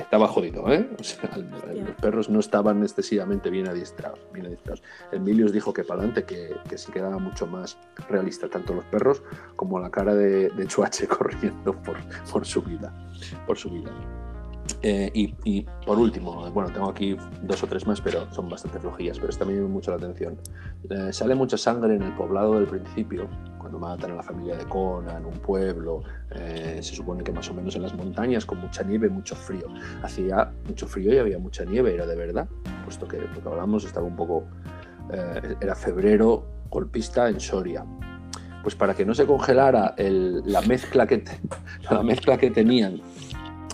estaba 0.00 0.28
jodido, 0.28 0.72
¿eh? 0.72 0.88
O 0.98 1.04
sea, 1.04 1.30
los 1.36 1.94
perros 2.00 2.28
no 2.28 2.40
estaban 2.40 2.82
excesivamente 2.82 3.50
bien 3.50 3.68
adiestrados. 3.68 4.20
Bien 4.32 4.46
adiestrados. 4.46 4.82
Emilius 5.12 5.52
dijo 5.52 5.72
que 5.72 5.84
para 5.84 6.00
adelante, 6.00 6.24
que, 6.24 6.56
que 6.68 6.78
sí 6.78 6.92
quedaba 6.92 7.18
mucho 7.18 7.46
más 7.46 7.78
realista, 8.08 8.48
tanto 8.48 8.74
los 8.74 8.84
perros 8.86 9.22
como 9.56 9.78
la 9.78 9.90
cara 9.90 10.14
de, 10.14 10.50
de 10.50 10.66
Chuache 10.66 11.06
corriendo 11.08 11.72
por, 11.82 11.96
por 12.30 12.46
su 12.46 12.62
vida. 12.62 12.92
Por 13.46 13.58
su 13.58 13.70
vida. 13.70 13.90
Eh, 14.82 15.10
y, 15.12 15.34
y 15.44 15.66
por 15.84 15.98
último, 15.98 16.48
bueno, 16.52 16.70
tengo 16.72 16.88
aquí 16.88 17.16
dos 17.42 17.62
o 17.64 17.66
tres 17.66 17.86
más, 17.86 18.00
pero 18.00 18.32
son 18.32 18.48
bastante 18.48 18.78
flojillas, 18.78 19.18
pero 19.18 19.30
esta 19.30 19.44
me 19.44 19.54
llama 19.54 19.68
mucho 19.68 19.90
la 19.90 19.96
atención. 19.96 20.38
Eh, 20.90 21.12
sale 21.12 21.34
mucha 21.34 21.56
sangre 21.58 21.96
en 21.96 22.02
el 22.02 22.12
poblado 22.14 22.54
del 22.54 22.66
principio, 22.68 23.28
cuando 23.58 23.78
matan 23.80 24.12
a 24.12 24.14
la 24.14 24.22
familia 24.22 24.56
de 24.56 24.64
Conan, 24.66 25.24
un 25.26 25.32
pueblo, 25.40 26.02
eh, 26.30 26.78
se 26.80 26.94
supone 26.94 27.24
que 27.24 27.32
más 27.32 27.50
o 27.50 27.54
menos 27.54 27.74
en 27.74 27.82
las 27.82 27.94
montañas, 27.94 28.46
con 28.46 28.58
mucha 28.60 28.84
nieve, 28.84 29.08
mucho 29.08 29.34
frío. 29.34 29.66
Hacía 30.02 30.52
mucho 30.68 30.86
frío 30.86 31.12
y 31.12 31.18
había 31.18 31.38
mucha 31.40 31.64
nieve, 31.64 31.92
era 31.94 32.06
de 32.06 32.14
verdad, 32.14 32.48
puesto 32.84 33.08
que 33.08 33.18
lo 33.18 33.42
que 33.42 33.48
hablamos 33.48 33.84
estaba 33.84 34.06
un 34.06 34.14
poco, 34.16 34.44
eh, 35.12 35.56
era 35.60 35.74
febrero 35.74 36.44
golpista 36.70 37.28
en 37.28 37.40
Soria. 37.40 37.84
Pues 38.62 38.74
para 38.74 38.94
que 38.94 39.04
no 39.06 39.14
se 39.14 39.24
congelara 39.26 39.94
el- 39.96 40.42
la, 40.46 40.60
mezcla 40.62 41.06
que 41.06 41.18
te- 41.18 41.40
la 41.90 42.02
mezcla 42.02 42.36
que 42.38 42.50
tenían 42.50 43.00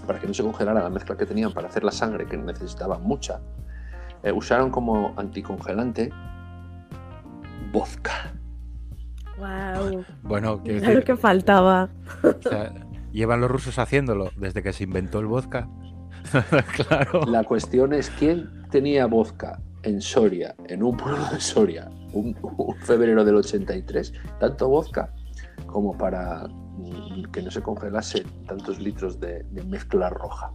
para 0.07 0.19
que 0.19 0.27
no 0.27 0.35
se 0.35 0.43
congelara 0.43 0.83
la 0.83 0.91
mezcla 0.91 1.17
que 1.17 1.27
tenían 1.27 1.53
para 1.53 1.69
hacer 1.69 1.85
la 1.85 1.93
sangre, 1.93 2.27
que 2.27 2.37
necesitaba 2.37 2.99
mucha, 2.99 3.41
eh, 4.23 4.33
usaron 4.33 4.71
como 4.71 5.15
anticongelante 5.17 6.11
vodka. 7.73 8.33
Wow. 9.39 10.05
Bueno, 10.23 10.63
Claro 10.65 10.81
decir, 10.81 11.05
que 11.05 11.17
faltaba. 11.17 11.89
o 12.23 12.49
sea, 12.49 12.73
llevan 13.13 13.41
los 13.41 13.51
rusos 13.51 13.79
haciéndolo 13.79 14.31
desde 14.37 14.63
que 14.63 14.73
se 14.73 14.85
inventó 14.85 15.19
el 15.19 15.27
vodka. 15.27 15.69
claro. 16.89 17.23
La 17.27 17.45
cuestión 17.45 17.93
es 17.93 18.11
quién 18.11 18.63
tenía 18.71 19.07
vodka 19.07 19.61
en 19.83 20.01
Soria, 20.01 20.55
en 20.67 20.83
un 20.83 20.97
pueblo 20.97 21.25
de 21.31 21.41
Soria, 21.41 21.91
un, 22.13 22.35
un 22.41 22.77
febrero 22.77 23.25
del 23.25 23.37
83, 23.37 24.15
tanto 24.41 24.69
vodka 24.69 25.13
como 25.75 25.99
para 25.99 26.47
que 27.33 27.43
no 27.43 27.51
se 27.51 27.61
congelase 27.61 28.25
tantos 28.47 28.79
litros 28.79 29.19
de, 29.19 29.43
de 29.43 29.65
mezcla 29.65 30.09
roja. 30.09 30.53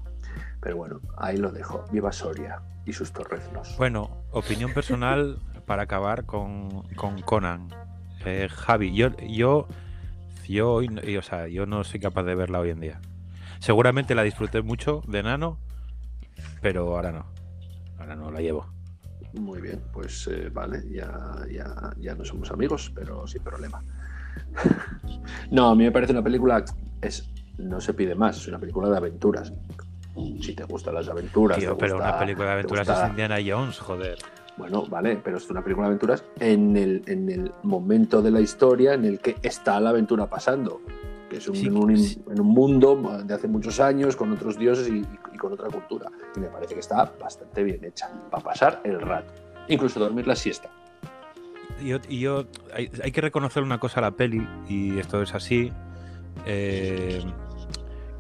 Pero 0.62 0.77
bueno, 0.77 1.01
ahí 1.17 1.36
lo 1.36 1.51
dejo. 1.51 1.84
Viva 1.91 2.13
Soria 2.13 2.62
y 2.86 2.93
sus 2.93 3.12
torreznos. 3.12 3.75
Bueno, 3.77 4.23
opinión 4.32 4.73
personal 4.73 5.38
para 5.65 5.84
acabar 5.84 6.25
con, 6.25 6.84
con 6.95 7.21
Conan. 7.21 7.67
Eh, 8.25 8.48
Javi, 8.50 8.96
yo, 8.96 9.10
yo, 9.17 9.67
yo, 10.48 10.81
y, 10.81 11.17
o 11.17 11.21
sea, 11.21 11.50
yo 11.50 11.65
no 11.65 11.83
soy 11.83 12.00
capaz 12.00 12.23
de 12.23 12.35
verla 12.35 12.62
hoy 12.62 12.69
en 12.69 12.79
día. 12.79 13.02
Seguramente 13.60 14.15
la 14.15 14.23
disfruté 14.23 14.62
mucho 14.62 15.02
de 15.06 15.21
nano, 15.21 15.58
pero 16.62 16.96
ahora 16.96 17.12
no. 17.12 17.25
Ahora 18.00 18.15
no 18.15 18.31
la 18.31 18.39
llevo. 18.39 18.67
Muy 19.33 19.60
bien, 19.60 19.83
pues 19.91 20.27
eh, 20.27 20.50
vale, 20.50 20.81
ya, 20.89 21.12
ya, 21.52 21.94
ya 21.98 22.15
no 22.15 22.23
somos 22.23 22.52
amigos, 22.52 22.89
pero 22.96 23.27
sin 23.27 23.44
problema. 23.44 23.83
no, 25.52 25.69
a 25.69 25.75
mí 25.75 25.83
me 25.83 25.92
parece 25.92 26.12
una 26.13 26.23
película, 26.23 26.63
es, 27.02 27.29
no 27.58 27.79
se 27.81 27.94
pide 27.94 28.15
más, 28.15 28.37
es 28.37 28.48
una 28.48 28.60
película 28.60 28.90
de 28.90 28.98
aventuras. 28.98 29.54
Si 30.42 30.54
te 30.54 30.63
gustan 30.65 30.96
las 30.96 31.08
aventuras, 31.08 31.58
Tío, 31.58 31.77
pero 31.77 31.96
gusta- 31.96 32.10
una 32.10 32.19
película 32.19 32.48
de 32.48 32.54
aventuras 32.54 32.87
gusta- 32.87 33.04
es 33.06 33.10
Indiana 33.12 33.37
Jones, 33.46 33.79
joder. 33.79 34.17
Bueno, 34.58 34.85
vale, 34.87 35.15
pero 35.23 35.37
es 35.37 35.50
una 35.50 35.63
película 35.63 35.85
de 35.87 35.92
aventuras 35.92 36.23
en 36.40 36.75
el, 36.75 37.04
en 37.08 37.29
el 37.29 37.52
momento 37.63 38.21
de 38.21 38.29
la 38.31 38.42
historia 38.42 38.94
en 38.94 39.06
el 39.06 39.19
que 39.19 39.37
está 39.42 39.79
la 39.79 39.92
aventura 39.92 40.25
pasando. 40.29 40.81
Que 41.29 41.37
es 41.37 41.48
un- 41.48 41.56
Sí, 41.56 41.67
en, 41.67 41.77
un, 41.77 41.98
sí. 41.98 42.21
en 42.29 42.42
un 42.42 42.48
mundo 42.48 43.21
de 43.23 43.33
hace 43.33 43.48
muchos 43.48 43.79
años, 43.79 44.15
con 44.17 44.31
otros 44.33 44.58
dioses 44.58 44.90
y, 44.90 45.06
y 45.33 45.37
con 45.37 45.54
otra 45.54 45.69
cultura. 45.69 46.10
Y 46.35 46.40
me 46.40 46.48
parece 46.48 46.73
que 46.73 46.79
está 46.81 47.10
bastante 47.21 47.63
bien 47.63 47.85
hecha 47.85 48.10
para 48.29 48.44
pasar 48.44 48.81
el 48.83 49.00
rato. 49.00 49.31
Incluso 49.69 50.00
dormir 50.00 50.27
la 50.27 50.35
siesta. 50.35 50.69
Y 51.82 51.88
yo, 51.88 51.98
y 52.10 52.19
yo- 52.19 52.46
hay, 52.73 52.90
hay 53.04 53.12
que 53.12 53.21
reconocer 53.21 53.63
una 53.63 53.77
cosa 53.80 54.00
a 54.00 54.04
la 54.04 54.12
peli, 54.12 54.46
y 54.67 54.98
esto 55.00 55.21
es 55.21 55.34
así, 55.34 55.71
eh, 56.46 57.21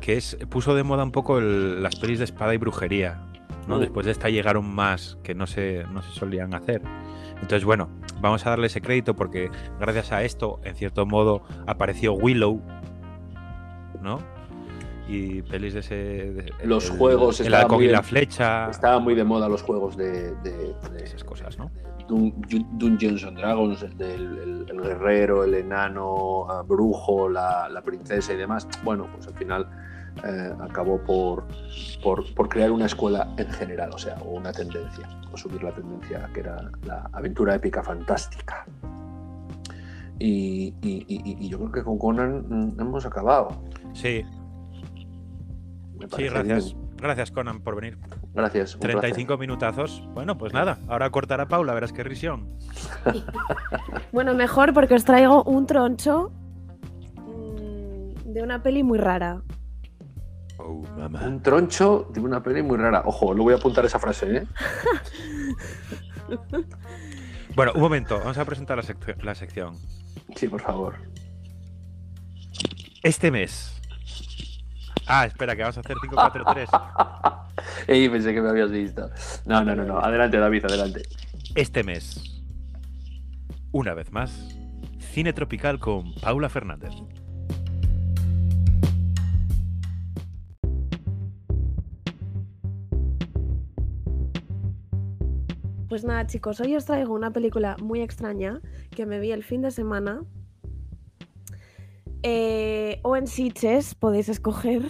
que 0.01 0.17
es 0.17 0.37
puso 0.49 0.75
de 0.75 0.83
moda 0.83 1.03
un 1.03 1.11
poco 1.11 1.39
el- 1.39 1.81
las 1.83 1.95
pelis 1.97 2.19
de 2.19 2.25
espada 2.25 2.53
y 2.53 2.57
brujería. 2.57 3.21
¿no? 3.67 3.77
Mm. 3.77 3.81
Después 3.81 4.05
de 4.05 4.11
esta 4.13 4.29
llegaron 4.29 4.65
más 4.73 5.17
que 5.23 5.35
no 5.35 5.45
se, 5.45 5.83
no 5.91 6.01
se 6.01 6.11
solían 6.11 6.53
hacer. 6.55 6.81
Entonces, 7.35 7.63
bueno, 7.65 7.89
vamos 8.19 8.45
a 8.45 8.49
darle 8.49 8.67
ese 8.67 8.81
crédito 8.81 9.15
porque 9.15 9.51
gracias 9.79 10.11
a 10.11 10.23
esto, 10.23 10.59
en 10.63 10.75
cierto 10.75 11.05
modo, 11.05 11.43
apareció 11.67 12.13
Willow, 12.13 12.61
¿no? 14.01 14.19
Y 15.11 15.41
pelis 15.41 15.73
de 15.73 15.79
ese... 15.79 15.95
de- 15.95 16.53
Los 16.63 16.91
el- 16.91 16.97
juegos 16.99 17.39
El 17.41 17.55
halcón 17.55 17.77
muy 17.77 17.85
y 17.85 17.87
de- 17.87 17.93
la 17.93 18.03
flecha... 18.03 18.69
Estaban 18.69 19.03
muy 19.03 19.15
de 19.15 19.23
moda 19.23 19.49
los 19.49 19.63
juegos 19.63 19.97
de, 19.97 20.35
de- 20.35 20.75
de- 20.93 21.03
Esas 21.03 21.23
cosas, 21.23 21.57
¿no? 21.57 21.71
Dun- 22.07 22.33
Dungeons 22.77 23.23
and 23.23 23.37
Dragons, 23.37 23.81
el, 23.81 23.99
el- 24.01 24.65
el 24.69 24.81
guerrero, 24.81 25.43
el 25.43 25.55
enano, 25.55 26.45
ah, 26.47 26.61
brujo, 26.61 27.27
la, 27.27 27.67
la 27.69 27.81
princesa 27.81 28.33
y 28.33 28.37
demás. 28.37 28.67
Bueno, 28.83 29.07
pues 29.11 29.25
al 29.27 29.33
final 29.33 29.67
eh, 30.23 30.53
acabó 30.61 30.99
por, 30.99 31.45
por, 32.03 32.31
por 32.35 32.47
crear 32.47 32.69
una 32.71 32.85
escuela 32.85 33.33
en 33.37 33.49
general, 33.51 33.89
o 33.93 33.97
sea, 33.97 34.15
o 34.23 34.35
una 34.37 34.51
tendencia, 34.51 35.09
o 35.31 35.37
subir 35.37 35.63
la 35.63 35.71
tendencia 35.73 36.29
que 36.35 36.41
era 36.41 36.69
la 36.83 37.09
aventura 37.13 37.55
épica 37.55 37.81
fantástica. 37.83 38.63
Y, 40.19 40.73
y- 40.81 41.05
y- 41.07 41.37
y 41.39 41.49
yo 41.49 41.57
creo 41.59 41.71
que 41.71 41.83
con 41.83 41.97
Conan 41.97 42.45
mm, 42.75 42.79
hemos 42.81 43.05
acabado. 43.05 43.49
Sí, 43.93 44.23
sí, 46.15 46.23
gracias. 46.25 46.73
bien. 46.73 46.89
Gracias, 46.97 47.31
Conan, 47.31 47.61
por 47.61 47.75
venir. 47.75 47.97
Gracias. 48.33 48.75
un 48.75 48.81
placer. 48.81 48.99
35 48.99 49.37
minutazos. 49.37 50.03
Bueno, 50.13 50.37
pues 50.37 50.53
nada, 50.53 50.77
ahora 50.89 51.09
cortará 51.09 51.47
Paula, 51.47 51.73
verás 51.73 51.93
qué 51.93 52.03
risión. 52.03 52.49
Bueno, 54.11 54.33
mejor 54.33 54.73
porque 54.73 54.95
os 54.95 55.05
traigo 55.05 55.43
un 55.43 55.65
troncho 55.67 56.31
mm, 57.15 58.33
de 58.33 58.41
una 58.43 58.61
peli 58.63 58.83
muy 58.83 58.97
rara. 58.97 59.41
Oh, 60.57 60.81
mamá. 60.97 61.21
Un 61.25 61.41
troncho 61.41 62.09
de 62.11 62.19
una 62.19 62.41
peli 62.43 62.61
muy 62.63 62.77
rara. 62.77 63.03
Ojo, 63.05 63.33
lo 63.33 63.43
voy 63.43 63.53
a 63.53 63.57
apuntar 63.57 63.85
esa 63.85 63.99
frase, 63.99 64.37
¿eh? 64.37 64.47
Bueno, 67.55 67.71
un 67.75 67.81
momento, 67.81 68.19
vamos 68.19 68.37
a 68.37 68.45
presentar 68.45 68.77
la, 68.77 68.83
sec- 68.83 69.21
la 69.23 69.35
sección. 69.35 69.75
Sí, 70.35 70.47
por 70.47 70.61
favor. 70.61 70.95
Este 73.03 73.31
mes. 73.31 73.78
Ah, 75.11 75.25
espera, 75.25 75.55
que 75.55 75.63
vamos 75.63 75.75
a 75.75 75.79
hacer 75.79 75.95
543. 75.97 76.69
Ey, 77.87 78.07
pensé 78.09 78.31
que 78.31 78.41
me 78.43 78.49
habías 78.49 78.69
visto. 78.69 79.09
No, 79.43 79.63
no, 79.63 79.75
no, 79.75 79.83
no. 79.83 79.97
Adelante, 79.97 80.37
David, 80.37 80.65
adelante. 80.65 81.01
Este 81.55 81.83
mes, 81.83 82.43
una 83.71 83.95
vez 83.95 84.11
más, 84.11 84.55
cine 84.99 85.33
tropical 85.33 85.79
con 85.79 86.13
Paula 86.13 86.47
Fernández. 86.47 86.93
Pues 95.87 96.03
nada, 96.03 96.27
chicos, 96.27 96.59
hoy 96.59 96.75
os 96.75 96.85
traigo 96.85 97.15
una 97.15 97.31
película 97.31 97.77
muy 97.81 98.01
extraña 98.01 98.61
que 98.91 99.07
me 99.07 99.19
vi 99.19 99.31
el 99.31 99.43
fin 99.43 99.63
de 99.63 99.71
semana. 99.71 100.21
Eh, 102.23 102.99
o 103.03 103.15
en 103.15 103.27
Sitges, 103.27 103.95
podéis 103.95 104.29
escoger, 104.29 104.83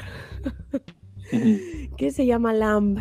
que 1.97 2.11
se 2.11 2.25
llama 2.25 2.53
Lamb, 2.53 2.99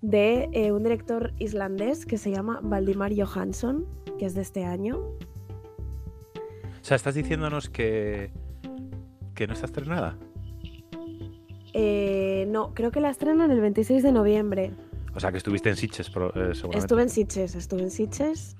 de 0.00 0.48
eh, 0.52 0.72
un 0.72 0.82
director 0.82 1.32
islandés 1.38 2.06
que 2.06 2.18
se 2.18 2.30
llama 2.30 2.60
Valdimar 2.62 3.12
Johansson, 3.14 3.86
que 4.18 4.26
es 4.26 4.34
de 4.34 4.42
este 4.42 4.64
año. 4.64 4.98
O 4.98 6.84
sea, 6.84 6.96
estás 6.96 7.14
diciéndonos 7.14 7.68
que, 7.70 8.32
que 9.34 9.46
no 9.46 9.52
está 9.52 9.66
estrenada. 9.66 10.18
Eh, 11.74 12.46
no, 12.50 12.74
creo 12.74 12.90
que 12.90 13.00
la 13.00 13.10
estrenan 13.10 13.50
el 13.52 13.60
26 13.60 14.02
de 14.02 14.12
noviembre. 14.12 14.72
O 15.14 15.20
sea, 15.20 15.30
que 15.30 15.38
estuviste 15.38 15.68
en 15.68 15.76
Sitges, 15.76 16.10
pro- 16.10 16.30
eh, 16.34 16.54
seguramente. 16.54 16.78
Estuve 16.78 17.02
en 17.02 17.10
Sitges, 17.10 17.54
estuve 17.54 17.82
en 17.82 17.90
Sitges 17.90 18.56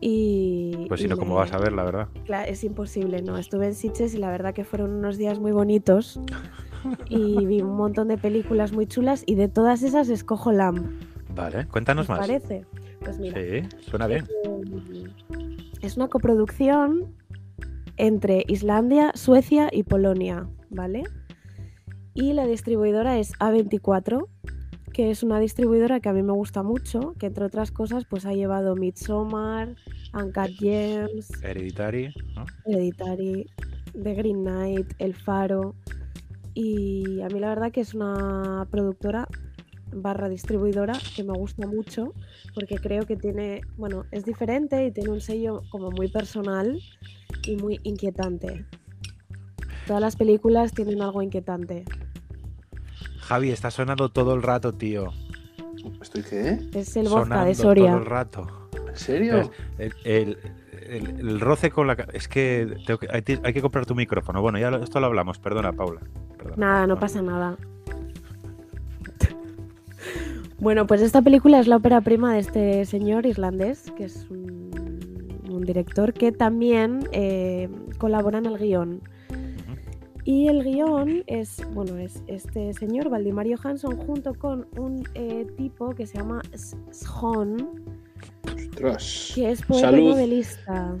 y... 0.00 0.86
Pues 0.88 1.00
si 1.00 1.08
no, 1.08 1.16
¿cómo 1.16 1.34
vas 1.34 1.52
a 1.52 1.58
ver, 1.58 1.72
la 1.72 1.84
verdad? 1.84 2.08
Claro, 2.24 2.50
es 2.50 2.62
imposible, 2.64 3.22
no. 3.22 3.36
Estuve 3.38 3.66
en 3.66 3.74
Sitges 3.74 4.14
y 4.14 4.18
la 4.18 4.30
verdad 4.30 4.54
que 4.54 4.64
fueron 4.64 4.90
unos 4.92 5.16
días 5.18 5.38
muy 5.38 5.52
bonitos. 5.52 6.20
Y 7.08 7.44
vi 7.44 7.60
un 7.60 7.76
montón 7.76 8.06
de 8.06 8.16
películas 8.18 8.72
muy 8.72 8.86
chulas 8.86 9.24
y 9.26 9.34
de 9.34 9.48
todas 9.48 9.82
esas 9.82 10.08
escojo 10.08 10.52
Lamb. 10.52 10.88
Vale, 11.34 11.58
¿Os 11.58 11.66
cuéntanos 11.66 12.08
más. 12.08 12.20
parece? 12.20 12.64
Pues 13.00 13.18
mira, 13.18 13.36
Sí, 13.40 13.62
suena 13.80 14.06
bien. 14.06 14.24
eh, 14.44 15.04
es 15.82 15.96
una 15.96 16.06
coproducción 16.06 17.16
entre 17.96 18.44
Islandia, 18.46 19.10
Suecia 19.16 19.68
y 19.72 19.82
Polonia, 19.82 20.48
¿vale? 20.70 21.02
Y 22.14 22.32
la 22.32 22.46
distribuidora 22.46 23.18
es 23.18 23.32
A24, 23.40 24.28
que 24.98 25.12
es 25.12 25.22
una 25.22 25.38
distribuidora 25.38 26.00
que 26.00 26.08
a 26.08 26.12
mí 26.12 26.24
me 26.24 26.32
gusta 26.32 26.64
mucho, 26.64 27.14
que 27.20 27.26
entre 27.26 27.44
otras 27.44 27.70
cosas 27.70 28.04
pues 28.04 28.26
ha 28.26 28.32
llevado 28.32 28.74
Midsommar, 28.74 29.76
Uncut 30.12 30.50
Gems, 30.58 31.30
Hereditary, 31.40 32.12
¿no? 32.34 32.44
Hereditary, 32.66 33.46
The 33.92 34.14
Green 34.14 34.42
Knight, 34.42 34.94
El 34.98 35.14
Faro. 35.14 35.76
Y 36.52 37.20
a 37.20 37.28
mí 37.28 37.38
la 37.38 37.50
verdad 37.50 37.70
que 37.70 37.80
es 37.80 37.94
una 37.94 38.66
productora 38.72 39.28
barra 39.92 40.28
distribuidora 40.28 40.94
que 41.14 41.22
me 41.22 41.38
gusta 41.38 41.68
mucho 41.68 42.12
porque 42.52 42.74
creo 42.74 43.06
que 43.06 43.14
tiene, 43.14 43.60
bueno, 43.76 44.04
es 44.10 44.24
diferente 44.24 44.84
y 44.84 44.90
tiene 44.90 45.10
un 45.10 45.20
sello 45.20 45.62
como 45.70 45.92
muy 45.92 46.08
personal 46.08 46.76
y 47.46 47.54
muy 47.54 47.78
inquietante. 47.84 48.66
Todas 49.86 50.02
las 50.02 50.16
películas 50.16 50.72
tienen 50.72 51.02
algo 51.02 51.22
inquietante. 51.22 51.84
Javi, 53.28 53.50
está 53.50 53.70
sonando 53.70 54.08
todo 54.08 54.34
el 54.34 54.42
rato, 54.42 54.72
tío. 54.74 55.12
¿Estoy 56.00 56.22
qué? 56.22 56.58
Es 56.74 56.96
el 56.96 57.08
vodka 57.08 57.44
de 57.44 57.54
Sonando 57.54 57.54
Soria. 57.54 57.90
Todo 57.90 57.98
el 57.98 58.06
rato. 58.06 58.46
¿En 58.88 58.96
serio? 58.96 59.50
El, 59.78 59.92
el- 60.04 60.38
el- 60.88 61.20
el 61.20 61.40
roce 61.40 61.70
con 61.70 61.86
la... 61.86 61.92
Es 62.14 62.26
que, 62.28 62.74
tengo 62.86 62.98
que- 62.98 63.08
hay, 63.12 63.52
que 63.52 63.60
comprar 63.60 63.84
tu 63.84 63.94
micrófono. 63.94 64.40
Bueno, 64.40 64.58
ya 64.58 64.70
lo- 64.70 64.82
esto 64.82 64.98
lo 65.00 65.06
hablamos. 65.06 65.38
Perdona, 65.38 65.72
Paula. 65.72 66.00
Perdona. 66.38 66.56
Nada, 66.56 66.86
no 66.86 66.98
pasa 66.98 67.20
nada. 67.22 67.56
Bueno, 70.60 70.88
pues 70.88 71.02
esta 71.02 71.22
película 71.22 71.60
es 71.60 71.68
la 71.68 71.76
ópera 71.76 72.00
prima 72.00 72.32
de 72.32 72.40
este 72.40 72.84
señor 72.84 73.26
irlandés, 73.26 73.92
que 73.96 74.04
es 74.06 74.26
un, 74.28 74.70
un 75.48 75.64
director 75.64 76.12
que 76.12 76.32
también 76.32 77.08
eh, 77.12 77.68
colabora 77.98 78.38
en 78.38 78.46
el 78.46 78.58
guion. 78.58 79.00
Y 80.30 80.46
el 80.48 80.62
guion 80.62 81.22
es, 81.26 81.56
bueno, 81.72 81.96
es 81.96 82.22
este 82.26 82.74
señor, 82.74 83.08
Valdimar 83.08 83.46
Johansson, 83.48 83.96
junto 83.96 84.34
con 84.34 84.66
un 84.76 85.02
eh, 85.14 85.46
tipo 85.56 85.94
que 85.94 86.06
se 86.06 86.18
llama 86.18 86.42
S- 86.52 86.76
Shon, 86.92 87.56
Ostras. 88.44 89.32
que 89.34 89.50
es 89.50 89.62
poeta 89.62 89.90
Salud. 89.90 90.10
novelista. 90.10 90.94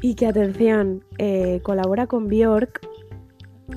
y 0.00 0.14
que, 0.14 0.26
atención, 0.28 1.02
eh, 1.18 1.58
colabora 1.64 2.06
con 2.06 2.28
Björk, 2.28 2.82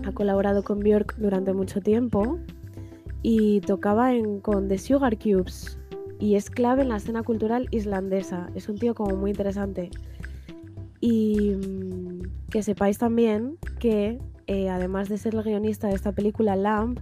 ha 0.05 0.11
colaborado 0.11 0.63
con 0.63 0.81
Björk 0.81 1.15
durante 1.17 1.53
mucho 1.53 1.81
tiempo 1.81 2.37
y 3.23 3.61
tocaba 3.61 4.13
en, 4.13 4.39
con 4.39 4.67
The 4.67 4.77
Sugar 4.77 5.17
Cubes 5.17 5.79
y 6.19 6.35
es 6.35 6.51
clave 6.51 6.83
en 6.83 6.89
la 6.89 6.97
escena 6.97 7.23
cultural 7.23 7.67
islandesa. 7.71 8.51
Es 8.53 8.69
un 8.69 8.77
tío 8.77 8.93
como 8.93 9.15
muy 9.15 9.31
interesante. 9.31 9.89
Y 11.01 11.51
mm, 11.55 12.21
que 12.49 12.63
sepáis 12.63 12.97
también 12.99 13.57
que, 13.79 14.19
eh, 14.47 14.69
además 14.69 15.09
de 15.09 15.17
ser 15.17 15.33
el 15.35 15.43
guionista 15.43 15.87
de 15.87 15.95
esta 15.95 16.11
película, 16.11 16.55
Lamb, 16.55 16.99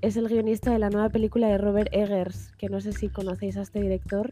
es 0.00 0.16
el 0.16 0.28
guionista 0.28 0.72
de 0.72 0.78
la 0.78 0.90
nueva 0.90 1.10
película 1.10 1.46
de 1.48 1.58
Robert 1.58 1.88
Eggers, 1.92 2.52
que 2.58 2.68
no 2.68 2.80
sé 2.80 2.92
si 2.92 3.08
conocéis 3.08 3.56
a 3.58 3.62
este 3.62 3.80
director. 3.80 4.30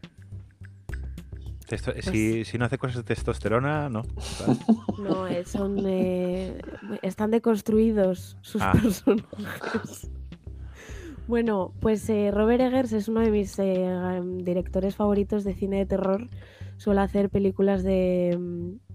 Testo- 1.67 1.93
Pues 1.93 2.05
si, 2.05 2.43
si 2.45 2.57
no 2.57 2.65
hace 2.65 2.77
cosas 2.77 2.97
de 2.97 3.03
testosterona, 3.03 3.89
no. 3.89 4.01
No, 4.99 5.25
son, 5.45 5.77
eh, 5.85 6.57
están 7.01 7.31
deconstruidos 7.31 8.37
sus 8.41 8.61
Ah. 8.61 8.73
personajes. 8.81 10.09
Bueno, 11.27 11.73
pues 11.79 12.07
eh, 12.09 12.31
Robert 12.31 12.61
Eggers 12.61 12.91
es 12.93 13.07
uno 13.07 13.21
de 13.21 13.31
mis 13.31 13.57
eh, 13.59 14.21
directores 14.43 14.95
favoritos 14.95 15.43
de 15.43 15.53
cine 15.55 15.77
de 15.77 15.85
terror. 15.85 16.27
Suele 16.77 17.01
hacer 17.01 17.29
películas 17.29 17.81
de, 17.83 18.37
mm, 18.37 18.92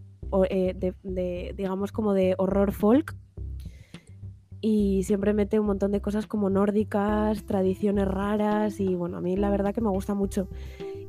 eh, 0.51 0.75
de- 1.03 1.55
digamos, 1.57 1.93
como 1.93 2.13
de 2.15 2.35
horror 2.39 2.73
folk. 2.73 3.15
y 4.61 5.05
siempre 5.05 5.35
mete 5.35 5.61
un 5.61 5.67
montón 5.67 5.93
de 5.93 6.01
cosas 6.01 6.27
como 6.27 6.51
nórdicas, 6.51 7.45
tradiciones 7.45 8.09
raras 8.09 8.81
y 8.81 8.97
bueno, 8.97 9.19
a 9.19 9.21
mí 9.21 9.37
la 9.37 9.51
verdad 9.51 9.73
que 9.73 9.81
me 9.81 9.89
gusta 9.89 10.15
mucho. 10.15 10.49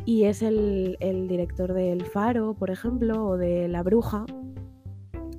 Y 0.06 0.26
es 0.26 0.44
el, 0.44 0.98
el 1.00 1.28
director 1.28 1.74
de 1.74 1.92
El 1.92 2.06
Faro, 2.06 2.54
por 2.54 2.70
ejemplo, 2.70 3.26
o 3.26 3.38
de 3.38 3.68
La 3.68 3.82
Bruja. 3.82 4.26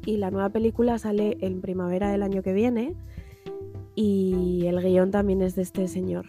Y 0.06 0.16
la 0.16 0.32
nueva 0.32 0.48
película 0.48 0.98
sale 0.98 1.36
en 1.40 1.60
primavera 1.60 2.10
del 2.10 2.24
año 2.24 2.42
que 2.42 2.52
viene 2.52 2.96
y 3.94 4.64
el 4.66 4.80
guion 4.80 5.10
también 5.12 5.40
es 5.42 5.54
de 5.54 5.62
este 5.62 5.86
señor. 5.86 6.26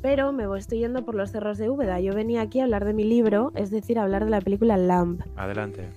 Pero 0.00 0.32
me 0.32 0.46
voy- 0.46 0.58
estoy 0.60 0.78
yendo 0.78 1.04
por 1.04 1.14
los 1.16 1.30
cerros 1.32 1.58
de 1.58 1.68
Úbeda. 1.68 2.00
Yo 2.00 2.14
venía 2.14 2.40
aquí 2.40 2.60
a 2.60 2.64
hablar 2.64 2.84
de 2.86 2.94
mi 2.94 3.04
libro, 3.04 3.52
es 3.56 3.70
decir, 3.70 3.98
a 3.98 4.04
hablar 4.04 4.24
de 4.24 4.30
la 4.30 4.40
película 4.40 4.76
Lamb. 4.78 5.20
Adelante. 5.36 5.88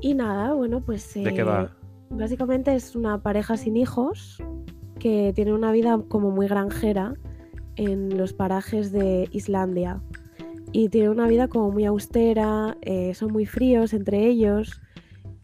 Y 0.00 0.14
nada, 0.14 0.54
bueno, 0.54 0.80
pues... 0.80 1.14
¿De 1.14 1.32
qué 1.34 1.40
eh, 1.40 1.44
va? 1.44 1.76
Básicamente 2.10 2.74
es 2.74 2.94
una 2.94 3.22
pareja 3.22 3.56
sin 3.56 3.76
hijos 3.76 4.42
que 4.98 5.32
tiene 5.34 5.52
una 5.52 5.72
vida 5.72 6.00
como 6.08 6.30
muy 6.30 6.46
granjera 6.46 7.14
en 7.76 8.16
los 8.16 8.32
parajes 8.32 8.92
de 8.92 9.28
Islandia. 9.32 10.00
Y 10.72 10.88
tiene 10.88 11.10
una 11.10 11.26
vida 11.26 11.48
como 11.48 11.70
muy 11.70 11.84
austera, 11.84 12.76
eh, 12.82 13.14
son 13.14 13.32
muy 13.32 13.46
fríos 13.46 13.92
entre 13.92 14.26
ellos. 14.26 14.80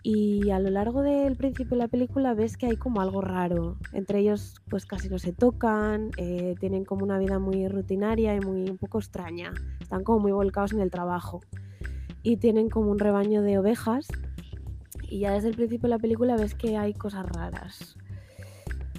Y 0.05 0.51
a 0.51 0.59
lo 0.59 0.69
largo 0.71 1.03
del 1.03 1.37
principio 1.37 1.77
de 1.77 1.85
la 1.85 1.89
película 1.89 2.35
ves 2.35 2.57
que 2.57 2.67
hay 2.67 2.77
como 2.77 3.01
algo 3.01 3.21
raro. 3.21 3.77
Entre 3.93 4.19
ellos 4.19 4.57
pues 4.69 4.85
casi 4.85 5.09
no 5.09 5.19
se 5.19 5.33
tocan, 5.33 6.11
eh, 6.17 6.55
tienen 6.59 6.85
como 6.85 7.05
una 7.05 7.19
vida 7.19 7.39
muy 7.39 7.69
rutinaria 7.69 8.35
y 8.35 8.41
muy 8.41 8.69
un 8.69 8.79
poco 8.79 8.99
extraña. 8.99 9.53
Están 9.81 10.03
como 10.03 10.19
muy 10.19 10.33
volcados 10.33 10.73
en 10.73 10.81
el 10.81 10.91
trabajo. 10.91 11.41
Y 12.25 12.37
tienen 12.37 12.69
como 12.69 12.91
un 12.91 12.99
rebaño 12.99 13.43
de 13.43 13.59
ovejas 13.59 14.09
y 15.13 15.19
ya 15.19 15.33
desde 15.33 15.49
el 15.49 15.57
principio 15.57 15.83
de 15.83 15.91
la 15.91 15.99
película 15.99 16.37
ves 16.37 16.55
que 16.55 16.79
hay 16.79 16.95
cosas 16.95 17.27
raras. 17.27 17.99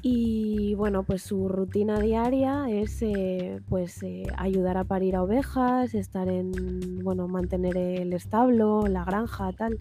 Y 0.03 0.75
bueno, 0.75 1.03
pues 1.03 1.23
su 1.23 1.49
rutina 1.49 1.99
diaria 1.99 2.69
es 2.69 3.01
eh, 3.01 3.61
pues 3.67 4.03
eh, 4.03 4.27
ayudar 4.37 4.77
a 4.77 4.83
parir 4.83 5.15
a 5.15 5.23
ovejas, 5.23 5.95
estar 5.95 6.29
en, 6.29 6.99
bueno, 7.03 7.27
mantener 7.27 7.77
el 7.77 8.13
establo, 8.13 8.85
la 8.85 9.03
granja, 9.05 9.51
tal. 9.53 9.79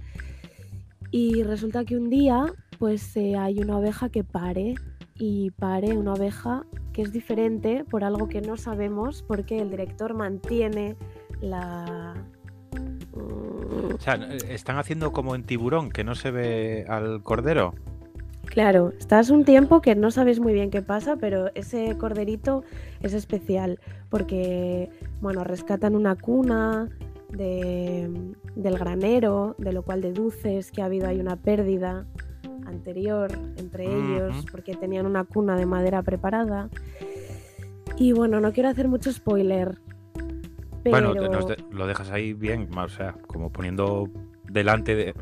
Y 1.11 1.43
resulta 1.43 1.85
que 1.85 1.99
un 1.99 2.09
día 2.09 2.47
pues 2.79 3.15
eh, 3.19 3.37
hay 3.37 3.59
una 3.59 3.77
oveja 3.77 4.09
que 4.09 4.25
pare 4.25 4.77
y 5.19 5.51
pare 5.51 5.95
una 5.99 6.15
oveja 6.15 6.65
que 6.95 7.03
es 7.03 7.13
diferente 7.13 7.85
por 7.85 8.05
algo 8.05 8.29
que 8.29 8.41
no 8.41 8.57
sabemos 8.57 9.23
porque 9.23 9.59
el 9.59 9.71
director 9.71 10.15
mantiene 10.15 10.97
la... 11.43 12.15
O 13.15 13.99
sea, 14.01 14.15
están 14.49 14.79
haciendo 14.79 15.13
como 15.13 15.35
en 15.35 15.45
tiburón, 15.45 15.91
que 15.91 16.05
no 16.05 16.15
se 16.15 16.31
ve 16.31 16.85
al 16.89 17.23
cordero. 17.23 17.75
Claro, 18.47 18.93
estás 18.99 19.31
un 19.31 19.45
tiempo 19.45 19.81
que 19.81 19.95
no 19.95 20.11
sabes 20.11 20.39
muy 20.41 20.53
bien 20.53 20.71
qué 20.71 20.83
pasa, 20.83 21.17
pero 21.17 21.51
ese 21.55 21.97
corderito 21.97 22.65
es 23.01 23.15
especial 23.15 23.79
porque, 24.11 24.91
bueno, 25.21 25.43
rescatan 25.45 25.95
una 25.97 26.17
cuna 26.17 26.89
de- 27.31 28.11
del 28.55 28.79
granero, 28.79 29.55
de 29.59 29.73
lo 29.73 29.83
cual 29.83 30.03
deduces 30.03 30.71
que 30.71 30.83
ha 30.83 30.87
habido 30.87 31.07
ahí 31.09 31.19
una 31.19 31.37
pérdida 31.37 32.05
anterior 32.67 33.31
entre 33.57 33.85
ellos 33.87 34.45
porque 34.51 34.75
tenían 34.75 35.07
una 35.07 35.25
cuna 35.25 35.57
de 35.57 35.65
madera 35.67 36.03
preparada. 36.03 36.69
Y 37.97 38.13
bueno, 38.13 38.41
no 38.41 38.53
quiero 38.53 38.69
hacer 38.69 38.89
mucho 38.89 39.13
spoiler. 39.13 39.79
Pero... 40.85 41.15
Bueno, 41.15 41.29
nos 41.29 41.47
de- 41.47 41.63
lo 41.71 41.87
dejas 41.87 42.11
ahí 42.11 42.33
bien, 42.33 42.69
o 42.77 42.89
sea, 42.89 43.13
como 43.27 43.51
poniendo 43.51 44.09
delante 44.45 44.95
de... 44.95 45.15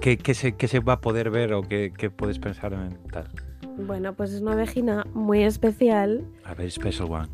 ¿Qué, 0.00 0.16
qué 0.18 0.34
se, 0.34 0.52
qué 0.56 0.66
se 0.68 0.80
va 0.80 0.94
a 0.94 1.00
poder 1.00 1.30
ver 1.30 1.52
o 1.52 1.62
qué, 1.62 1.92
qué 1.96 2.10
puedes 2.10 2.38
pensar 2.38 2.72
en 2.72 2.98
tal? 3.10 3.28
Bueno, 3.86 4.14
pues 4.14 4.32
es 4.32 4.42
una 4.42 4.52
ovejina 4.54 5.06
muy 5.14 5.44
especial 5.44 6.24
A 6.44 6.54
ver, 6.54 6.70
Special 6.70 7.10
One. 7.10 7.28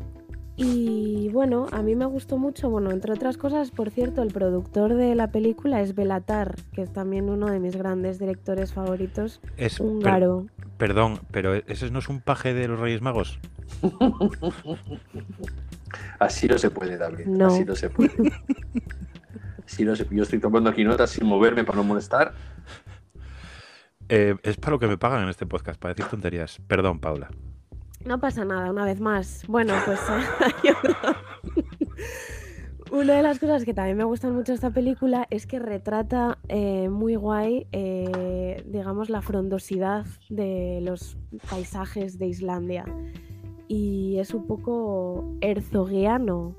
Y 0.55 1.29
bueno, 1.29 1.67
a 1.71 1.81
mí 1.81 1.95
me 1.95 2.05
gustó 2.05 2.37
mucho, 2.37 2.69
bueno, 2.69 2.91
entre 2.91 3.13
otras 3.13 3.37
cosas, 3.37 3.71
por 3.71 3.89
cierto, 3.91 4.21
el 4.21 4.31
productor 4.33 4.93
de 4.95 5.15
la 5.15 5.31
película 5.31 5.81
es 5.81 5.95
Belatar, 5.95 6.55
que 6.73 6.81
es 6.81 6.91
también 6.91 7.29
uno 7.29 7.47
de 7.47 7.59
mis 7.61 7.77
grandes 7.77 8.19
directores 8.19 8.73
favoritos, 8.73 9.39
Es, 9.55 9.77
per- 9.77 9.87
húngaro. 9.87 10.45
perdón, 10.77 11.19
pero 11.31 11.55
¿ese 11.55 11.89
no 11.91 11.99
es 11.99 12.09
un 12.09 12.19
paje 12.19 12.53
de 12.53 12.67
los 12.67 12.77
Reyes 12.79 13.01
Magos? 13.01 13.39
Así 16.19 16.47
no 16.47 16.57
se 16.57 16.69
puede, 16.71 16.97
David. 16.97 17.25
No. 17.25 17.47
Así 17.47 17.65
no 17.65 17.75
se 17.75 17.89
puede. 17.89 18.13
Así 19.65 19.83
no 19.85 19.95
se 19.95 20.07
Yo 20.09 20.23
estoy 20.23 20.39
tomando 20.39 20.69
aquí 20.69 20.83
notas 20.83 21.11
sin 21.11 21.25
moverme 21.27 21.63
para 21.63 21.77
no 21.77 21.83
molestar. 21.83 22.33
Eh, 24.09 24.35
es 24.43 24.57
para 24.57 24.71
lo 24.71 24.79
que 24.79 24.87
me 24.87 24.97
pagan 24.97 25.23
en 25.23 25.29
este 25.29 25.45
podcast, 25.45 25.79
para 25.79 25.93
decir 25.93 26.09
tonterías. 26.09 26.59
Perdón, 26.67 26.99
Paula. 26.99 27.29
No 28.05 28.19
pasa 28.19 28.45
nada, 28.45 28.71
una 28.71 28.85
vez 28.85 28.99
más. 28.99 29.43
Bueno, 29.47 29.73
pues 29.85 29.99
hay 30.09 30.71
otra- 30.71 31.17
una 32.91 33.13
de 33.13 33.21
las 33.21 33.37
cosas 33.37 33.65
que 33.65 33.73
también 33.75 33.97
me 33.97 34.03
gustan 34.03 34.33
mucho 34.33 34.51
de 34.51 34.55
esta 34.55 34.71
película 34.71 35.27
es 35.29 35.45
que 35.45 35.59
retrata 35.59 36.39
eh, 36.47 36.89
muy 36.89 37.15
guay, 37.15 37.67
eh, 37.71 38.63
digamos, 38.65 39.09
la 39.11 39.21
frondosidad 39.21 40.05
de 40.29 40.79
los 40.81 41.15
paisajes 41.49 42.17
de 42.17 42.25
Islandia. 42.27 42.85
Y 43.69 44.17
es 44.17 44.33
un 44.33 44.47
poco 44.47 45.37
herzogiano, 45.41 46.55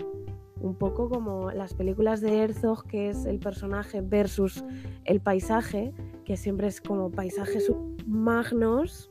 un 0.60 0.74
poco 0.76 1.08
como 1.08 1.50
las 1.50 1.74
películas 1.74 2.20
de 2.20 2.38
Herzog, 2.38 2.86
que 2.86 3.10
es 3.10 3.24
el 3.24 3.40
personaje 3.40 4.00
versus 4.00 4.64
el 5.04 5.20
paisaje, 5.20 5.92
que 6.24 6.36
siempre 6.36 6.68
es 6.68 6.80
como 6.80 7.10
paisajes 7.10 7.70
magnos 8.06 9.10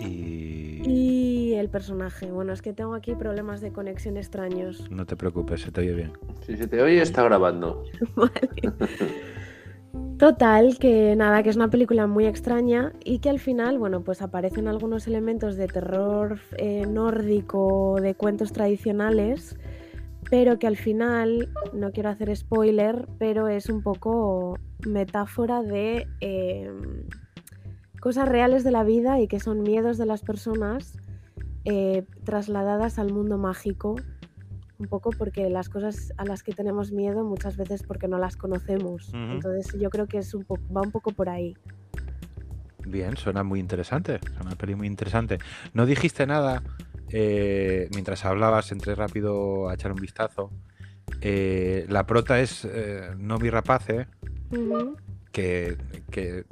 Y... 0.00 0.82
Y 0.84 1.54
el 1.54 1.68
personaje. 1.68 2.32
Bueno, 2.32 2.52
es 2.52 2.60
que 2.60 2.72
tengo 2.72 2.94
aquí 2.94 3.14
problemas 3.14 3.60
de 3.60 3.72
conexión 3.72 4.16
extraños. 4.16 4.90
No 4.90 5.06
te 5.06 5.14
preocupes, 5.14 5.60
se 5.60 5.70
te 5.70 5.82
oye 5.82 5.94
bien. 5.94 6.12
Si 6.44 6.56
se 6.56 6.66
te 6.66 6.82
oye, 6.82 7.00
está 7.00 7.22
grabando. 7.22 7.84
Vale. 8.16 8.50
Total, 10.22 10.78
que 10.78 11.16
nada, 11.16 11.42
que 11.42 11.50
es 11.50 11.56
una 11.56 11.68
película 11.68 12.06
muy 12.06 12.26
extraña 12.26 12.92
y 13.04 13.18
que 13.18 13.28
al 13.28 13.40
final, 13.40 13.80
bueno, 13.80 14.04
pues 14.04 14.22
aparecen 14.22 14.68
algunos 14.68 15.08
elementos 15.08 15.56
de 15.56 15.66
terror 15.66 16.38
eh, 16.58 16.86
nórdico, 16.86 17.96
de 18.00 18.14
cuentos 18.14 18.52
tradicionales, 18.52 19.56
pero 20.30 20.60
que 20.60 20.68
al 20.68 20.76
final, 20.76 21.48
no 21.72 21.90
quiero 21.90 22.08
hacer 22.08 22.36
spoiler, 22.36 23.08
pero 23.18 23.48
es 23.48 23.68
un 23.68 23.82
poco 23.82 24.60
metáfora 24.86 25.60
de 25.60 26.06
eh, 26.20 26.70
cosas 27.98 28.28
reales 28.28 28.62
de 28.62 28.70
la 28.70 28.84
vida 28.84 29.18
y 29.18 29.26
que 29.26 29.40
son 29.40 29.64
miedos 29.64 29.98
de 29.98 30.06
las 30.06 30.22
personas 30.22 30.98
eh, 31.64 32.06
trasladadas 32.22 33.00
al 33.00 33.12
mundo 33.12 33.38
mágico 33.38 33.96
un 34.78 34.86
poco 34.88 35.10
porque 35.10 35.48
las 35.50 35.68
cosas 35.68 36.12
a 36.16 36.24
las 36.24 36.42
que 36.42 36.52
tenemos 36.52 36.92
miedo 36.92 37.24
muchas 37.24 37.56
veces 37.56 37.82
porque 37.82 38.08
no 38.08 38.18
las 38.18 38.36
conocemos. 38.36 39.08
Ujú. 39.10 39.16
Entonces 39.18 39.72
yo 39.80 39.90
creo 39.90 40.06
que 40.06 40.18
es 40.18 40.34
un 40.34 40.44
va 40.44 40.80
un 40.82 40.90
poco 40.90 41.12
por 41.12 41.28
ahí. 41.28 41.54
Bien, 42.86 43.16
suena 43.16 43.42
muy 43.44 43.60
interesante. 43.60 44.18
Suena 44.24 44.42
una 44.46 44.56
peli 44.56 44.74
muy 44.74 44.86
interesante. 44.88 45.38
No 45.72 45.86
dijiste 45.86 46.26
nada 46.26 46.62
eh, 47.10 47.88
mientras 47.92 48.24
hablabas, 48.24 48.72
entré 48.72 48.94
rápido 48.94 49.68
a 49.68 49.74
echar 49.74 49.92
un 49.92 50.00
vistazo. 50.00 50.50
Eh, 51.20 51.86
la 51.88 52.04
prota 52.06 52.40
es 52.40 52.64
eh, 52.64 53.10
Nomi 53.16 53.50
Rapace, 53.50 54.06
Ujú. 54.50 54.96
que, 55.30 55.76
que, 56.10 56.44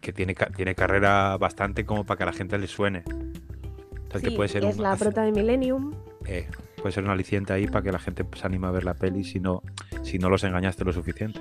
que 0.00 0.12
tiene, 0.12 0.34
tiene 0.54 0.74
carrera 0.76 1.36
bastante 1.38 1.84
como 1.84 2.04
para 2.04 2.18
que 2.18 2.22
a 2.22 2.26
la 2.26 2.32
gente 2.32 2.58
le 2.58 2.68
suene. 2.68 3.02
O 3.08 4.12
sea, 4.12 4.20
que 4.20 4.30
Sí, 4.30 4.36
puede 4.36 4.48
ser 4.48 4.64
es 4.64 4.76
un, 4.76 4.82
la 4.82 4.94
prota 4.96 5.22
de 5.22 5.32
Millennium. 5.32 5.92
eh, 6.26 6.46
puede 6.86 6.94
ser 6.94 7.02
un 7.02 7.10
aliciente 7.10 7.52
ahí 7.52 7.66
para 7.66 7.82
que 7.82 7.90
la 7.90 7.98
gente 7.98 8.24
se 8.36 8.46
anime 8.46 8.68
a 8.68 8.70
ver 8.70 8.84
la 8.84 8.94
peli 8.94 9.24
si 9.24 9.40
no, 9.40 9.60
si 10.02 10.20
no 10.20 10.30
los 10.30 10.44
engañaste 10.44 10.84
lo 10.84 10.92
suficiente. 10.92 11.40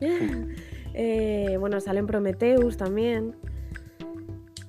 Eh, 0.96 1.56
bueno, 1.58 1.80
sale 1.80 1.98
en 1.98 2.06
Prometheus 2.06 2.76
también. 2.76 3.34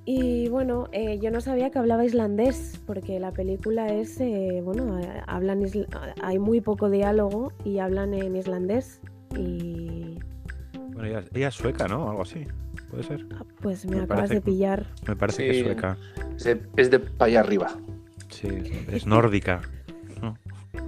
Y 0.06 0.50
bueno, 0.50 0.88
eh, 0.92 1.20
yo 1.22 1.30
no 1.30 1.40
sabía 1.40 1.70
que 1.70 1.78
hablaba 1.78 2.04
islandés, 2.04 2.82
porque 2.88 3.20
la 3.20 3.32
película 3.32 3.94
es, 3.94 4.20
eh, 4.20 4.60
bueno, 4.64 5.00
hablan 5.28 5.62
isla- 5.62 5.86
hay 6.24 6.40
muy 6.40 6.62
poco 6.62 6.90
diálogo 6.90 7.52
y 7.64 7.78
hablan 7.78 8.16
en 8.16 8.36
islandés. 8.36 9.02
Y 9.38 10.18
Bueno, 10.94 11.06
ella, 11.06 11.24
ella 11.36 11.50
es 11.50 11.54
sueca, 11.54 11.88
¿no? 11.88 12.10
Algo 12.10 12.24
así. 12.24 12.48
Puede 12.90 13.04
ser. 13.04 13.28
ah, 13.36 13.44
pues 13.62 13.86
me, 13.86 13.98
Me 13.98 14.02
acabas 14.04 14.22
parece 14.22 14.34
de 14.34 14.40
que- 14.42 14.46
pillar. 14.52 14.86
Me 15.08 15.16
parece 15.16 15.44
que 15.44 15.60
es 15.60 15.64
sueca. 15.64 15.98
Es- 16.38 16.58
Es 16.76 16.90
de 16.90 16.98
para 17.00 17.26
allá 17.30 17.40
arriba. 17.42 17.68
Sí, 18.30 18.48
es 18.92 19.06
nórdica. 19.06 19.62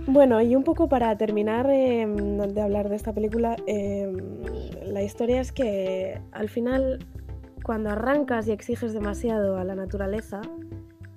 Bueno, 0.07 0.41
y 0.41 0.55
un 0.55 0.63
poco 0.63 0.87
para 0.89 1.17
terminar 1.17 1.69
eh, 1.69 2.05
de 2.07 2.61
hablar 2.61 2.89
de 2.89 2.95
esta 2.95 3.13
película, 3.13 3.55
eh, 3.67 4.11
la 4.85 5.03
historia 5.03 5.41
es 5.41 5.51
que 5.51 6.19
al 6.31 6.49
final, 6.49 7.05
cuando 7.63 7.89
arrancas 7.89 8.47
y 8.47 8.51
exiges 8.51 8.93
demasiado 8.93 9.57
a 9.57 9.63
la 9.63 9.75
naturaleza, 9.75 10.41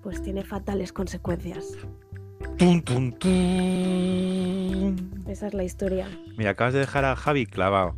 pues 0.03 0.23
tiene 0.23 0.43
fatales 0.45 0.93
consecuencias. 0.93 1.77
Tun, 2.59 2.83
tun, 2.83 3.13
tun. 3.19 3.31
Esa 5.27 5.47
es 5.47 5.55
la 5.55 5.63
historia. 5.65 6.09
Mira, 6.37 6.51
acabas 6.51 6.75
de 6.75 6.81
dejar 6.81 7.05
a 7.05 7.15
Javi 7.17 7.47
clavado 7.47 7.95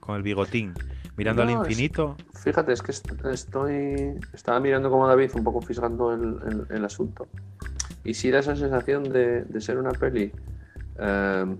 con 0.00 0.16
el 0.16 0.22
bigotín. 0.22 0.72
Mirando 1.16 1.44
No, 1.44 1.50
al 1.60 1.66
es- 1.66 1.70
infinito. 1.72 2.16
Fíjate, 2.42 2.72
es 2.72 2.80
que 2.82 2.92
est- 2.92 3.24
estoy. 3.26 4.14
Estaba 4.32 4.58
mirando 4.60 4.88
como 4.90 5.06
David, 5.06 5.30
un 5.34 5.44
poco 5.44 5.60
fisgando 5.60 6.14
el, 6.14 6.38
el- 6.48 6.66
el 6.76 6.84
asunto. 6.84 7.26
Y 8.04 8.14
sí 8.14 8.30
da 8.30 8.38
esa 8.40 8.56
sensación 8.56 9.04
de, 9.04 9.42
de 9.44 9.60
ser 9.60 9.78
una 9.78 9.90
peli. 9.92 10.32
eh, 11.02 11.56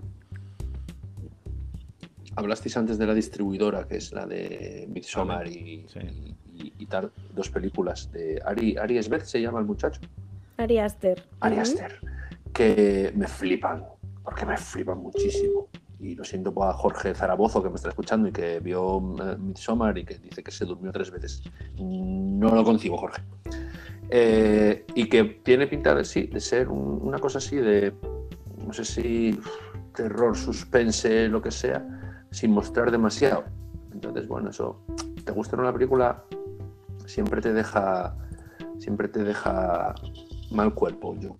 hablasteis 2.35 2.77
antes 2.77 2.97
de 2.97 3.05
la 3.07 3.13
distribuidora, 3.13 3.87
que 3.87 3.97
es 3.97 4.11
la 4.13 4.25
de 4.25 4.87
Midsommar 4.93 5.47
y, 5.47 5.85
Sí. 5.87 5.99
y- 5.99 6.63
y- 6.67 6.73
y 6.79 6.85
tal. 6.85 7.11
Dos 7.35 7.49
películas 7.49 8.11
de 8.11 8.41
Ari, 8.45 8.77
Ari 8.77 8.97
Esbeth 8.97 9.23
se 9.25 9.41
llama 9.41 9.59
el 9.59 9.65
muchacho. 9.65 9.99
Ari 10.57 10.77
Aster. 10.79 11.23
Ari. 11.39 11.57
Aster. 11.57 11.99
Que 12.53 13.11
me 13.15 13.27
flipan. 13.27 13.83
Porque 14.23 14.45
me 14.45 14.55
flipan 14.57 14.99
muchísimo. 14.99 15.67
Y 15.99 16.15
lo 16.15 16.23
siento 16.23 16.53
para 16.53 16.73
Jorge 16.73 17.13
Zarabozo 17.13 17.61
que 17.61 17.69
me 17.69 17.75
está 17.75 17.89
escuchando 17.89 18.27
y 18.27 18.31
que 18.31 18.59
vio 18.59 18.97
eh, 19.21 19.37
Midsommar 19.37 19.97
y 19.97 20.05
que 20.05 20.15
dice 20.19 20.41
que 20.43 20.51
se 20.51 20.65
durmió 20.65 20.91
tres 20.91 21.11
veces. 21.11 21.41
No 21.77 22.49
lo 22.53 22.63
concibo, 22.63 22.97
Jorge. 22.97 23.21
Eh, 24.13 24.85
y 24.93 25.07
que 25.07 25.23
tiene 25.23 25.67
pinta 25.67 25.95
de, 25.95 26.03
sí, 26.03 26.23
de 26.27 26.41
ser 26.41 26.67
un- 26.67 26.99
una 27.01 27.17
cosa 27.17 27.37
así 27.37 27.55
de, 27.55 27.93
no 28.65 28.73
sé 28.73 28.83
si 28.83 29.39
terror, 29.95 30.35
suspense, 30.37 31.27
lo 31.29 31.41
que 31.41 31.49
sea, 31.51 31.81
sin 32.29 32.51
mostrar 32.51 32.91
demasiado. 32.91 33.45
Entonces, 33.93 34.27
bueno, 34.27 34.49
eso, 34.49 34.81
te 35.23 35.31
gusta 35.31 35.55
una 35.55 35.71
película, 35.71 36.23
siempre 37.05 37.41
te 37.41 37.53
deja, 37.53 38.15
siempre 38.79 39.07
te 39.07 39.23
deja 39.23 39.95
mal 40.51 40.73
cuerpo. 40.73 41.15
Yo 41.17 41.37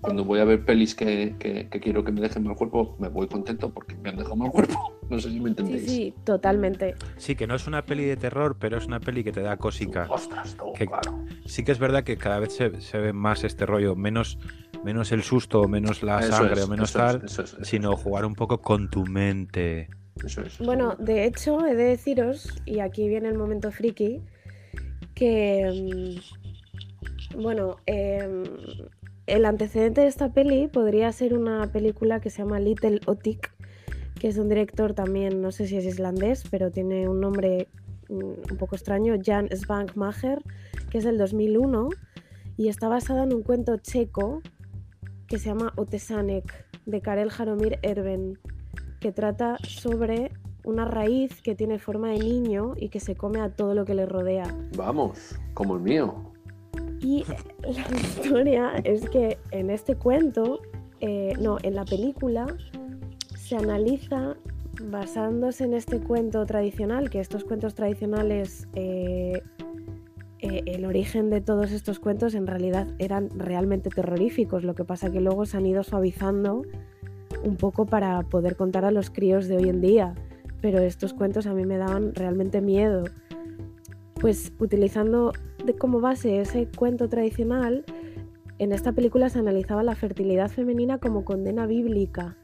cuando 0.00 0.24
voy 0.24 0.40
a 0.40 0.44
ver 0.44 0.64
pelis 0.64 0.94
que, 0.94 1.34
que- 1.38 1.68
que 1.68 1.80
quiero 1.80 2.04
que 2.04 2.12
me 2.12 2.20
dejen 2.20 2.42
mal 2.44 2.56
cuerpo, 2.56 2.96
me 2.98 3.08
voy 3.08 3.28
contento 3.28 3.70
porque 3.72 3.94
me 3.96 4.10
han 4.10 4.16
dejado 4.16 4.36
mal 4.36 4.50
cuerpo. 4.50 4.92
No 5.08 5.20
sé 5.20 5.30
si 5.30 5.38
me 5.38 5.50
entendéis. 5.50 5.82
sí, 5.84 6.12
totalmente. 6.24 6.96
Sí, 7.16 7.36
que 7.36 7.46
no 7.46 7.54
es 7.54 7.68
una 7.68 7.86
peli 7.86 8.04
de 8.06 8.16
terror, 8.16 8.56
pero 8.58 8.76
es 8.76 8.86
una 8.88 8.98
peli 8.98 9.22
que 9.22 9.30
te 9.30 9.40
da 9.40 9.56
cosica. 9.56 10.08
Ostras, 10.10 10.56
todo, 10.56 10.72
Que- 10.72 10.88
claro. 10.88 11.20
Sí 11.44 11.62
que 11.62 11.70
es 11.70 11.78
verdad 11.78 12.02
que 12.02 12.16
cada 12.16 12.40
vez 12.40 12.52
se, 12.54 12.80
se 12.80 12.98
ve 12.98 13.12
más 13.12 13.44
este 13.44 13.66
rollo, 13.66 13.94
menos, 13.94 14.36
menos 14.82 15.12
el 15.12 15.22
susto, 15.22 15.68
menos 15.68 16.02
la 16.02 16.18
Eso 16.18 16.32
sangre 16.32 16.54
es, 16.54 16.64
o 16.64 16.68
menos 16.68 16.90
eso 16.90 16.98
es, 16.98 17.04
tal, 17.12 17.24
eso 17.24 17.42
es, 17.42 17.52
eso 17.52 17.62
es, 17.62 17.68
sino 17.68 17.96
jugar 17.96 18.24
un 18.24 18.34
poco 18.34 18.60
con 18.60 18.90
tu 18.90 19.04
mente. 19.06 19.88
eso 20.24 20.42
es. 20.42 20.58
Bueno, 20.58 20.96
de 20.98 21.24
hecho, 21.26 21.64
he 21.64 21.76
de 21.76 21.84
deciros, 21.84 22.60
y 22.66 22.80
aquí 22.80 23.08
viene 23.08 23.28
el 23.28 23.38
momento 23.38 23.70
friki, 23.70 24.22
que, 25.14 26.18
mm, 27.36 27.40
bueno, 27.42 27.76
em, 27.86 28.42
el 29.26 29.44
antecedente 29.44 30.02
de 30.02 30.06
esta 30.06 30.32
peli 30.32 30.68
podría 30.68 31.10
ser 31.12 31.34
una 31.34 31.66
película 31.72 32.20
que 32.20 32.30
se 32.30 32.42
llama 32.42 32.60
Little 32.60 33.00
Otik, 33.06 33.52
que 34.20 34.28
es 34.28 34.38
un 34.38 34.48
director 34.48 34.94
también, 34.94 35.42
no 35.42 35.50
sé 35.50 35.66
si 35.66 35.76
es 35.76 35.84
islandés, 35.84 36.44
pero 36.50 36.70
tiene 36.70 37.08
un 37.08 37.20
nombre 37.20 37.68
mm, 38.08 38.52
un 38.52 38.56
poco 38.58 38.76
extraño, 38.76 39.16
Jan 39.22 39.48
Svankmajer, 39.48 40.42
que 40.90 40.98
es 40.98 41.04
del 41.04 41.18
2001, 41.18 41.88
y 42.56 42.68
está 42.68 42.88
basada 42.88 43.24
en 43.24 43.34
un 43.34 43.42
cuento 43.42 43.76
checo 43.78 44.42
que 45.26 45.38
se 45.38 45.48
llama 45.48 45.72
Otesanek, 45.76 46.66
de 46.86 47.00
Karel 47.00 47.30
Jaromir 47.30 47.78
Erben, 47.82 48.38
que 49.00 49.10
trata 49.10 49.58
sobre 49.64 50.30
una 50.64 50.84
raíz 50.84 51.42
que 51.42 51.54
tiene 51.54 51.78
forma 51.78 52.10
de 52.10 52.18
niño 52.20 52.74
y 52.76 52.88
que 52.88 53.00
se 53.00 53.16
come 53.16 53.40
a 53.40 53.50
todo 53.50 53.74
lo 53.74 53.84
que 53.84 53.94
le 53.94 54.06
rodea. 54.06 54.54
Vamos, 54.76 55.36
como 55.54 55.76
el 55.76 55.82
mío. 55.82 56.32
Y 57.06 57.24
la 57.62 57.96
historia 58.00 58.72
es 58.82 59.08
que 59.08 59.38
en 59.52 59.70
este 59.70 59.94
cuento, 59.94 60.60
eh, 61.00 61.34
no, 61.40 61.58
en 61.62 61.76
la 61.76 61.84
película, 61.84 62.48
se 63.36 63.54
analiza 63.54 64.36
basándose 64.82 65.62
en 65.62 65.74
este 65.74 66.00
cuento 66.00 66.44
tradicional, 66.46 67.08
que 67.08 67.20
estos 67.20 67.44
cuentos 67.44 67.76
tradicionales, 67.76 68.66
eh, 68.74 69.40
eh, 70.40 70.62
el 70.66 70.84
origen 70.84 71.30
de 71.30 71.40
todos 71.40 71.70
estos 71.70 72.00
cuentos 72.00 72.34
en 72.34 72.48
realidad 72.48 72.88
eran 72.98 73.30
realmente 73.38 73.88
terroríficos, 73.88 74.64
lo 74.64 74.74
que 74.74 74.84
pasa 74.84 75.12
que 75.12 75.20
luego 75.20 75.46
se 75.46 75.58
han 75.58 75.66
ido 75.66 75.84
suavizando 75.84 76.62
un 77.44 77.56
poco 77.56 77.86
para 77.86 78.20
poder 78.22 78.56
contar 78.56 78.84
a 78.84 78.90
los 78.90 79.10
críos 79.10 79.46
de 79.46 79.58
hoy 79.58 79.68
en 79.68 79.80
día, 79.80 80.16
pero 80.60 80.80
estos 80.80 81.14
cuentos 81.14 81.46
a 81.46 81.54
mí 81.54 81.66
me 81.66 81.78
daban 81.78 82.16
realmente 82.16 82.60
miedo. 82.60 83.04
Pues 84.20 84.52
utilizando 84.58 85.32
de 85.66 85.76
como 85.76 86.00
base 86.00 86.40
ese 86.40 86.68
cuento 86.68 87.08
tradicional, 87.08 87.84
en 88.58 88.72
esta 88.72 88.92
película 88.92 89.28
se 89.28 89.38
analizaba 89.38 89.82
la 89.82 89.94
fertilidad 89.94 90.48
femenina 90.48 90.98
como 90.98 91.24
condena 91.24 91.66
bíblica. 91.66 92.36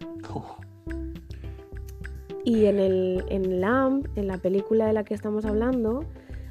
Y 2.45 2.67
en 2.67 2.79
el 2.79 3.25
en 3.29 3.61
Lamb, 3.61 4.07
en 4.17 4.27
la 4.27 4.39
película 4.39 4.87
de 4.87 4.93
la 4.93 5.05
que 5.05 5.15
estamos 5.15 5.45
hablando, 5.45 6.05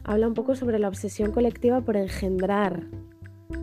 habla 0.03 0.27
un 0.27 0.33
poco 0.33 0.55
sobre 0.55 0.79
la 0.79 0.87
obsesión 0.87 1.31
colectiva 1.31 1.81
por 1.81 1.97
engendrar. 1.97 2.87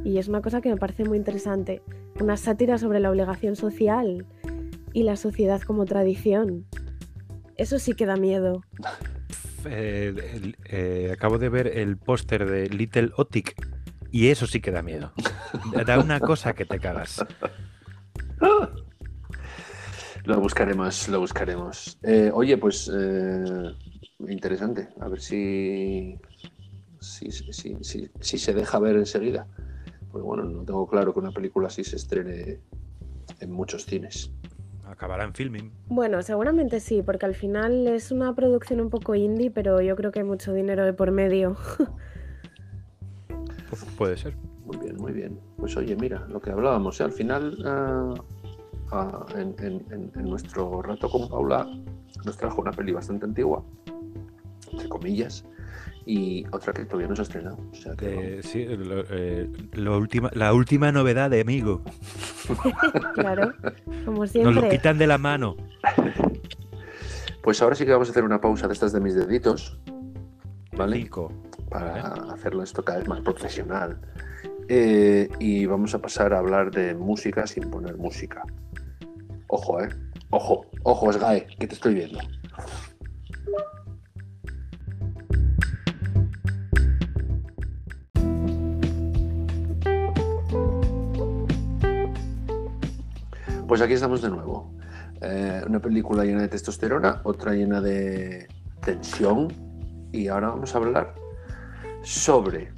Y 0.05 0.19
es 0.19 0.29
una 0.29 0.43
cosa 0.43 0.61
que 0.61 0.69
me 0.69 0.77
parece 0.77 1.05
muy 1.05 1.17
interesante. 1.17 1.83
Una 2.21 2.37
sátira 2.37 2.79
sobre 2.79 3.01
la 3.01 3.11
obligación 3.11 3.57
social 3.57 4.27
y 4.93 5.03
la 5.03 5.17
sociedad 5.17 5.61
como 5.63 5.85
tradición. 5.85 6.67
Eso 7.57 7.79
sí 7.79 7.95
que 7.95 8.07
da 8.07 8.17
miedo. 8.17 8.63
Eh, 9.71 10.53
eh, 10.67 11.11
acabo 11.13 11.39
de 11.39 11.49
ver 11.49 11.67
el 11.79 11.97
póster 11.97 12.49
de 12.49 12.69
Little 12.69 13.11
Otik 13.17 13.55
y 14.11 14.29
eso 14.29 14.47
sí 14.47 14.61
que 14.61 14.71
da 14.71 14.83
miedo. 14.83 15.13
Da 15.87 15.99
una 15.99 16.21
cosa 16.21 16.55
que 16.55 16.65
te 16.65 16.79
cagas. 16.79 17.25
Lo 20.25 20.41
buscaremos, 20.41 21.09
lo 21.09 21.21
buscaremos. 21.21 21.99
Eh, 22.03 22.31
oye, 22.33 22.57
pues 22.59 22.91
interesante. 24.29 24.89
A 25.01 25.09
ver 25.09 25.21
si, 25.21 26.19
si- 27.01 27.31
si 28.21 28.39
se 28.39 28.55
deja 28.55 28.79
ver 28.79 28.97
enseguida. 28.97 29.47
Pues 30.11 30.25
bueno, 30.25 30.45
no 30.45 30.65
tengo 30.65 30.87
claro 30.89 31.13
que 31.13 31.21
una 31.21 31.33
película 31.33 31.69
así 31.69 31.85
se 31.85 31.97
estrene 31.97 32.61
en 33.41 33.51
muchos 33.53 33.85
cines. 33.87 34.31
Acabará 34.99 35.23
en 35.23 35.33
filming. 35.33 35.71
Bueno, 35.87 36.21
seguramente 36.23 36.81
sí, 36.81 37.03
porque 37.03 37.25
al 37.25 37.37
final 37.37 37.87
es 37.87 38.11
una 38.11 38.35
producción 38.35 38.81
un 38.81 38.91
poco 38.91 39.15
indie, 39.15 39.49
pero 39.49 39.81
yo 39.81 39.95
creo 39.95 40.11
que 40.11 40.19
hay 40.19 40.25
mucho 40.25 40.53
dinero 40.53 40.85
de 40.85 40.93
por 40.93 41.13
medio. 41.13 41.57
Pues 43.71 43.85
puede 43.97 44.17
ser. 44.17 44.35
Muy 44.65 44.77
bien, 44.79 44.97
muy 44.97 45.13
bien. 45.13 45.39
Pues 45.59 45.77
oye, 45.77 45.95
mira, 45.95 46.27
lo 46.31 46.41
que 46.41 46.51
hablábamos, 46.51 46.99
¿eh? 47.01 47.05
al 47.05 47.13
final, 47.13 47.57
ah, 47.67 48.15
ah, 48.93 49.27
en, 49.37 49.55
en- 49.61 49.85
en- 49.93 50.11
en 50.15 50.25
nuestro 50.25 50.81
rato 50.83 51.09
con 51.11 51.29
Paula, 51.29 51.67
nos 52.25 52.37
trajo 52.39 52.61
una 52.63 52.71
peli 52.73 52.93
bastante 52.93 53.27
antigua, 53.27 53.63
entre 54.73 54.89
comillas, 54.89 55.45
y 56.11 56.43
otra 56.53 56.73
que 56.73 56.87
todavía 56.87 57.07
no 57.09 57.15
se 57.17 57.21
ha 57.21 57.25
estrenado. 57.25 57.59
O 57.71 57.75
sea 57.75 57.95
que 57.95 58.39
Eh, 58.39 58.43
sí, 58.43 58.65
lo- 58.65 59.05
eh, 59.11 59.47
lo 59.73 59.99
última, 59.99 60.31
la 60.33 60.55
última 60.55 60.91
novedad 60.91 61.29
de 61.29 61.43
amigo. 61.43 61.83
claro, 63.15 63.53
como 64.07 64.21
Nos 64.25 64.35
lo 64.35 64.43
siempre. 64.43 64.69
quitan 64.71 64.97
de 64.97 65.07
la 65.07 65.19
mano. 65.19 65.57
Pues 67.43 67.61
ahora 67.63 67.75
sí 67.75 67.85
que 67.85 67.93
vamos 67.93 68.09
a 68.09 68.13
hacer 68.13 68.25
una 68.25 68.41
pausa 68.41 68.67
de 68.69 68.73
estas 68.73 68.93
de 68.93 69.01
mis 69.01 69.15
deditos, 69.15 69.79
¿vale? 70.77 70.97
Cinco. 70.97 71.31
Para 71.69 72.01
hacerlo 72.33 72.63
esto 72.63 72.83
cada 72.83 72.99
vez 73.01 73.09
más 73.09 73.21
profesional. 73.21 74.01
Eh, 74.69 75.29
y 75.39 75.67
vamos 75.67 75.95
a 75.95 75.99
pasar 76.01 76.33
a 76.33 76.39
hablar 76.39 76.71
de 76.71 76.95
música 76.95 77.47
sin 77.47 77.71
poner 77.71 77.97
música. 77.99 78.43
Ojo, 79.49 79.81
¿eh? 79.83 79.89
Ojo, 80.31 80.67
ojo, 80.85 81.13
Sgae, 81.13 81.47
que 81.59 81.67
te 81.67 81.75
estoy 81.75 81.95
viendo. 81.95 82.19
Pues 93.69 93.83
aquí 93.83 93.93
estamos 93.93 94.23
de 94.23 94.31
nuevo. 94.31 94.73
Eh, 95.21 95.63
una 95.67 95.79
película 95.79 96.25
llena 96.25 96.41
de 96.41 96.49
testosterona, 96.49 97.21
otra 97.25 97.53
llena 97.53 97.83
de 97.83 98.49
tensión. 98.81 99.53
Y 100.11 100.29
ahora 100.29 100.49
vamos 100.49 100.75
a 100.75 100.79
hablar 100.79 101.15
sobre, 102.03 102.73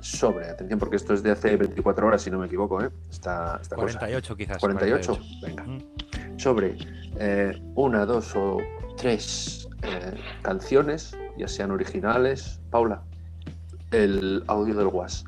sobre, 0.00 0.48
atención, 0.48 0.78
porque 0.78 0.96
esto 0.96 1.12
es 1.12 1.22
de 1.22 1.32
hace 1.32 1.54
24 1.54 2.06
horas, 2.06 2.22
si 2.22 2.30
no 2.30 2.38
me 2.38 2.46
equivoco, 2.46 2.82
¿eh? 2.82 2.88
Esta, 3.10 3.58
esta 3.60 3.76
cosa. 3.76 3.98
48 3.98 4.36
quizás. 4.36 4.58
48, 4.58 5.18
venga. 5.42 5.64
Mm. 5.64 6.38
Sobre 6.38 6.78
eh, 7.18 7.62
una, 7.74 8.06
dos 8.06 8.34
o 8.34 8.56
tres 8.96 9.68
eh, 9.82 10.14
canciones, 10.40 11.14
ya 11.36 11.46
sean 11.46 11.70
originales. 11.70 12.58
Paula, 12.70 13.02
el 13.90 14.42
audio 14.46 14.74
del 14.74 14.86
WAS. 14.86 15.24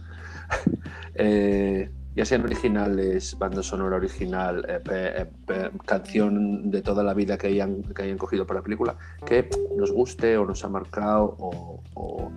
Eh, 1.16 1.92
ya 2.14 2.24
sean 2.24 2.42
originales, 2.42 3.36
banda 3.38 3.62
sonora 3.62 3.96
original, 3.96 4.64
eh, 4.68 5.26
eh, 5.48 5.70
canción 5.84 6.70
de 6.70 6.82
toda 6.82 7.02
la 7.02 7.14
vida 7.14 7.36
que 7.36 7.48
hayan, 7.48 7.82
que 7.82 8.02
hayan 8.02 8.18
cogido 8.18 8.46
para 8.46 8.60
la 8.60 8.64
película, 8.64 8.96
que 9.26 9.48
nos 9.76 9.92
guste 9.92 10.36
o 10.36 10.46
nos 10.46 10.64
ha 10.64 10.68
marcado 10.68 11.36
o 11.38 12.30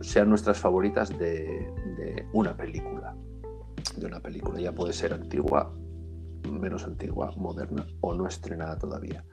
sean 0.00 0.28
nuestras 0.30 0.58
favoritas 0.58 1.10
de, 1.18 1.72
de 1.96 2.26
una 2.32 2.56
película. 2.56 3.14
De 3.96 4.06
una 4.06 4.20
película, 4.20 4.60
ya 4.60 4.72
puede 4.72 4.92
ser 4.92 5.12
antigua, 5.12 5.72
menos 6.50 6.84
antigua, 6.84 7.32
moderna 7.36 7.86
o 8.00 8.14
no 8.14 8.26
estrenada 8.26 8.78
todavía. 8.78 9.24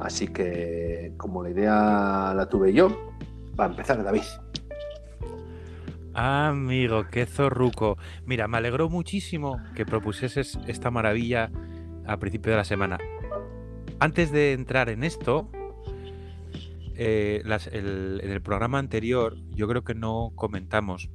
Así 0.00 0.28
que, 0.28 1.14
como 1.16 1.42
la 1.42 1.50
idea 1.50 2.34
la 2.34 2.48
tuve 2.48 2.72
yo, 2.72 2.88
va 3.58 3.64
a 3.64 3.68
empezar 3.68 4.02
David. 4.02 4.22
Amigo, 6.18 7.04
qué 7.10 7.26
zorruco. 7.26 7.98
Mira, 8.24 8.48
me 8.48 8.56
alegró 8.56 8.88
muchísimo 8.88 9.60
que 9.74 9.84
propusieses 9.84 10.58
esta 10.66 10.90
maravilla 10.90 11.50
a 12.06 12.16
principio 12.16 12.52
de 12.52 12.56
la 12.56 12.64
semana. 12.64 12.96
Antes 14.00 14.32
de 14.32 14.54
entrar 14.54 14.88
en 14.88 15.04
esto, 15.04 15.50
eh, 16.94 17.42
las- 17.44 17.66
el- 17.66 18.22
en 18.24 18.30
el 18.30 18.40
programa 18.40 18.78
anterior 18.78 19.36
yo 19.50 19.68
creo 19.68 19.84
que 19.84 19.94
no 19.94 20.32
comentamos 20.34 21.10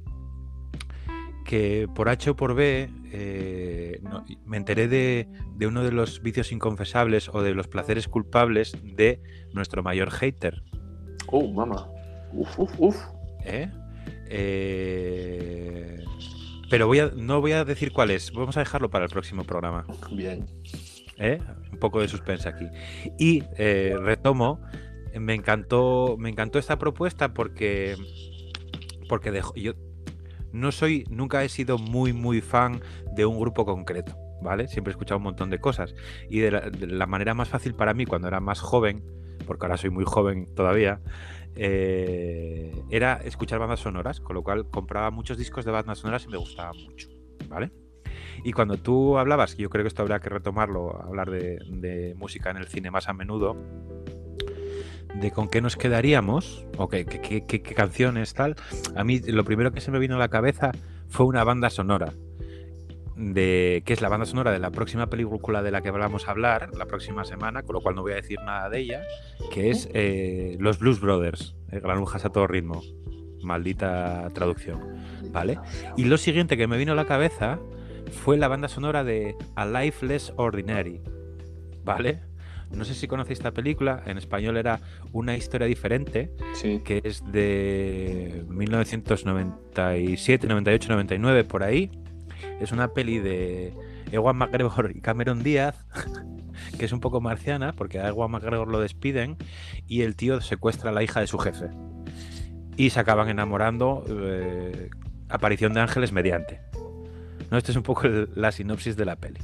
que 1.44 1.88
por 1.92 2.08
H 2.08 2.30
o 2.30 2.36
por 2.36 2.54
B 2.54 2.88
eh, 3.10 3.98
no- 4.04 4.24
me 4.46 4.56
enteré 4.56 4.86
de, 4.86 5.26
de 5.56 5.66
uno 5.66 5.82
de 5.82 5.90
los 5.90 6.22
vicios 6.22 6.52
inconfesables 6.52 7.28
o 7.28 7.42
de 7.42 7.54
los 7.54 7.66
placeres 7.66 8.06
culpables 8.06 8.76
de 8.84 9.20
nuestro 9.52 9.82
mayor 9.82 10.12
hater. 10.12 10.62
Oh, 11.26 11.50
mamá. 11.52 11.88
Uf, 12.32 12.56
uf, 12.60 12.72
uf. 12.78 12.96
¿eh? 13.44 13.68
Eh, 14.28 16.04
Pero 16.70 16.86
voy 16.86 17.00
a, 17.00 17.10
no 17.14 17.40
voy 17.40 17.52
a 17.52 17.64
decir 17.64 17.92
cuál 17.92 18.10
es. 18.10 18.32
Vamos 18.32 18.56
a 18.56 18.60
dejarlo 18.60 18.90
para 18.90 19.04
el 19.04 19.10
próximo 19.10 19.44
programa. 19.44 19.86
Bien. 20.10 20.46
¿eh? 21.18 21.38
Un 21.72 21.78
poco 21.78 22.00
de 22.00 22.08
suspense 22.08 22.48
aquí. 22.48 22.66
Y 23.18 23.42
eh, 23.58 23.96
retomo. 24.00 24.60
Me 25.14 25.34
encantó, 25.34 26.16
me 26.18 26.30
encantó 26.30 26.58
esta 26.58 26.78
propuesta 26.78 27.34
porque, 27.34 27.96
porque 29.10 29.30
dejo- 29.30 29.52
yo 29.54 29.74
no 30.52 30.72
soy, 30.72 31.04
nunca 31.10 31.44
he 31.44 31.50
sido 31.50 31.76
muy, 31.76 32.14
muy 32.14 32.40
fan 32.40 32.80
de 33.14 33.26
un 33.26 33.38
grupo 33.38 33.66
concreto, 33.66 34.16
¿vale? 34.40 34.68
Siempre 34.68 34.90
he 34.90 34.94
escuchado 34.94 35.18
un 35.18 35.24
montón 35.24 35.50
de 35.50 35.58
cosas. 35.58 35.94
Y 36.30 36.38
de 36.38 36.50
la, 36.50 36.60
de 36.70 36.86
la 36.86 37.06
manera 37.06 37.34
más 37.34 37.48
fácil 37.50 37.74
para 37.74 37.92
mí, 37.92 38.06
cuando 38.06 38.26
era 38.28 38.40
más 38.40 38.60
joven, 38.60 39.04
porque 39.46 39.66
ahora 39.66 39.76
soy 39.76 39.90
muy 39.90 40.04
joven 40.06 40.48
todavía, 40.54 40.98
eh, 41.56 42.72
era 42.90 43.14
escuchar 43.24 43.58
bandas 43.58 43.80
sonoras, 43.80 44.20
con 44.20 44.34
lo 44.34 44.42
cual 44.42 44.68
compraba 44.70 45.10
muchos 45.10 45.36
discos 45.38 45.64
de 45.64 45.70
bandas 45.70 45.98
sonoras 45.98 46.24
y 46.24 46.28
me 46.28 46.36
gustaba 46.36 46.72
mucho, 46.72 47.08
¿vale? 47.48 47.70
Y 48.44 48.52
cuando 48.52 48.76
tú 48.76 49.18
hablabas, 49.18 49.56
yo 49.56 49.70
creo 49.70 49.84
que 49.84 49.88
esto 49.88 50.02
habría 50.02 50.18
que 50.20 50.28
retomarlo, 50.28 51.00
hablar 51.02 51.30
de, 51.30 52.14
música 52.16 52.50
en 52.50 52.56
el 52.56 52.66
cine 52.68 52.90
más 52.90 53.08
a 53.08 53.12
menudo, 53.12 53.56
de 55.14 55.30
con 55.30 55.48
qué 55.48 55.60
nos 55.60 55.76
quedaríamos, 55.76 56.66
o 56.78 56.88
qué- 56.88 57.04
qué 57.04 57.62
canciones, 57.74 58.34
tal, 58.34 58.56
a 58.96 59.04
mí 59.04 59.20
lo 59.20 59.44
primero 59.44 59.72
que 59.72 59.80
se 59.80 59.90
me 59.90 59.98
vino 59.98 60.16
a 60.16 60.18
la 60.18 60.28
cabeza 60.28 60.72
fue 61.08 61.26
una 61.26 61.44
banda 61.44 61.68
sonora, 61.70 62.12
de 63.16 63.82
que 63.84 63.92
es 63.92 64.00
la 64.00 64.08
banda 64.08 64.26
sonora 64.26 64.50
de 64.52 64.58
la 64.58 64.70
próxima 64.70 65.08
película 65.08 65.62
de 65.62 65.70
la 65.70 65.82
que 65.82 65.90
vamos 65.90 66.28
a 66.28 66.30
hablar 66.30 66.70
la 66.76 66.86
próxima 66.86 67.24
semana, 67.24 67.62
con 67.62 67.74
lo 67.74 67.80
cual 67.80 67.94
no 67.94 68.02
voy 68.02 68.12
a 68.12 68.16
decir 68.16 68.38
nada 68.44 68.68
de 68.70 68.78
ella, 68.80 69.02
que 69.52 69.70
es 69.70 69.88
eh, 69.92 70.56
Los 70.58 70.78
Blues 70.78 71.00
Brothers, 71.00 71.54
eh, 71.70 71.80
Granujas 71.80 72.24
a 72.24 72.30
todo 72.30 72.46
ritmo. 72.46 72.82
Maldita 73.42 74.28
traducción. 74.34 74.80
¿Vale? 75.30 75.58
Y 75.96 76.04
lo 76.04 76.16
siguiente 76.16 76.56
que 76.56 76.66
me 76.68 76.78
vino 76.78 76.92
a 76.92 76.94
la 76.94 77.06
cabeza 77.06 77.58
fue 78.22 78.36
la 78.36 78.46
banda 78.48 78.68
sonora 78.68 79.02
de 79.04 79.34
A 79.56 79.66
Life 79.66 80.06
Less 80.06 80.32
Ordinary. 80.36 81.00
¿Vale? 81.84 82.20
No 82.70 82.84
sé 82.84 82.94
si 82.94 83.06
conocéis 83.08 83.40
esta 83.40 83.50
película, 83.50 84.02
en 84.06 84.16
español 84.16 84.56
era 84.56 84.80
Una 85.12 85.36
historia 85.36 85.66
diferente, 85.66 86.30
Sí. 86.54 86.80
que 86.84 87.02
es 87.04 87.22
de 87.32 88.44
1997, 88.48 90.46
98, 90.46 90.88
99, 90.92 91.44
por 91.44 91.62
ahí. 91.64 91.90
Es 92.62 92.72
una 92.72 92.88
peli 92.92 93.18
de 93.18 93.74
Ewan 94.12 94.36
McGregor 94.36 94.92
y 94.94 95.00
Cameron 95.00 95.42
Díaz, 95.42 95.84
que 96.78 96.84
es 96.84 96.92
un 96.92 97.00
poco 97.00 97.20
marciana, 97.20 97.72
porque 97.72 97.98
a 97.98 98.08
Ewan 98.08 98.30
McGregor 98.30 98.68
lo 98.68 98.80
despiden 98.80 99.36
y 99.86 100.02
el 100.02 100.16
tío 100.16 100.40
secuestra 100.40 100.90
a 100.90 100.92
la 100.92 101.02
hija 101.02 101.20
de 101.20 101.26
su 101.26 101.38
jefe. 101.38 101.66
Y 102.76 102.90
se 102.90 103.00
acaban 103.00 103.28
enamorando, 103.28 104.04
eh, 104.08 104.90
aparición 105.28 105.74
de 105.74 105.80
ángeles 105.80 106.12
mediante. 106.12 106.60
¿No? 107.50 107.58
Esta 107.58 107.70
es 107.72 107.76
un 107.76 107.82
poco 107.82 108.08
la 108.34 108.50
sinopsis 108.52 108.96
de 108.96 109.04
la 109.04 109.16
peli. 109.16 109.40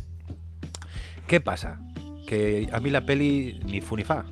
¿Qué 1.26 1.40
pasa? 1.40 1.80
Que 2.26 2.68
a 2.72 2.80
mí 2.80 2.90
la 2.90 3.04
peli 3.04 3.60
ni 3.66 3.80
fu 3.80 3.96
ni 3.96 4.04
fa. 4.04 4.24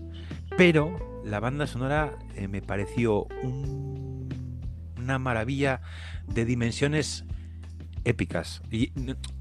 Pero 0.57 1.23
la 1.27 1.41
banda 1.41 1.67
sonora 1.67 2.17
eh, 2.37 2.49
me 2.49 2.63
pareció 2.63 3.25
un- 3.43 4.29
una 4.97 5.19
maravilla 5.19 5.83
de 6.27 6.45
dimensiones 6.47 7.25
épicas. 8.07 8.63
Y 8.71 8.93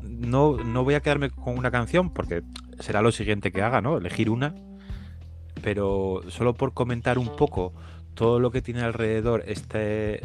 no, 0.01 0.57
no 0.57 0.83
voy 0.83 0.95
a 0.95 0.99
quedarme 0.99 1.29
con 1.29 1.57
una 1.57 1.71
canción 1.71 2.11
porque 2.13 2.41
será 2.79 3.01
lo 3.01 3.11
siguiente 3.11 3.51
que 3.51 3.61
haga, 3.61 3.79
¿no? 3.79 3.97
Elegir 3.97 4.29
una. 4.29 4.55
Pero 5.61 6.21
solo 6.27 6.53
por 6.53 6.73
comentar 6.73 7.17
un 7.17 7.35
poco 7.35 7.73
todo 8.15 8.39
lo 8.39 8.49
que 8.51 8.61
tiene 8.61 8.81
alrededor 8.81 9.43
este 9.45 10.21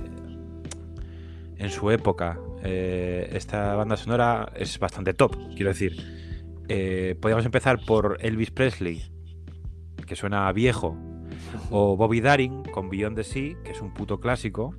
en 1.57 1.71
su 1.71 1.91
época 1.91 2.39
eh, 2.63 3.31
esta 3.33 3.75
banda 3.75 3.97
sonora 3.97 4.53
es 4.55 4.79
bastante 4.79 5.13
top 5.13 5.37
quiero 5.55 5.71
decir 5.71 5.97
eh, 6.69 7.17
podríamos 7.21 7.45
empezar 7.45 7.85
por 7.85 8.19
Elvis 8.21 8.53
Presley 8.53 9.03
que 10.07 10.15
suena 10.15 10.51
viejo 10.53 10.97
o 11.71 11.97
Bobby 11.97 12.21
Darin 12.21 12.63
con 12.63 12.89
Beyond 12.89 13.17
the 13.17 13.25
Sea 13.25 13.57
que 13.65 13.73
es 13.73 13.81
un 13.81 13.93
puto 13.93 14.21
clásico 14.21 14.75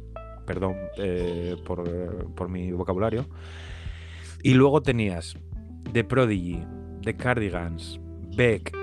perdón 0.46 0.76
eh, 0.98 1.56
por, 1.66 1.84
por 2.34 2.50
mi 2.50 2.72
vocabulario 2.72 3.26
y 4.44 4.54
luego 4.54 4.82
tenías 4.82 5.38
The 5.94 6.04
Prodigy 6.04 6.64
The 7.04 7.16
Cardigans 7.16 8.00
Beck 8.36 8.76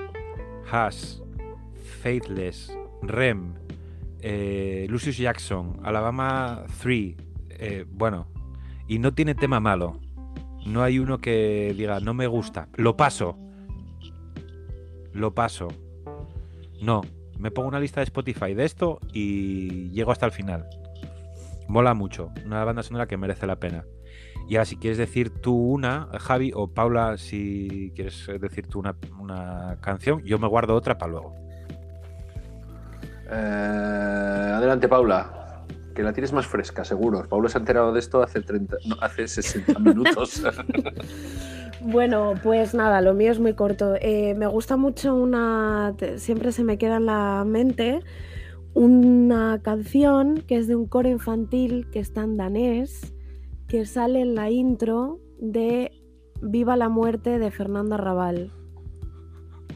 Haas 0.70 1.22
Faithless 2.02 2.72
Rem 3.02 3.54
eh, 4.20 4.86
Lucius 4.88 5.16
Jackson, 5.16 5.78
Alabama 5.82 6.64
3, 6.82 7.14
eh, 7.50 7.84
bueno, 7.88 8.26
y 8.88 8.98
no 8.98 9.14
tiene 9.14 9.34
tema 9.34 9.61
malo. 9.61 10.00
No 10.66 10.82
hay 10.82 10.98
uno 10.98 11.18
que 11.18 11.74
diga, 11.76 12.00
no 12.00 12.14
me 12.14 12.26
gusta, 12.26 12.68
lo 12.74 12.96
paso. 12.96 13.38
Lo 15.12 15.34
paso. 15.34 15.68
No, 16.82 17.02
me 17.38 17.50
pongo 17.50 17.68
una 17.68 17.80
lista 17.80 18.00
de 18.00 18.04
Spotify 18.04 18.54
de 18.54 18.64
esto 18.64 19.00
y 19.12 19.90
llego 19.90 20.12
hasta 20.12 20.26
el 20.26 20.32
final. 20.32 20.68
Mola 21.68 21.92
mucho, 21.92 22.30
una 22.46 22.64
banda 22.64 22.82
sonora 22.82 23.06
que 23.06 23.18
merece 23.18 23.46
la 23.46 23.56
pena. 23.56 23.84
Y 24.48 24.56
ahora, 24.56 24.64
si 24.64 24.76
quieres 24.76 24.96
decir 24.96 25.28
tú 25.28 25.54
una, 25.54 26.08
Javi, 26.18 26.50
o 26.54 26.68
Paula, 26.68 27.18
si 27.18 27.92
quieres 27.94 28.26
decir 28.40 28.66
tú 28.66 28.78
una, 28.78 28.96
una 29.20 29.76
canción, 29.82 30.22
yo 30.24 30.38
me 30.38 30.48
guardo 30.48 30.74
otra 30.74 30.96
para 30.96 31.12
luego. 31.12 31.34
Eh, 33.30 34.52
adelante, 34.54 34.88
Paula. 34.88 35.64
Que 35.94 36.02
la 36.02 36.14
tienes 36.14 36.32
más 36.32 36.46
fresca, 36.46 36.84
seguro. 36.84 37.28
Paula 37.28 37.50
se 37.50 37.58
ha 37.58 37.60
enterado 37.60 37.92
de 37.92 38.00
esto 38.00 38.22
hace 38.22 38.40
30, 38.40 38.76
no, 38.86 38.96
hace 39.02 39.28
60 39.28 39.78
minutos. 39.80 40.42
Bueno, 41.80 42.34
pues 42.42 42.72
nada, 42.72 43.02
lo 43.02 43.12
mío 43.12 43.30
es 43.30 43.38
muy 43.38 43.52
corto. 43.52 43.94
Eh, 44.00 44.34
me 44.34 44.46
gusta 44.46 44.78
mucho 44.78 45.14
una, 45.14 45.94
siempre 46.16 46.52
se 46.52 46.64
me 46.64 46.78
queda 46.78 46.96
en 46.96 47.06
la 47.06 47.44
mente 47.46 48.00
una 48.79 49.61
canción 49.61 50.45
que 50.47 50.57
es 50.57 50.68
de 50.68 50.76
un 50.76 50.87
coro 50.87 51.09
infantil 51.09 51.89
que 51.91 51.99
está 51.99 52.22
en 52.22 52.37
danés, 52.37 53.12
que 53.66 53.85
sale 53.85 54.20
en 54.20 54.37
la 54.37 54.51
intro 54.51 55.18
de 55.41 55.91
Viva 56.41 56.76
la 56.76 56.89
muerte 56.89 57.41
de 57.41 57.51
Fernando 57.51 57.97
Arrabal. 57.97 58.53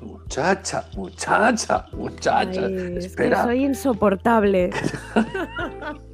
muchacha, 0.01 0.85
muchacha, 0.97 1.87
muchacha. 1.93 2.67
Ay, 2.67 2.75
es 2.75 2.93
que 2.93 2.99
espera, 2.99 3.43
soy 3.43 3.65
insoportable. 3.65 4.71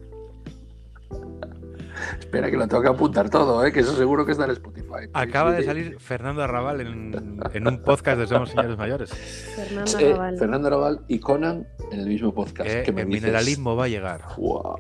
espera 2.18 2.50
que 2.50 2.56
lo 2.56 2.66
tengo 2.68 2.82
que 2.82 2.88
apuntar 2.88 3.30
todo, 3.30 3.64
¿eh? 3.64 3.72
que 3.72 3.80
eso 3.80 3.94
seguro 3.96 4.24
que 4.26 4.32
está 4.32 4.44
en 4.44 4.50
Spotify. 4.52 5.08
Acaba 5.12 5.52
de 5.52 5.60
Sí, 5.60 5.66
salir 5.66 5.96
Fernando 5.98 6.42
Arrabal 6.42 6.80
en, 6.80 7.40
en 7.54 7.68
un 7.68 7.78
podcast 7.82 8.18
de 8.18 8.26
Somos 8.26 8.50
Señores 8.50 8.76
Mayores. 8.76 9.10
Fernando 9.10 9.98
eh, 9.98 10.12
Arrabal. 10.12 10.38
Fernando 10.38 10.66
Arrabal 10.68 11.00
y 11.08 11.18
Conan 11.20 11.66
en 11.92 12.00
el 12.00 12.06
mismo 12.06 12.32
podcast. 12.34 12.68
Eh, 12.70 12.82
que 12.84 12.92
me 12.92 13.02
el 13.02 13.08
dices, 13.08 13.22
mineralismo 13.24 13.76
va 13.76 13.84
a 13.84 13.88
llegar. 13.88 14.20
"Guau". 14.36 14.76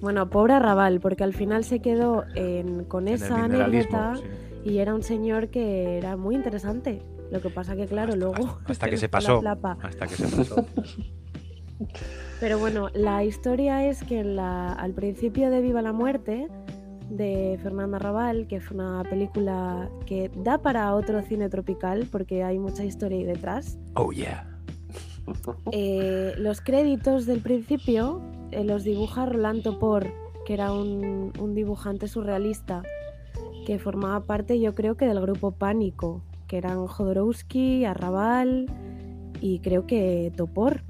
Bueno, 0.00 0.30
pobre 0.30 0.54
Arrabal, 0.54 0.98
porque 1.00 1.24
al 1.24 1.34
final 1.34 1.62
se 1.64 1.80
quedó 1.80 2.24
en- 2.34 2.84
con 2.84 3.06
En 3.06 3.14
esa 3.14 3.44
anécdota 3.44 4.14
sí. 4.16 4.22
y 4.70 4.78
era 4.78 4.94
un 4.94 5.02
señor 5.02 5.48
que 5.48 5.98
era 5.98 6.16
muy 6.16 6.34
interesante. 6.34 7.02
Lo 7.30 7.40
que 7.40 7.50
pasa 7.50 7.76
que, 7.76 7.86
claro, 7.86 8.16
luego. 8.16 8.58
Hasta 8.64 8.88
que 8.90 8.96
se 8.96 9.08
pasó. 9.08 9.40
Hasta 9.82 10.06
que 10.06 10.14
se 10.16 10.36
pasó. 10.36 10.66
Pero 12.40 12.58
bueno, 12.58 12.88
la 12.94 13.22
historia 13.22 13.86
es 13.86 14.02
que 14.02 14.20
en 14.20 14.36
la- 14.36 14.72
al 14.72 14.92
principio 14.92 15.50
de 15.50 15.60
Viva 15.60 15.82
la 15.82 15.92
Muerte, 15.92 16.48
de 17.10 17.58
Fernanda 17.62 17.96
Arrabal, 17.98 18.46
que 18.46 18.60
fue 18.60 18.76
una 18.76 19.02
película 19.02 19.90
que 20.06 20.30
da 20.36 20.58
para 20.58 20.94
otro 20.94 21.20
cine 21.22 21.48
tropical, 21.48 22.06
porque 22.10 22.42
hay 22.44 22.58
mucha 22.58 22.84
historia 22.84 23.18
ahí 23.18 23.24
detrás. 23.24 23.78
Oh, 23.94 24.10
yeah. 24.12 24.46
Eh, 25.72 26.34
los 26.38 26.60
créditos 26.60 27.24
del 27.26 27.40
principio 27.40 28.20
eh, 28.50 28.64
los 28.64 28.82
dibuja 28.84 29.26
Roland 29.26 29.62
Topor, 29.62 30.08
que 30.46 30.54
era 30.54 30.72
un, 30.72 31.32
un 31.38 31.54
dibujante 31.54 32.08
surrealista 32.08 32.82
que 33.64 33.78
formaba 33.78 34.24
parte, 34.24 34.58
yo 34.58 34.74
creo 34.74 34.96
que 34.96 35.06
del 35.06 35.20
grupo 35.20 35.52
Pánico, 35.52 36.22
que 36.48 36.56
eran 36.56 36.84
Jodorowsky, 36.86 37.84
Arrabal 37.84 38.66
y 39.40 39.60
creo 39.60 39.86
que 39.86 40.32
topor. 40.36 40.82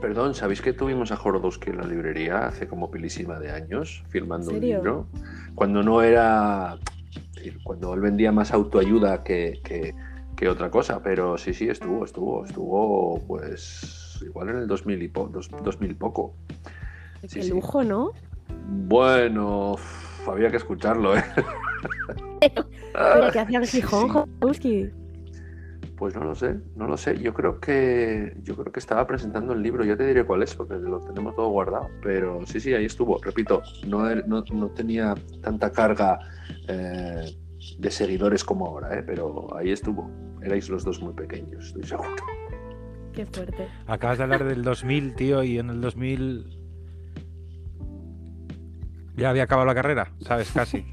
Perdón, 0.00 0.34
¿sabéis 0.34 0.60
que 0.62 0.72
tuvimos 0.72 1.10
a 1.10 1.16
Jorodowski 1.16 1.70
en 1.70 1.78
la 1.78 1.84
librería 1.86 2.46
hace 2.46 2.68
como 2.68 2.90
pilísima 2.90 3.40
de 3.40 3.50
años, 3.50 4.04
firmando 4.08 4.50
un 4.52 4.60
libro? 4.60 5.06
Cuando 5.54 5.82
no 5.82 6.02
era. 6.02 6.78
Cuando 7.64 7.94
él 7.94 8.00
vendía 8.00 8.30
más 8.32 8.52
autoayuda 8.52 9.22
que, 9.24 9.60
que- 9.64 9.94
que 10.36 10.48
otra 10.48 10.70
cosa, 10.70 11.02
pero 11.02 11.36
sí, 11.36 11.52
sí, 11.52 11.68
estuvo, 11.68 12.04
estuvo, 12.04 12.44
estuvo, 12.44 13.20
pues. 13.26 14.20
Igual 14.24 14.50
en 14.50 14.56
el 14.58 14.66
2000 14.68 15.02
y 15.02 15.08
po- 15.08 15.28
dos- 15.32 15.50
2000 15.64 15.96
poco. 15.96 16.34
Qué 17.20 17.28
sí. 17.42 17.48
lujo, 17.50 17.82
¿no? 17.82 18.12
Bueno, 18.68 19.76
había 20.28 20.48
que 20.50 20.58
escucharlo, 20.58 21.16
¿eh? 21.16 21.24
Pero 22.40 23.32
que 23.32 23.38
hacía 23.40 23.64
Sí, 23.64 23.80
Gijón, 23.80 24.28
sí. 24.60 24.90
Pues 25.98 26.14
no 26.14 26.22
lo 26.22 26.34
sé, 26.34 26.56
no 26.76 26.86
lo 26.86 26.96
sé. 26.96 27.18
Yo 27.18 27.34
creo 27.34 27.58
que 27.58 28.36
yo 28.42 28.54
creo 28.56 28.70
que 28.72 28.78
estaba 28.78 29.04
presentando 29.06 29.52
el 29.52 29.62
libro. 29.62 29.84
Ya 29.84 29.96
te 29.96 30.06
diré 30.06 30.24
cuál 30.24 30.42
es, 30.44 30.54
porque 30.54 30.74
lo 30.74 31.00
tenemos 31.00 31.34
todo 31.34 31.48
guardado. 31.48 31.88
Pero 32.02 32.46
sí, 32.46 32.60
sí, 32.60 32.72
ahí 32.72 32.84
estuvo. 32.84 33.18
Repito, 33.20 33.62
no, 33.86 34.08
er- 34.08 34.24
no, 34.26 34.44
no 34.52 34.68
tenía 34.70 35.14
tanta 35.42 35.72
carga 35.72 36.20
eh, 36.68 37.36
de 37.78 37.90
seguidores 37.90 38.44
como 38.44 38.66
ahora, 38.66 38.96
¿eh? 38.98 39.02
pero 39.04 39.48
ahí 39.56 39.70
estuvo. 39.72 40.08
Erais 40.40 40.68
los 40.68 40.84
dos 40.84 41.02
muy 41.02 41.14
pequeños, 41.14 41.66
estoy 41.66 41.82
seguro. 41.82 42.10
Qué 43.12 43.26
fuerte. 43.26 43.66
Acabas 43.88 44.18
de 44.18 44.24
hablar 44.24 44.44
del 44.44 44.62
2000, 44.62 45.14
tío, 45.16 45.42
y 45.42 45.58
en 45.58 45.70
el 45.70 45.80
2000 45.80 46.46
ya 49.16 49.30
había 49.30 49.42
acabado 49.42 49.66
la 49.66 49.74
carrera, 49.74 50.12
¿sabes? 50.20 50.52
Casi. 50.52 50.84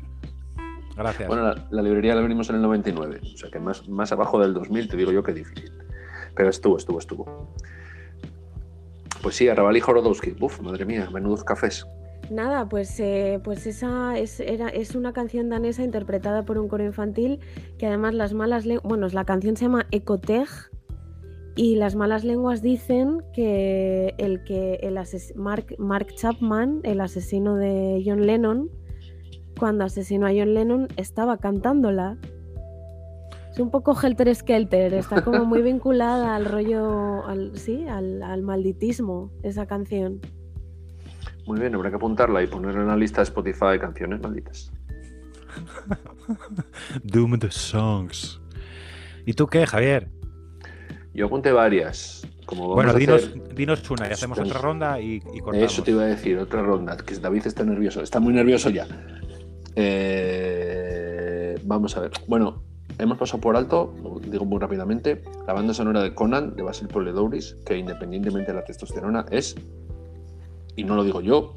Gracias. 0.96 1.28
Bueno, 1.28 1.44
la, 1.44 1.68
la 1.70 1.82
librería 1.82 2.16
la 2.16 2.22
abrimos 2.22 2.50
en 2.50 2.56
el 2.58 2.62
99, 2.62 3.20
o 3.34 3.38
sea 3.38 3.50
que 3.52 3.60
más, 3.60 3.88
más 3.90 4.12
abajo 4.12 4.40
del 4.40 4.54
2000 4.54 4.88
te 4.88 4.98
digo 4.98 5.12
yo 5.12 5.24
que 5.24 5.34
difícil. 5.34 5.72
Pero 6.36 6.50
estuvo, 6.50 6.78
estuvo, 6.78 7.00
estuvo. 7.00 7.50
Pues 9.22 9.36
sí, 9.36 9.48
Arrabal 9.50 9.76
y 9.78 9.80
Jorodowski. 9.80 10.36
Uf, 10.40 10.62
madre 10.62 10.86
mía, 10.86 11.10
menudos 11.12 11.44
cafés. 11.44 11.86
Nada, 12.30 12.68
pues, 12.68 13.00
eh, 13.00 13.40
pues 13.44 13.68
esa 13.68 14.18
es, 14.18 14.40
era, 14.40 14.70
es 14.70 14.96
una 14.96 15.14
canción 15.14 15.50
danesa 15.50 15.84
interpretada 15.84 16.44
por 16.44 16.58
un 16.58 16.68
coro 16.68 16.84
infantil 16.84 17.40
que 17.78 17.86
además 17.88 18.14
las 18.16 18.34
malas 18.34 18.66
lenguas, 18.66 18.88
bueno, 18.88 19.08
la 19.10 19.26
canción 19.26 19.56
se 19.56 19.66
llama 19.66 19.86
Ecoteg 19.92 20.48
y 21.56 21.76
las 21.76 21.96
malas 21.96 22.24
lenguas 22.24 22.62
dicen 22.64 23.22
que 23.34 24.16
el 24.18 24.44
que 24.44 24.76
el 24.82 24.98
ases- 24.98 25.36
Mark, 25.36 25.76
Mark 25.78 26.08
Chapman, 26.16 26.82
el 26.84 27.00
asesino 27.00 27.56
de 27.56 28.02
John 28.06 28.26
Lennon, 28.26 28.70
cuando 29.60 29.84
asesinó 29.86 30.28
a 30.28 30.30
John 30.32 30.54
Lennon 30.54 30.88
estaba 30.98 31.38
cantándola. 31.38 32.18
Es 33.52 33.60
un 33.60 33.72
poco 33.72 33.96
helter 34.02 34.34
skelter, 34.36 34.94
está 34.94 35.24
como 35.24 35.46
muy 35.46 35.62
vinculada 35.64 36.36
al 36.36 36.46
rollo, 36.46 37.26
al, 37.26 37.58
sí, 37.58 37.88
al, 37.88 38.22
al 38.22 38.42
malditismo, 38.42 39.32
esa 39.44 39.66
canción. 39.66 40.20
Muy 41.48 41.60
bien, 41.60 41.74
habrá 41.76 41.90
que 41.90 41.96
apuntarla 41.96 42.44
y 42.44 42.48
ponerla 42.48 42.82
en 42.82 42.88
la 42.88 42.98
lista 42.98 43.22
de 43.22 43.26
Spotify 43.26 43.68
de 43.74 43.80
canciones 43.80 44.20
malditas. 44.22 44.72
Doomed 47.04 47.46
Songs. 47.52 48.42
¿Y 49.26 49.34
tú 49.34 49.48
qué, 49.48 49.66
Javier? 49.66 50.10
Yo 51.14 51.28
apunté 51.28 51.52
varias. 51.52 52.28
Como 52.46 52.64
vamos 52.64 52.76
Bueno, 52.76 52.92
a 52.92 52.94
dinos, 52.96 53.24
hacer- 53.24 53.56
dinos 53.56 53.90
una 53.90 54.08
y 54.08 54.12
hacemos 54.12 54.38
Pues, 54.38 54.50
otra 54.50 54.62
ronda 54.62 55.00
y, 55.00 55.16
y 55.34 55.40
cortamos. 55.40 55.72
Eso 55.72 55.82
te 55.84 55.92
iba 55.92 56.04
a 56.04 56.08
decir, 56.08 56.38
otra 56.38 56.62
ronda, 56.62 56.98
que 56.98 57.16
David 57.16 57.48
está 57.48 57.64
nervioso, 57.64 58.02
está 58.02 58.20
muy 58.20 58.34
nervioso 58.34 58.70
ya. 58.70 58.86
Eh, 59.76 61.60
vamos 61.64 61.98
a 61.98 62.02
ver. 62.02 62.12
Bueno, 62.28 62.64
hemos 62.98 63.18
pasado 63.18 63.42
por 63.42 63.56
alto, 63.56 63.94
digo 64.30 64.46
muy 64.46 64.60
rápidamente, 64.60 65.24
la 65.46 65.54
banda 65.54 65.74
sonora 65.74 66.02
de 66.02 66.14
Conan, 66.14 66.56
de 66.56 66.64
Basil 66.64 66.88
Poledouris, 66.88 67.56
que 67.66 67.78
independientemente 67.78 68.52
de 68.52 68.58
la 68.58 68.64
testosterona 68.64 69.26
es, 69.32 69.56
y 70.76 70.84
no 70.84 70.96
lo 70.96 71.04
digo 71.04 71.22
yo, 71.22 71.54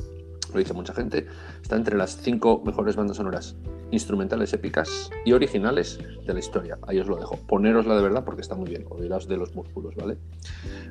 lo 0.53 0.59
dice 0.59 0.73
mucha 0.73 0.95
gente, 0.95 1.27
está 1.63 1.77
entre 1.77 1.97
las 1.97 2.17
cinco 2.17 2.63
mejores 2.65 2.97
bandas 2.97 3.19
sonoras 3.19 3.57
instrumentales 3.91 4.53
épicas 4.53 5.11
y 5.25 5.33
originales 5.33 5.99
de 6.27 6.35
la 6.35 6.41
historia. 6.41 6.79
Ahí 6.87 6.99
os 6.99 7.07
lo 7.07 7.17
dejo. 7.17 7.37
Ponerosla 7.47 7.97
de 7.97 8.03
verdad 8.03 8.25
porque 8.25 8.43
está 8.43 8.55
muy 8.55 8.69
bien, 8.69 8.85
olvidaos 8.89 9.29
de 9.29 9.37
los 9.37 9.55
músculos, 9.55 9.95
¿vale? 9.97 10.19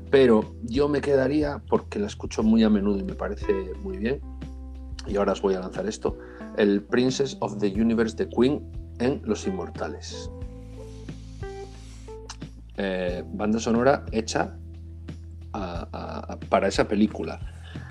Pero 0.10 0.56
yo 0.64 0.90
me 0.90 1.02
quedaría, 1.02 1.62
porque 1.70 2.00
la 2.00 2.08
escucho 2.08 2.44
muy 2.44 2.64
a 2.64 2.70
menudo 2.70 3.00
y 3.00 3.04
me 3.04 3.14
parece 3.14 3.54
muy 3.84 3.98
bien, 3.98 4.22
y 5.08 5.16
ahora 5.16 5.34
os 5.34 5.42
voy 5.42 5.54
a 5.54 5.60
lanzar 5.60 5.88
esto, 5.88 6.18
el 6.58 6.82
Princess 6.84 7.38
of 7.40 7.58
the 7.60 7.68
Universe 7.68 8.16
de 8.16 8.28
Queen 8.30 8.62
en 9.00 9.22
Los 9.26 9.46
Inmortales. 9.48 10.30
Eh, 12.78 13.24
banda 13.34 13.60
sonora 13.60 14.06
hecha 14.12 14.56
a- 15.54 15.88
a- 15.92 16.34
a- 16.34 16.40
para 16.50 16.68
esa 16.68 16.88
película. 16.88 17.40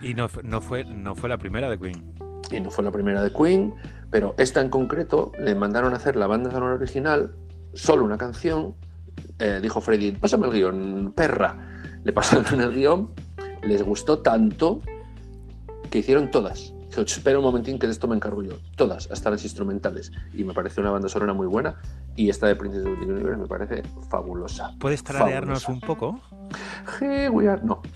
Y 0.01 0.15
no, 0.15 0.29
no, 0.45 0.61
fue, 0.61 0.85
no 0.85 1.15
fue 1.15 1.29
la 1.29 1.39
primera 1.39 1.69
de 1.69 1.79
Queen. 1.79 2.15
Y 2.51 2.61
no 2.61 2.71
fue 2.71 2.85
la 2.85 2.93
primera 2.93 3.23
de 3.23 3.33
Queen, 3.33 3.75
pero 4.11 4.35
esta 4.39 4.61
en 4.61 4.69
concreto 4.69 5.33
le 5.41 5.55
mandaron 5.57 5.93
a 5.93 5.97
hacer 5.97 6.15
la 6.17 6.29
banda 6.29 6.51
sonora 6.53 6.75
original, 6.75 7.35
solo 7.75 8.05
una 8.05 8.17
canción. 8.19 8.75
Eh, 9.39 9.59
dijo 9.61 9.81
Freddy, 9.81 10.13
pásame 10.13 10.47
el 10.47 10.53
guion, 10.53 11.13
perra. 11.17 11.57
Le 12.05 12.13
pasaron 12.13 12.61
el 12.61 12.73
guion, 12.73 13.11
les 13.63 13.83
gustó 13.83 14.21
tanto 14.21 14.81
que 15.91 15.99
hicieron 15.99 16.31
todas. 16.31 16.73
Dijo, 17.05 17.15
espera 17.17 17.39
un 17.39 17.45
momentín 17.45 17.79
que 17.79 17.87
de 17.87 17.93
esto 17.93 18.09
me 18.09 18.17
encargo 18.17 18.43
yo. 18.43 18.55
Todas, 18.77 19.11
hasta 19.11 19.31
las 19.31 19.43
instrumentales. 19.45 20.13
Y 20.33 20.45
me 20.45 20.55
parece 20.55 20.81
una 20.81 20.91
banda 20.91 21.09
sonora 21.09 21.33
muy 21.35 21.47
buena. 21.47 21.77
Y 22.17 22.29
esta 22.31 22.47
de 22.47 22.57
Princess 22.57 22.87
of 22.87 22.99
the 22.99 23.05
Universe 23.07 23.37
me 23.41 23.47
parece 23.47 23.83
fabulosa. 24.11 24.75
¿Puedes 24.79 25.03
tradearnos 25.05 25.65
Fabulosa. 25.65 25.73
un 25.73 25.81
poco? 25.81 26.21
We 27.31 27.49
are- 27.49 27.61
No, 27.63 27.83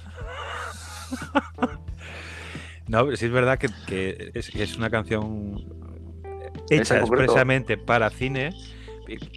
No, 2.88 3.04
pero 3.04 3.16
sí 3.16 3.26
es 3.26 3.32
verdad 3.32 3.58
que, 3.58 3.68
que 3.86 4.32
es, 4.34 4.54
es 4.54 4.76
una 4.76 4.90
canción 4.90 5.64
Esa 6.68 6.82
hecha 6.96 6.98
expresamente 6.98 7.76
para 7.78 8.10
cine, 8.10 8.50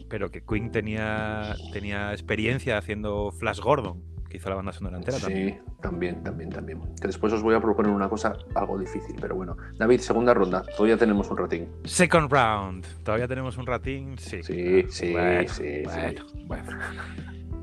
pero 0.09 0.31
que 0.31 0.43
Queen 0.43 0.71
tenía, 0.71 1.55
tenía 1.71 2.11
experiencia 2.13 2.77
haciendo 2.79 3.31
Flash 3.31 3.59
Gordon, 3.59 4.03
que 4.33 4.37
hizo 4.37 4.49
la 4.49 4.55
banda 4.55 4.71
sonora 4.71 4.97
entera 4.97 5.19
también. 5.19 5.61
Sí, 5.63 5.71
también, 5.79 6.23
también, 6.23 6.49
también. 6.49 6.81
Que 6.99 7.05
después 7.05 7.31
os 7.33 7.43
voy 7.43 7.53
a 7.53 7.61
proponer 7.61 7.91
una 7.91 8.09
cosa 8.09 8.35
algo 8.55 8.79
difícil, 8.79 9.15
pero 9.21 9.35
bueno. 9.35 9.55
David, 9.77 9.99
segunda 9.99 10.33
ronda. 10.33 10.63
Todavía 10.75 10.97
tenemos 10.97 11.29
un 11.29 11.37
ratín. 11.37 11.67
Second 11.83 12.31
round. 12.31 12.83
¿Todavía 13.03 13.27
tenemos 13.27 13.57
un 13.57 13.67
ratín? 13.67 14.17
Sí. 14.17 14.41
Sí, 14.41 14.85
sí, 14.89 15.11
Bueno, 15.11 15.47
sí, 15.49 15.83
bueno, 15.85 16.25
bueno. 16.47 16.79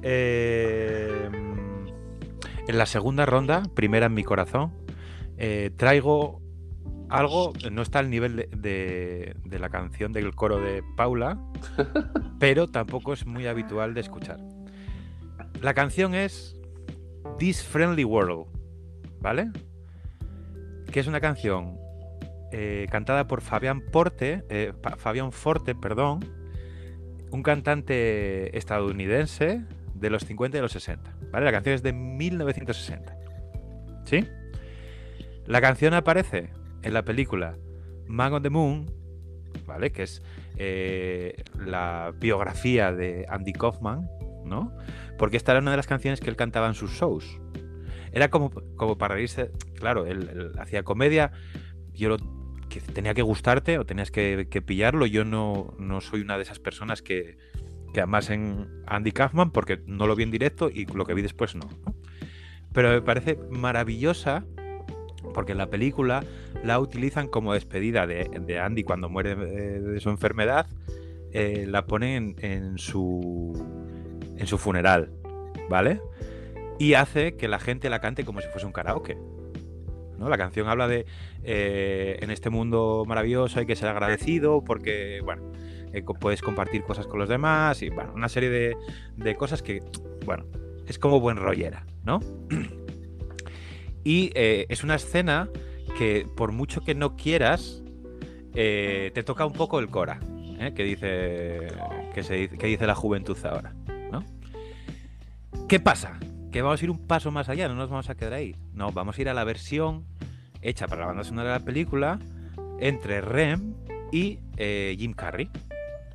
Eh, 0.03 1.29
en 2.69 2.79
la 2.79 2.87
segunda 2.87 3.27
ronda, 3.27 3.65
primera 3.75 4.07
en 4.07 4.15
mi 4.15 4.23
corazón, 4.23 4.73
eh, 5.39 5.71
traigo 5.77 6.41
algo, 7.09 7.53
no 7.73 7.83
está 7.83 7.99
al 7.99 8.11
nivel 8.11 8.37
de, 8.37 8.49
de- 8.57 9.35
de 9.45 9.59
la 9.59 9.71
canción 9.71 10.13
del 10.13 10.37
coro 10.37 10.61
de 10.61 10.85
Paula, 10.97 11.37
pero 12.39 12.69
tampoco 12.69 13.13
es 13.13 13.27
muy 13.27 13.49
habitual 13.49 13.93
de 13.95 14.03
escuchar. 14.03 14.39
La 15.61 15.75
canción 15.75 16.15
es 16.15 16.57
This 17.39 17.63
Friendly 17.63 18.05
World, 18.05 18.47
¿vale? 19.21 19.51
Que 20.93 21.01
es 21.01 21.07
una 21.07 21.21
canción 21.21 21.79
eh, 22.53 22.87
cantada 22.91 23.27
por 23.27 23.41
Fabián 23.41 23.81
Porte, 23.81 24.45
eh, 24.49 24.73
Fabián 24.97 25.33
Forte, 25.33 25.75
perdón, 25.75 26.21
un 27.31 27.43
cantante 27.43 28.57
estadounidense 28.57 29.63
de 29.95 30.11
los 30.11 30.25
50 30.25 30.59
y 30.59 30.61
los 30.61 30.73
60. 30.73 31.17
¿Vale? 31.31 31.45
La 31.45 31.53
canción 31.53 31.75
es 31.75 31.83
de 31.83 31.93
1960. 31.93 33.17
¿Sí? 34.05 34.27
La 35.47 35.61
canción 35.61 35.95
aparece 35.95 36.51
en 36.83 36.93
la 36.93 37.05
película 37.05 37.57
Man 38.07 38.33
on 38.33 38.43
the 38.43 38.51
Moon, 38.51 38.87
¿vale? 39.67 39.93
Que 39.93 40.03
es 40.03 40.23
eh, 40.57 41.43
la 41.57 42.13
biografía 42.19 42.93
de 42.93 43.27
Andy 43.29 43.53
Kaufman, 43.53 44.09
Porque 45.19 45.37
esta 45.37 45.53
era 45.53 45.61
una 45.61 45.71
de 45.71 45.77
las 45.77 45.87
canciones 45.87 46.21
que 46.21 46.31
él 46.31 46.37
cantaba 46.37 46.67
en 46.67 46.75
sus 46.75 46.91
shows. 46.93 47.39
Era 48.13 48.29
como, 48.29 48.51
como 48.77 48.99
para 48.99 49.15
reírse, 49.15 49.51
claro, 49.75 50.07
él, 50.07 50.53
hacía 50.59 50.83
comedia, 50.83 51.33
yo 51.93 52.09
lo, 52.09 52.17
que 52.71 52.81
tenía 52.81 53.13
que 53.15 53.23
gustarte 53.23 53.79
o 53.79 53.85
tenías 53.85 54.11
que, 54.11 54.63
pillarlo. 54.65 55.05
Yo 55.05 55.25
no, 55.25 55.75
no 55.79 56.01
soy 56.01 56.23
una 56.23 56.37
de 56.37 56.45
esas 56.45 56.59
personas 56.59 57.03
que, 57.03 57.37
que 57.93 58.01
amasen 58.01 58.69
a 58.87 58.97
Andy 58.97 59.13
Kaufman 59.13 59.51
porque 59.51 59.83
no 59.87 60.07
lo 60.07 60.17
vi 60.17 60.23
en 60.23 60.31
directo 60.31 60.71
y 60.71 60.87
lo 60.87 61.05
que 61.05 61.13
vi 61.13 61.21
después 61.21 61.55
no. 61.55 61.69
Pero 62.73 62.91
me 62.91 63.03
parece 63.03 63.39
maravillosa 63.51 64.47
porque 65.35 65.53
en 65.53 65.59
la 65.59 65.69
película 65.69 66.25
la 66.65 66.81
utilizan 66.81 67.29
como 67.29 67.53
despedida 67.53 68.07
de, 68.07 68.59
Andy 68.59 68.85
cuando 68.85 69.11
muere 69.11 69.35
de, 69.35 69.81
de 69.81 70.01
su 70.01 70.09
enfermedad. 70.09 70.67
eh, 71.33 71.67
la 71.69 71.87
ponen 71.87 72.37
en, 72.39 72.53
en 72.53 72.79
su 72.79 73.53
en 74.41 74.47
su 74.47 74.59
funeral, 74.59 75.13
¿vale? 75.69 76.01
Y 76.79 76.95
hace 76.95 77.37
que 77.37 77.47
la 77.47 77.59
gente 77.59 77.91
la 77.91 78.01
cante 78.01 78.25
como 78.25 78.41
si 78.41 78.49
fuese 78.49 78.67
un 78.67 78.73
karaoke. 78.73 79.19
¿no? 80.19 80.29
La 80.29 80.39
canción 80.39 80.67
habla 80.69 80.89
de 80.89 81.05
eh, 81.45 82.19
en 82.21 82.31
este 82.31 82.49
mundo 82.49 83.05
maravilloso 83.07 83.61
hay 83.61 83.67
que 83.67 83.77
ser 83.77 83.89
agradecido 83.89 84.65
porque, 84.65 85.21
bueno, 85.23 85.53
eh, 85.93 86.03
puedes 86.03 86.41
compartir 86.41 86.83
cosas 86.85 87.07
con 87.07 87.21
los 87.21 87.29
demás 87.29 87.83
y, 87.83 87.91
bueno, 87.91 88.13
una 88.15 88.31
serie 88.31 88.75
de, 89.17 89.37
cosas 89.37 89.63
que, 89.63 89.83
bueno, 90.25 90.47
es 90.87 90.99
como 90.99 91.21
buen 91.21 91.37
rollera, 91.37 91.85
¿no? 92.03 92.21
y 94.05 94.31
eh, 94.35 94.65
es 94.71 94.83
una 94.83 94.95
escena 94.95 95.51
que 95.99 96.27
por 96.35 96.53
mucho 96.53 96.81
que 96.81 96.95
no 96.95 97.15
quieras, 97.17 97.83
te 98.55 99.23
toca 99.23 99.45
un 99.45 99.53
poco 99.53 99.79
el 99.81 99.89
cora, 99.91 100.19
¿eh? 100.59 100.73
que, 100.75 100.83
dice, 100.83 101.69
que, 102.15 102.23
se, 102.23 102.49
que 102.49 102.67
dice 102.67 102.87
la 102.87 102.95
juventud 102.95 103.37
ahora. 103.45 103.75
¿Qué 105.69 105.81
pasa? 105.81 106.19
Que 106.53 106.63
vamos 106.63 106.81
a 106.81 106.85
ir 106.85 106.91
un 106.91 107.07
paso 107.07 107.31
más 107.31 107.49
allá, 107.49 107.69
no 107.69 107.75
nos 107.75 107.91
vamos 107.91 108.11
a 108.11 108.15
quedar 108.15 108.35
ahí. 108.35 108.57
No, 108.73 108.93
vamos 108.93 109.19
a 109.19 109.21
ir 109.21 109.29
a 109.29 109.35
la 109.35 109.45
versión 109.45 110.05
hecha 110.63 110.87
para 110.87 111.03
la 111.03 111.07
banda 111.09 111.25
sonora 111.25 111.53
de 111.53 111.59
la 111.59 111.65
película 111.65 112.19
entre 112.81 113.21
Rem 113.21 113.75
y 114.13 114.39
eh, 114.57 114.97
Jim 114.99 115.13
Carrey. 115.13 115.51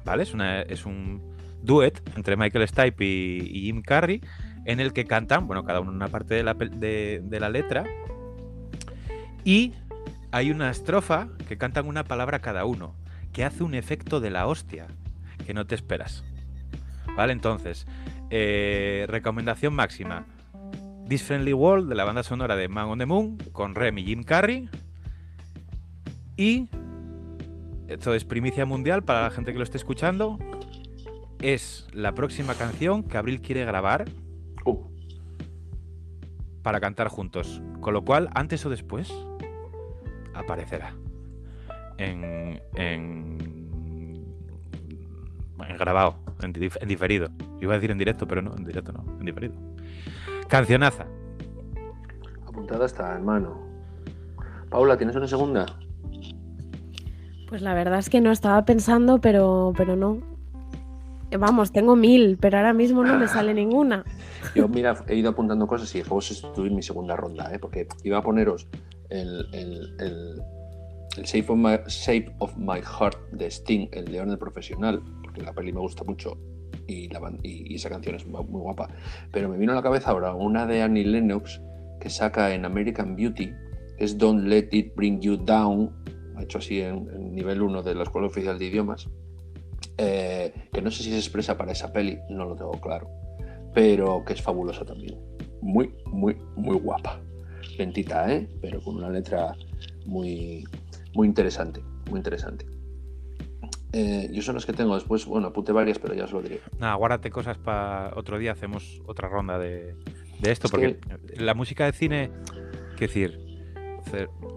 ¿Vale? 0.04 0.24
Es, 0.24 0.34
una, 0.34 0.62
es 0.62 0.86
un 0.86 1.22
duet 1.64 2.02
entre 2.16 2.36
Michael 2.36 2.68
Stipe 2.68 3.04
y, 3.04 3.62
Jim 3.62 3.82
Carrey 3.82 4.22
en 4.66 4.80
el 4.80 4.94
que 4.94 5.06
cantan, 5.06 5.48
bueno, 5.48 5.64
cada 5.64 5.80
uno 5.80 5.92
una 5.92 6.10
parte 6.10 6.36
de 6.36 6.44
la, 6.44 6.54
de 6.54 7.40
la 7.40 7.50
letra 7.50 7.86
y 9.46 9.74
hay 10.32 10.52
una 10.52 10.72
estrofa 10.72 11.30
que 11.48 11.58
cantan 11.58 11.88
una 11.88 12.04
palabra 12.04 12.40
cada 12.40 12.66
uno, 12.66 12.96
que 13.32 13.46
hace 13.46 13.64
un 13.64 13.76
efecto 13.76 14.20
de 14.20 14.32
la 14.32 14.48
hostia 14.48 14.88
que 15.46 15.54
no 15.54 15.66
te 15.66 15.76
esperas. 15.76 16.24
¿Vale? 17.16 17.32
Entonces, 17.32 17.86
eh, 18.30 19.06
recomendación 19.08 19.74
máxima. 19.74 20.26
This 21.08 21.24
Friendly 21.24 21.54
World 21.54 21.90
de 21.90 21.96
la 21.96 22.04
banda 22.04 22.24
sonora 22.24 22.56
de 22.56 22.68
Man 22.68 22.86
on 22.86 23.00
the 23.00 23.06
Moon 23.06 23.38
con 23.52 23.76
Rem 23.76 23.98
y 24.00 24.06
Jim 24.06 24.24
Carrey. 24.24 24.70
Y 26.36 26.68
esto 27.88 28.14
es 28.14 28.26
primicia 28.26 28.66
mundial 28.66 29.04
para 29.04 29.22
la 29.22 29.30
gente 29.30 29.52
que 29.52 29.58
lo 29.58 29.64
esté 29.64 29.78
escuchando. 29.78 30.40
Es 31.42 31.88
la 31.94 32.14
próxima 32.14 32.56
canción 32.56 33.04
que 33.04 33.18
Abril 33.18 33.42
quiere 33.42 33.66
grabar 33.66 34.06
Uh, 34.66 34.84
para 36.64 36.80
cantar 36.80 37.08
juntos. 37.08 37.62
Con 37.80 37.94
lo 37.94 38.04
cual, 38.04 38.30
antes 38.34 38.66
o 38.66 38.70
después, 38.70 39.14
aparecerá. 40.34 40.96
En. 41.98 42.60
en. 42.74 43.38
en 45.60 45.78
grabado, 45.78 46.18
en, 46.42 46.54
dif- 46.54 46.78
en 46.82 46.88
diferido. 46.88 47.30
Iba 47.62 47.74
a 47.74 47.76
decir 47.78 47.92
en 47.92 47.98
directo, 47.98 48.28
pero 48.28 48.42
no, 48.42 48.56
en 48.56 48.66
directo 48.66 48.92
no, 48.92 49.04
en 49.20 49.26
diferido. 49.26 49.54
Cancionaza. 50.48 51.06
apuntada 52.48 52.86
está 52.86 53.16
en 53.18 53.26
mano. 53.26 53.60
Paula, 54.70 54.98
¿tienes 54.98 55.16
una 55.16 55.28
segunda? 55.28 55.66
Pues 57.50 57.62
la 57.62 57.74
verdad 57.74 58.00
es 58.00 58.10
que 58.10 58.22
no 58.22 58.32
estaba 58.32 58.66
pensando, 58.66 59.20
pero, 59.22 59.74
pero 59.78 59.96
no. 59.96 60.18
Eh, 61.32 61.38
Vamos, 61.38 61.72
tengo 61.72 61.96
mil, 61.96 62.38
pero 62.40 62.58
ahora 62.58 62.74
mismo 62.74 63.04
no 63.04 63.18
me 63.18 63.28
sale 63.28 63.54
ninguna. 63.54 64.04
Yo, 64.56 64.68
mira, 64.68 64.96
he 65.08 65.16
ido 65.16 65.30
apuntando 65.30 65.66
cosas 65.68 65.94
y 65.96 66.00
de 66.02 66.06
sustituir 66.06 66.72
mi 66.72 66.82
segunda 66.82 67.16
ronda, 67.16 67.52
¿eh? 67.54 67.60
porque 67.60 67.88
iba 68.04 68.18
a 68.18 68.22
poneros 68.22 68.68
el, 69.10 69.48
el, 69.54 69.96
el, 70.00 70.42
el 71.18 71.24
Shape, 71.24 71.52
of 71.52 71.58
my, 71.58 71.78
Shape 71.88 72.36
of 72.40 72.56
My 72.58 72.82
Heart 72.82 73.18
de 73.32 73.48
Sting, 73.48 73.90
el 73.92 74.06
León 74.12 74.30
del 74.30 74.38
Profesional, 74.38 75.02
la 75.42 75.54
peli 75.54 75.72
me 75.72 75.80
gusta 75.80 76.04
mucho 76.04 76.38
y, 76.88 77.10
esa 77.74 77.90
canción 77.90 78.16
es 78.16 78.26
muy, 78.26 78.44
guapa. 78.44 78.90
Pero 79.32 79.50
me 79.50 79.58
vino 79.58 79.72
a 79.72 79.76
la 79.76 79.82
cabeza 79.82 80.12
ahora 80.12 80.34
una 80.34 80.66
de 80.66 80.82
Annie 80.82 81.06
Lennox 81.06 81.62
que 82.00 82.10
saca 82.10 82.54
en 82.54 82.66
American 82.66 83.16
Beauty, 83.16 83.52
es 83.98 84.18
Don't 84.18 84.46
Let 84.46 84.70
It 84.72 84.94
Bring 84.96 85.22
You 85.22 85.38
Down, 85.38 85.92
hecho 86.40 86.60
así 86.60 86.82
en, 86.82 87.08
en 87.14 87.34
nivel 87.34 87.62
1 87.62 87.82
de 87.82 87.96
la 87.96 88.04
Escuela 88.04 88.28
Oficial 88.28 88.60
de 88.60 88.66
Idiomas, 88.66 89.10
eh, 89.98 90.54
que 90.72 90.82
no 90.82 90.92
sé 90.92 91.04
si 91.04 91.12
se 91.12 91.18
expresa 91.18 91.58
para 91.58 91.72
esa 91.72 91.92
peli, 91.92 92.20
no 92.30 92.46
lo 92.46 92.56
tengo 92.56 92.80
claro 92.82 93.10
pero 93.76 94.24
que 94.26 94.34
es 94.34 94.42
fabulosa 94.42 94.84
también. 94.86 95.20
Muy, 95.62 95.94
muy, 96.06 96.36
muy 96.56 96.78
guapa. 96.78 97.20
Lentita, 97.78 98.32
¿eh? 98.34 98.48
Pero 98.62 98.82
con 98.82 98.96
una 98.96 99.10
letra 99.10 99.54
muy, 100.06 100.64
muy 101.14 101.28
interesante, 101.28 101.84
muy 102.10 102.20
interesante. 102.20 102.66
Eh, 103.98 104.28
yo 104.34 104.42
son 104.42 104.56
las 104.56 104.66
que 104.66 104.74
tengo 104.74 104.94
después, 104.96 105.26
bueno, 105.26 105.48
apunté 105.48 105.72
varias, 105.72 106.00
pero 106.00 106.14
ya 106.14 106.26
os 106.26 106.32
lo 106.34 106.42
diré. 106.42 106.60
Nada, 106.80 106.96
guárdate 106.96 107.30
cosas 107.30 107.58
para 107.58 108.12
otro 108.18 108.38
día, 108.38 108.52
hacemos 108.52 109.02
otra 109.06 109.30
ronda 109.30 109.58
de, 109.58 109.96
de 110.40 110.52
esto, 110.52 110.68
Es 110.68 110.72
porque 110.72 110.98
la 111.38 111.54
música 111.54 111.86
de 111.86 111.94
cine, 111.94 112.30
qué 112.98 113.08
decir, 113.08 113.40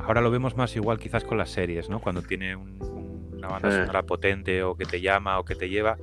ahora 0.00 0.20
lo 0.22 0.32
vemos 0.32 0.56
más 0.56 0.74
igual 0.74 0.98
quizás 0.98 1.22
con 1.22 1.38
las 1.38 1.50
series, 1.50 1.88
¿no? 1.88 2.00
Cuando 2.00 2.22
tiene 2.22 2.56
un- 2.56 2.82
un- 2.82 3.34
una 3.38 3.46
banda 3.48 3.70
Sí. 3.70 3.76
sonora 3.76 4.02
potente 4.02 4.64
o 4.64 4.74
que 4.74 4.84
te 4.86 5.00
llama 5.00 5.38
o 5.38 5.44
que 5.44 5.54
te 5.54 5.68
lleva, 5.68 5.96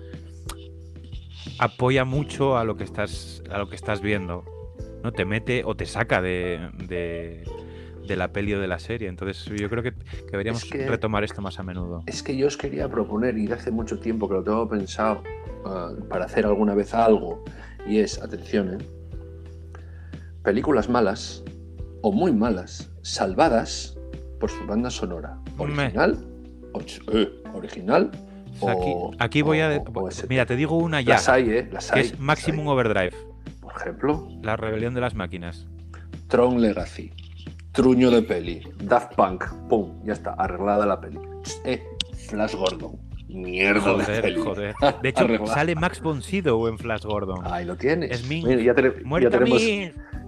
apoya 1.59 2.05
mucho 2.05 2.57
a 2.57 2.63
lo 2.63 2.75
que 2.77 2.85
estás, 2.85 3.43
a 3.51 3.57
lo 3.57 3.67
que 3.69 3.75
estás 3.75 4.01
viendo, 4.01 4.45
¿no? 5.03 5.11
Te 5.11 5.25
mete 5.25 5.63
o 5.65 5.75
te 5.75 5.85
saca 5.85 6.21
de, 6.21 6.69
de, 6.87 7.43
de 8.07 8.15
la 8.15 8.29
peli 8.31 8.53
o 8.53 8.59
de 8.59 8.67
la 8.67 8.79
serie. 8.79 9.07
Entonces 9.07 9.45
yo 9.45 9.69
creo 9.69 9.83
que, 9.83 9.93
que 9.93 10.31
deberíamos 10.31 10.63
Es 10.63 10.69
que- 10.69 10.87
retomar 10.87 11.23
esto 11.23 11.41
más 11.41 11.59
a 11.59 11.63
menudo. 11.63 12.03
Es 12.05 12.23
que 12.23 12.35
yo 12.37 12.47
os 12.47 12.57
quería 12.57 12.87
proponer, 12.89 13.37
y 13.37 13.47
de 13.47 13.53
hace 13.55 13.71
mucho 13.71 13.99
tiempo 13.99 14.27
que 14.27 14.35
lo 14.35 14.43
tengo 14.43 14.67
pensado 14.69 15.21
ah, 15.65 15.91
para 16.09 16.25
hacer 16.25 16.45
alguna 16.45 16.73
vez 16.75 16.93
algo, 16.93 17.43
y 17.87 17.99
es, 17.99 18.21
atención, 18.21 18.75
¿eh? 18.81 18.85
películas 20.43 20.89
malas 20.89 21.43
o 22.01 22.11
muy 22.11 22.31
malas, 22.31 22.91
salvadas 23.01 23.97
por 24.39 24.49
su 24.51 24.65
banda 24.67 24.89
sonora. 24.89 25.37
Original, 25.57 26.17
o 26.73 26.81
eh, 27.13 27.29
original 27.53 28.11
O 28.59 28.69
aquí, 28.69 28.93
aquí 29.19 29.41
voy 29.41 29.59
a... 29.61 29.81
o- 29.93 30.09
mira, 30.29 30.45
te 30.45 30.55
digo 30.55 30.77
una 30.77 31.01
ya, 31.01 31.15
Las 31.15 31.29
hay, 31.29 31.49
¿eh? 31.49 31.69
Las 31.71 31.89
que 31.91 31.99
hay. 31.99 32.05
es 32.05 32.11
las 32.11 32.19
Maximum 32.19 32.67
hay. 32.67 32.73
Overdrive. 32.73 33.11
Por 33.61 33.73
ejemplo, 33.75 34.27
La 34.43 34.55
rebelión 34.55 34.93
de 34.93 35.01
las 35.01 35.15
máquinas. 35.15 35.65
Tron 36.27 36.61
Legacy, 36.61 37.11
Truño 37.75 38.09
de 38.11 38.21
peli, 38.21 38.61
Daft 38.83 39.15
Punk, 39.15 39.43
pum, 39.69 40.01
ya 40.05 40.13
está, 40.13 40.31
arreglada 40.33 40.85
la 40.85 40.99
peli. 41.01 41.19
Eh, 41.65 41.83
Flash 42.29 42.55
Gordon, 42.55 42.93
mierda 43.27 43.97
de 43.97 44.21
peli. 44.21 44.39
joder. 44.41 44.75
De 45.01 45.09
hecho, 45.09 45.25
Arreglada. 45.25 45.53
sale 45.53 45.75
Max 45.75 46.01
von 46.01 46.21
Sydow 46.21 46.67
en 46.67 46.77
Flash 46.77 47.03
Gordon. 47.03 47.39
Ahí 47.45 47.65
lo 47.65 47.75
tienes. 47.75 48.11
Es 48.11 48.27
mi- 48.29 48.43
Mira, 48.43 48.61
ya, 48.61 48.73
tene- 48.73 48.93
ya 48.97 49.03
¡Muerta 49.05 49.29
tenemos, 49.29 49.61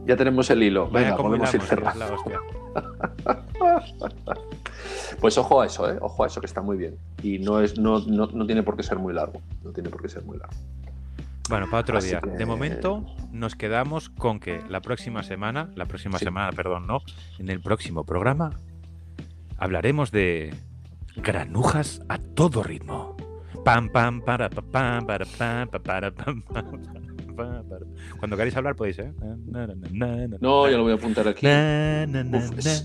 ya 0.06 0.16
tenemos 0.18 0.50
el 0.50 0.64
hilo. 0.64 0.89
Vaya 0.89 1.06
Venga, 1.06 1.18
cómo 1.18 1.30
podemos 1.30 1.54
ir 1.54 1.62
cerrando. 1.62 2.06
Pues 5.20 5.36
ojo 5.39 5.62
a 5.62 5.66
eso, 5.66 5.91
¿eh? 5.91 5.98
Ojo 6.00 6.24
a 6.24 6.28
eso 6.28 6.39
que 6.41 6.45
está 6.45 6.62
muy 6.62 6.78
bien. 6.78 6.95
Y 7.24 7.39
no, 7.39 7.60
es, 7.60 7.80
no, 7.80 8.00
no, 8.02 8.28
no 8.28 8.45
tiene 8.45 8.62
por 8.62 8.78
qué 8.78 8.84
ser 8.84 9.00
muy 9.00 9.14
largo. 9.16 9.41
No 9.64 9.72
tiene 9.72 9.89
por 9.89 10.00
qué 10.02 10.10
ser 10.10 10.24
muy 10.24 10.38
largo. 10.38 10.54
Bueno, 11.50 11.66
para 11.70 11.82
otro 11.82 11.98
Así 11.98 12.10
día. 12.10 12.22
que- 12.22 12.30
De 12.32 12.45
momento 12.45 13.06
nos 13.32 13.56
quedamos 13.56 14.10
con 14.10 14.39
que 14.39 14.62
la 14.70 14.82
próxima 14.82 15.24
semana, 15.24 15.70
la 15.76 15.86
próxima 15.86 16.18
Sí. 16.20 16.26
semana, 16.26 16.52
perdón, 16.52 16.88
no, 16.88 17.02
en 17.39 17.50
el 17.50 17.60
próximo 17.62 18.04
programa 18.04 18.52
hablaremos 19.58 20.12
de 20.12 20.54
granujas 21.16 22.02
a 22.10 22.18
todo 22.18 22.64
ritmo. 22.64 23.16
Pam 23.66 23.89
pam 23.89 24.22
para 24.22 24.50
pa, 24.50 24.62
pam 24.62 25.06
para 25.06 25.26
pam 25.26 25.68
pa, 25.68 25.80
para 25.80 26.12
pam 26.12 26.41
pam 26.41 26.72
para, 26.72 26.84
para. 26.93 27.07
Cuando 28.20 28.36
queréis 28.36 28.56
hablar 28.58 28.76
podéis, 28.76 29.00
¿eh? 29.00 29.12
No, 30.42 30.70
yo 30.70 30.78
lo 30.78 30.84
voy 30.84 30.92
a 30.94 30.96
apuntar 30.96 31.28
aquí. 31.28 31.46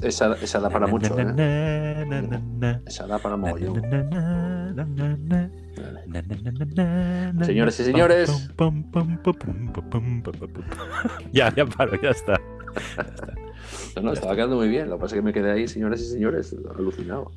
Esa, 0.02 0.60
da 0.60 0.68
para 0.70 0.86
mucho, 0.86 1.18
¿eh? 1.18 1.24
Esa 2.86 3.06
da 3.06 3.18
para 3.18 3.36
mogollón. 3.36 3.82
Señores 7.44 7.80
y 7.80 7.84
señores. 7.84 8.50
ya, 11.32 11.52
ya 11.54 11.66
paro, 11.66 12.00
ya 12.00 12.10
está. 12.10 12.40
No, 13.96 14.02
no, 14.02 14.12
estaba 14.12 14.34
quedando 14.34 14.56
muy 14.56 14.68
bien. 14.68 14.88
Lo 14.88 14.96
que 14.96 15.02
pasa 15.02 15.14
es 15.14 15.20
que 15.20 15.24
me 15.24 15.32
quedé 15.32 15.50
ahí, 15.52 15.68
señoras 15.68 16.00
y 16.00 16.04
señores, 16.06 16.56
alucinado. 16.76 17.30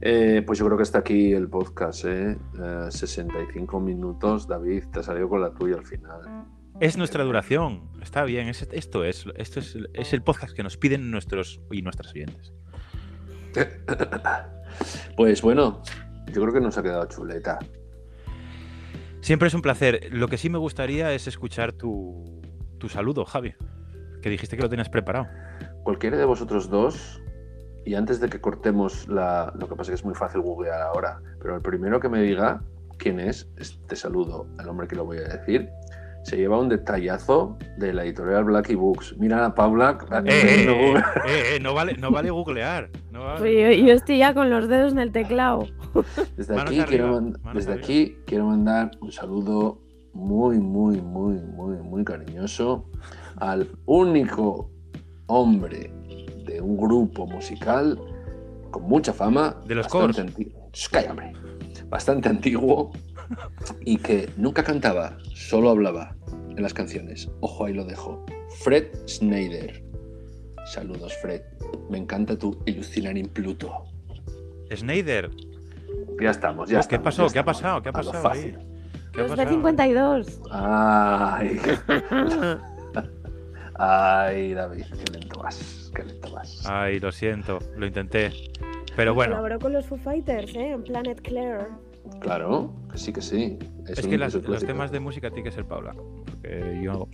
Eh, 0.00 0.42
pues 0.46 0.58
yo 0.58 0.66
creo 0.66 0.76
que 0.76 0.82
está 0.82 0.98
aquí 0.98 1.32
el 1.32 1.48
podcast, 1.48 2.04
¿eh? 2.04 2.36
Eh, 2.62 2.86
65 2.90 3.80
minutos. 3.80 4.46
David, 4.46 4.84
te 4.92 5.00
ha 5.00 5.02
salido 5.02 5.28
con 5.28 5.40
la 5.40 5.50
tuya 5.52 5.76
al 5.76 5.84
final. 5.86 6.20
Es 6.80 6.96
nuestra 6.98 7.24
duración. 7.24 7.90
Está 8.02 8.24
bien. 8.24 8.48
es- 8.48 8.68
esto 8.72 9.04
es, 9.04 9.24
esto 9.36 9.60
es, 9.60 9.76
es 9.94 10.12
el 10.12 10.22
podcast 10.22 10.54
que 10.54 10.62
nos 10.62 10.76
piden 10.76 11.10
nuestros 11.10 11.60
y 11.70 11.82
nuestras 11.82 12.12
oyentes. 12.12 12.52
Pues 15.16 15.40
bueno, 15.40 15.82
yo 16.26 16.42
creo 16.42 16.52
que 16.52 16.60
nos 16.60 16.76
ha 16.76 16.82
quedado 16.82 17.06
chuleta. 17.06 17.58
Siempre 19.22 19.48
es 19.48 19.54
un 19.54 19.62
placer. 19.62 20.08
Lo 20.12 20.28
que 20.28 20.36
sí 20.36 20.50
me 20.50 20.58
gustaría 20.58 21.12
es 21.12 21.26
escuchar 21.26 21.72
tu, 21.72 22.42
tu 22.78 22.88
saludo, 22.90 23.24
Javi. 23.24 23.54
Que 24.20 24.28
dijiste 24.30 24.56
que 24.56 24.62
lo 24.62 24.68
tenías 24.68 24.90
preparado. 24.90 25.26
Cualquiera 25.82 26.16
de 26.18 26.24
vosotros 26.26 26.68
dos, 26.68 27.22
y 27.86 27.94
antes 27.94 28.20
de 28.20 28.28
que 28.28 28.40
cortemos 28.40 29.08
la. 29.08 29.52
Lo 29.58 29.68
que 29.68 29.76
pasa 29.76 29.82
es 29.82 29.88
que 29.88 29.94
es 29.94 30.04
muy 30.04 30.14
fácil 30.14 30.40
googlear 30.40 30.82
ahora, 30.82 31.20
pero 31.40 31.54
el 31.54 31.62
primero 31.62 32.00
que 32.00 32.08
me 32.08 32.20
diga 32.20 32.60
quién 32.98 33.20
es, 33.20 33.48
te 33.86 33.94
saludo, 33.94 34.48
el 34.60 34.68
hombre 34.68 34.88
que 34.88 34.96
lo 34.96 35.06
voy 35.06 35.18
a 35.18 35.22
decir. 35.22 35.70
Se 36.24 36.36
lleva 36.36 36.58
un 36.58 36.68
detallazo 36.68 37.56
de 37.78 37.92
la 37.92 38.02
editorial 38.02 38.42
Blacky 38.42 38.74
Books. 38.74 39.14
Mira 39.16 39.46
a 39.46 39.54
Paula. 39.54 39.96
Eh, 40.24 40.64
eh, 40.64 40.66
no, 40.66 40.98
eh, 41.24 41.60
no, 41.62 41.72
vale, 41.72 41.94
no 41.96 42.10
vale 42.10 42.30
googlear. 42.30 42.90
No 43.12 43.24
vale. 43.24 43.38
Pues 43.38 43.52
yo, 43.52 43.86
yo 43.86 43.92
estoy 43.92 44.18
ya 44.18 44.34
con 44.34 44.50
los 44.50 44.66
dedos 44.66 44.90
en 44.90 44.98
el 44.98 45.12
teclado. 45.12 45.68
Desde, 46.36 46.56
Manos 46.56 46.70
aquí, 46.70 46.80
arriba, 46.80 46.88
quiero, 46.88 47.20
manos 47.20 47.54
desde 47.54 47.72
arriba. 47.74 47.84
aquí 47.84 48.16
quiero 48.26 48.46
mandar 48.46 48.90
un 49.00 49.12
saludo 49.12 49.80
muy, 50.12 50.58
muy, 50.58 51.00
muy, 51.00 51.36
muy, 51.36 51.76
muy 51.76 52.04
cariñoso 52.04 52.90
al 53.36 53.68
único 53.86 54.68
hombre 55.28 55.92
de 56.46 56.60
un 56.60 56.76
grupo 56.76 57.26
musical 57.26 57.98
con 58.70 58.84
mucha 58.84 59.12
fama. 59.12 59.60
De 59.66 59.74
los 59.74 59.86
bastante 59.86 60.20
antiguo. 60.22 60.70
Shh, 60.72 60.88
Calla, 60.90 61.10
hombre. 61.10 61.32
Bastante 61.88 62.28
antiguo 62.28 62.90
y 63.84 63.96
que 63.98 64.28
nunca 64.36 64.62
cantaba, 64.64 65.16
solo 65.34 65.70
hablaba 65.70 66.16
en 66.56 66.62
las 66.62 66.72
canciones. 66.74 67.28
Ojo, 67.40 67.66
ahí 67.66 67.74
lo 67.74 67.84
dejo. 67.84 68.24
Fred 68.62 68.86
Schneider. 69.06 69.82
Saludos, 70.66 71.12
Fred. 71.22 71.42
Me 71.90 71.98
encanta 71.98 72.36
tu 72.36 72.58
Illusionar 72.66 73.16
in 73.16 73.28
Pluto. 73.28 73.84
Schneider, 74.74 75.30
Ya 76.20 76.30
estamos, 76.30 76.68
ya 76.68 76.80
¿qué 76.80 76.96
estamos, 76.96 77.04
pasó? 77.04 77.26
ya 77.28 77.32
¿Qué 77.32 77.38
ha 77.38 77.40
estamos. 77.42 77.56
pasado? 77.62 77.82
¿Qué 77.82 77.88
ha 77.88 77.92
pasado 77.92 78.22
fácil. 78.22 78.58
¿Qué 79.12 79.20
ha 79.20 79.22
Los 79.28 79.36
pasado? 79.36 79.62
B52. 79.62 80.40
Ay. 80.50 81.60
Ay, 83.78 84.54
David, 84.54 84.84
qué 85.04 85.12
lento 85.12 85.38
vas, 85.40 85.85
vas. 86.32 86.62
Ay, 86.66 87.00
lo 87.00 87.12
siento, 87.12 87.58
lo 87.76 87.86
intenté. 87.86 88.32
Pero 88.96 89.14
bueno, 89.14 89.32
Colaboró 89.36 89.58
con 89.58 89.72
los 89.72 89.86
Foo 89.86 89.98
Fighters, 89.98 90.54
¿eh? 90.54 90.70
En 90.72 90.82
Planet 90.82 91.20
Claire. 91.20 91.66
Claro, 92.20 92.72
que 92.90 92.98
sí, 92.98 93.12
que 93.12 93.20
sí. 93.20 93.58
es 93.88 94.02
un- 94.04 94.10
que 94.10 94.16
las- 94.18 94.34
los 94.34 94.64
temas 94.64 94.90
de 94.92 95.00
música 95.00 95.28
tiene 95.30 95.48
que 95.50 95.54
ser 95.54 95.64
Paula. 95.66 95.92
Porque 96.24 96.80
yo. 96.82 97.08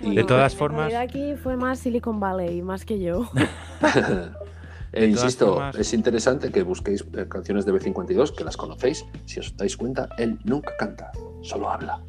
Y- 0.00 0.14
De 0.16 0.24
todas 0.24 0.52
en 0.52 0.58
formas- 0.58 0.92
aquí 0.94 1.36
fue 1.36 1.56
más 1.56 1.78
Silicon 1.78 2.18
Valley, 2.20 2.60
más 2.62 2.84
que 2.84 2.98
yo. 3.00 3.28
E 4.92 5.06
insisto, 5.06 5.54
formas- 5.54 5.76
es 5.76 5.92
interesante 5.92 6.50
que 6.50 6.62
busquéis 6.62 7.04
eh, 7.16 7.26
canciones 7.28 7.66
de 7.66 7.72
B52, 7.72 8.34
que 8.34 8.44
las 8.44 8.56
conocéis. 8.56 9.04
Si 9.26 9.40
os 9.40 9.54
dais 9.56 9.76
cuenta, 9.76 10.08
él 10.16 10.38
nunca 10.44 10.72
canta, 10.78 11.10
solo 11.42 11.68
habla. 11.68 12.00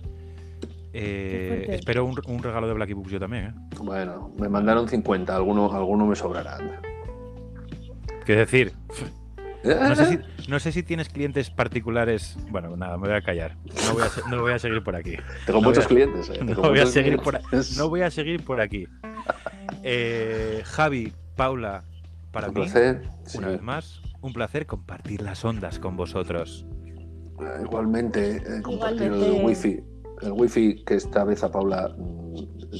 Eh, 0.94 1.66
espero 1.70 2.06
un, 2.06 2.20
un 2.28 2.44
regalo 2.44 2.68
de 2.68 2.74
Blacky 2.74 2.94
Books 2.94 3.12
yo 3.12 3.20
también, 3.20 3.46
¿eh? 3.46 3.54
Bueno, 3.82 4.32
me 4.40 4.50
mandaron 4.50 4.88
50, 4.88 5.36
alguno, 5.36 5.72
alguno 5.74 6.06
me 6.06 6.16
sobrará. 6.16 6.58
Quiero 8.26 8.42
decir, 8.42 8.74
no 9.64 9.96
sé, 9.96 10.04
¿Eh? 10.14 10.20
si, 10.38 10.50
no 10.52 10.60
sé 10.60 10.72
si 10.72 10.84
tienes 10.84 11.10
clientes 11.10 11.50
particulares. 11.50 12.38
Bueno, 12.50 12.76
nada, 12.76 12.98
me 12.98 13.08
voy 13.08 13.16
a 13.18 13.22
callar. 13.22 13.56
No 13.88 13.94
voy 13.94 14.04
a, 14.04 14.30
no 14.30 14.42
voy 14.42 14.52
a 14.54 14.60
seguir 14.60 14.84
por 14.84 14.96
aquí. 14.96 15.16
Tengo 15.46 15.62
no 15.62 15.70
muchos 15.70 15.88
clientes. 15.88 16.30
eh, 16.30 16.38
No 16.42 16.48
tengo 16.48 16.62
voy 16.62 16.70
a 16.80 16.82
muchos 16.82 16.92
seguir 16.92 17.18
por, 17.18 17.38
clientes. 17.40 17.78
no 17.78 17.90
voy 17.90 18.02
a 18.02 18.12
seguir 18.12 18.44
por 18.44 18.60
aquí. 18.62 18.86
Eh, 19.84 20.62
Javi, 20.66 21.14
Paula, 21.36 21.84
para 22.32 22.48
Un 22.50 22.54
mí, 22.56 22.62
placer. 22.62 23.02
sí. 23.26 23.38
una 23.38 23.50
vez 23.50 23.62
más, 23.62 24.02
un 24.22 24.34
placer 24.34 24.66
compartir 24.66 25.22
las 25.22 25.44
ondas 25.46 25.80
con 25.80 25.96
vosotros. 25.96 26.66
Igualmente, 27.64 28.38
eh, 28.38 28.62
compartir 28.64 29.04
el 29.04 29.14
Igualmente. 29.16 29.46
wifi. 29.46 29.84
El 30.22 30.32
wifi 30.34 30.84
que 30.84 30.96
esta 30.96 31.24
vez 31.24 31.44
a 31.44 31.52
Paula 31.52 31.94
mm, 31.98 32.36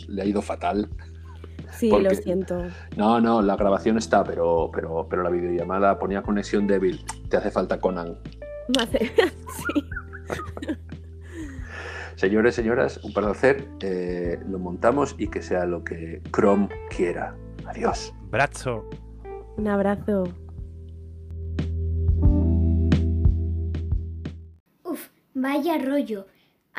le 0.10 0.22
ha 0.22 0.26
ido 0.26 0.42
fatal. 0.42 0.90
Sí, 1.72 1.90
Porque- 1.90 2.04
lo 2.10 2.16
siento. 2.16 2.64
No, 2.96 3.20
no, 3.22 3.42
la 3.42 3.56
grabación 3.56 3.98
está, 3.98 4.24
pero, 4.24 4.72
pero, 4.74 5.08
pero 5.10 5.22
la 5.24 5.30
videollamada 5.30 6.00
ponía 6.00 6.22
conexión 6.24 6.66
débil. 6.68 7.04
Te 7.30 7.38
hace 7.38 7.52
falta 7.52 7.80
Conan. 7.80 8.18
Me 8.76 8.84
hace- 8.84 9.12
sí. 9.18 9.84
Señores, 12.16 12.56
señoras, 12.56 13.00
un 13.04 13.14
placer. 13.14 13.68
eh, 13.82 14.40
lo 14.50 14.58
montamos 14.58 15.14
y 15.20 15.28
que 15.28 15.42
sea 15.44 15.66
lo 15.66 15.84
que 15.84 16.22
Chrome 16.32 16.68
quiera. 16.90 17.36
Adiós. 17.68 18.12
Brazo. 18.32 18.90
Un 19.58 19.68
abrazo. 19.68 20.24
Uf, 24.84 25.10
vaya 25.36 25.78
rollo. 25.78 26.26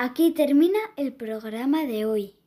Aquí 0.01 0.31
termina 0.31 0.79
el 0.97 1.13
programa 1.13 1.85
de 1.85 2.05
hoy. 2.05 2.38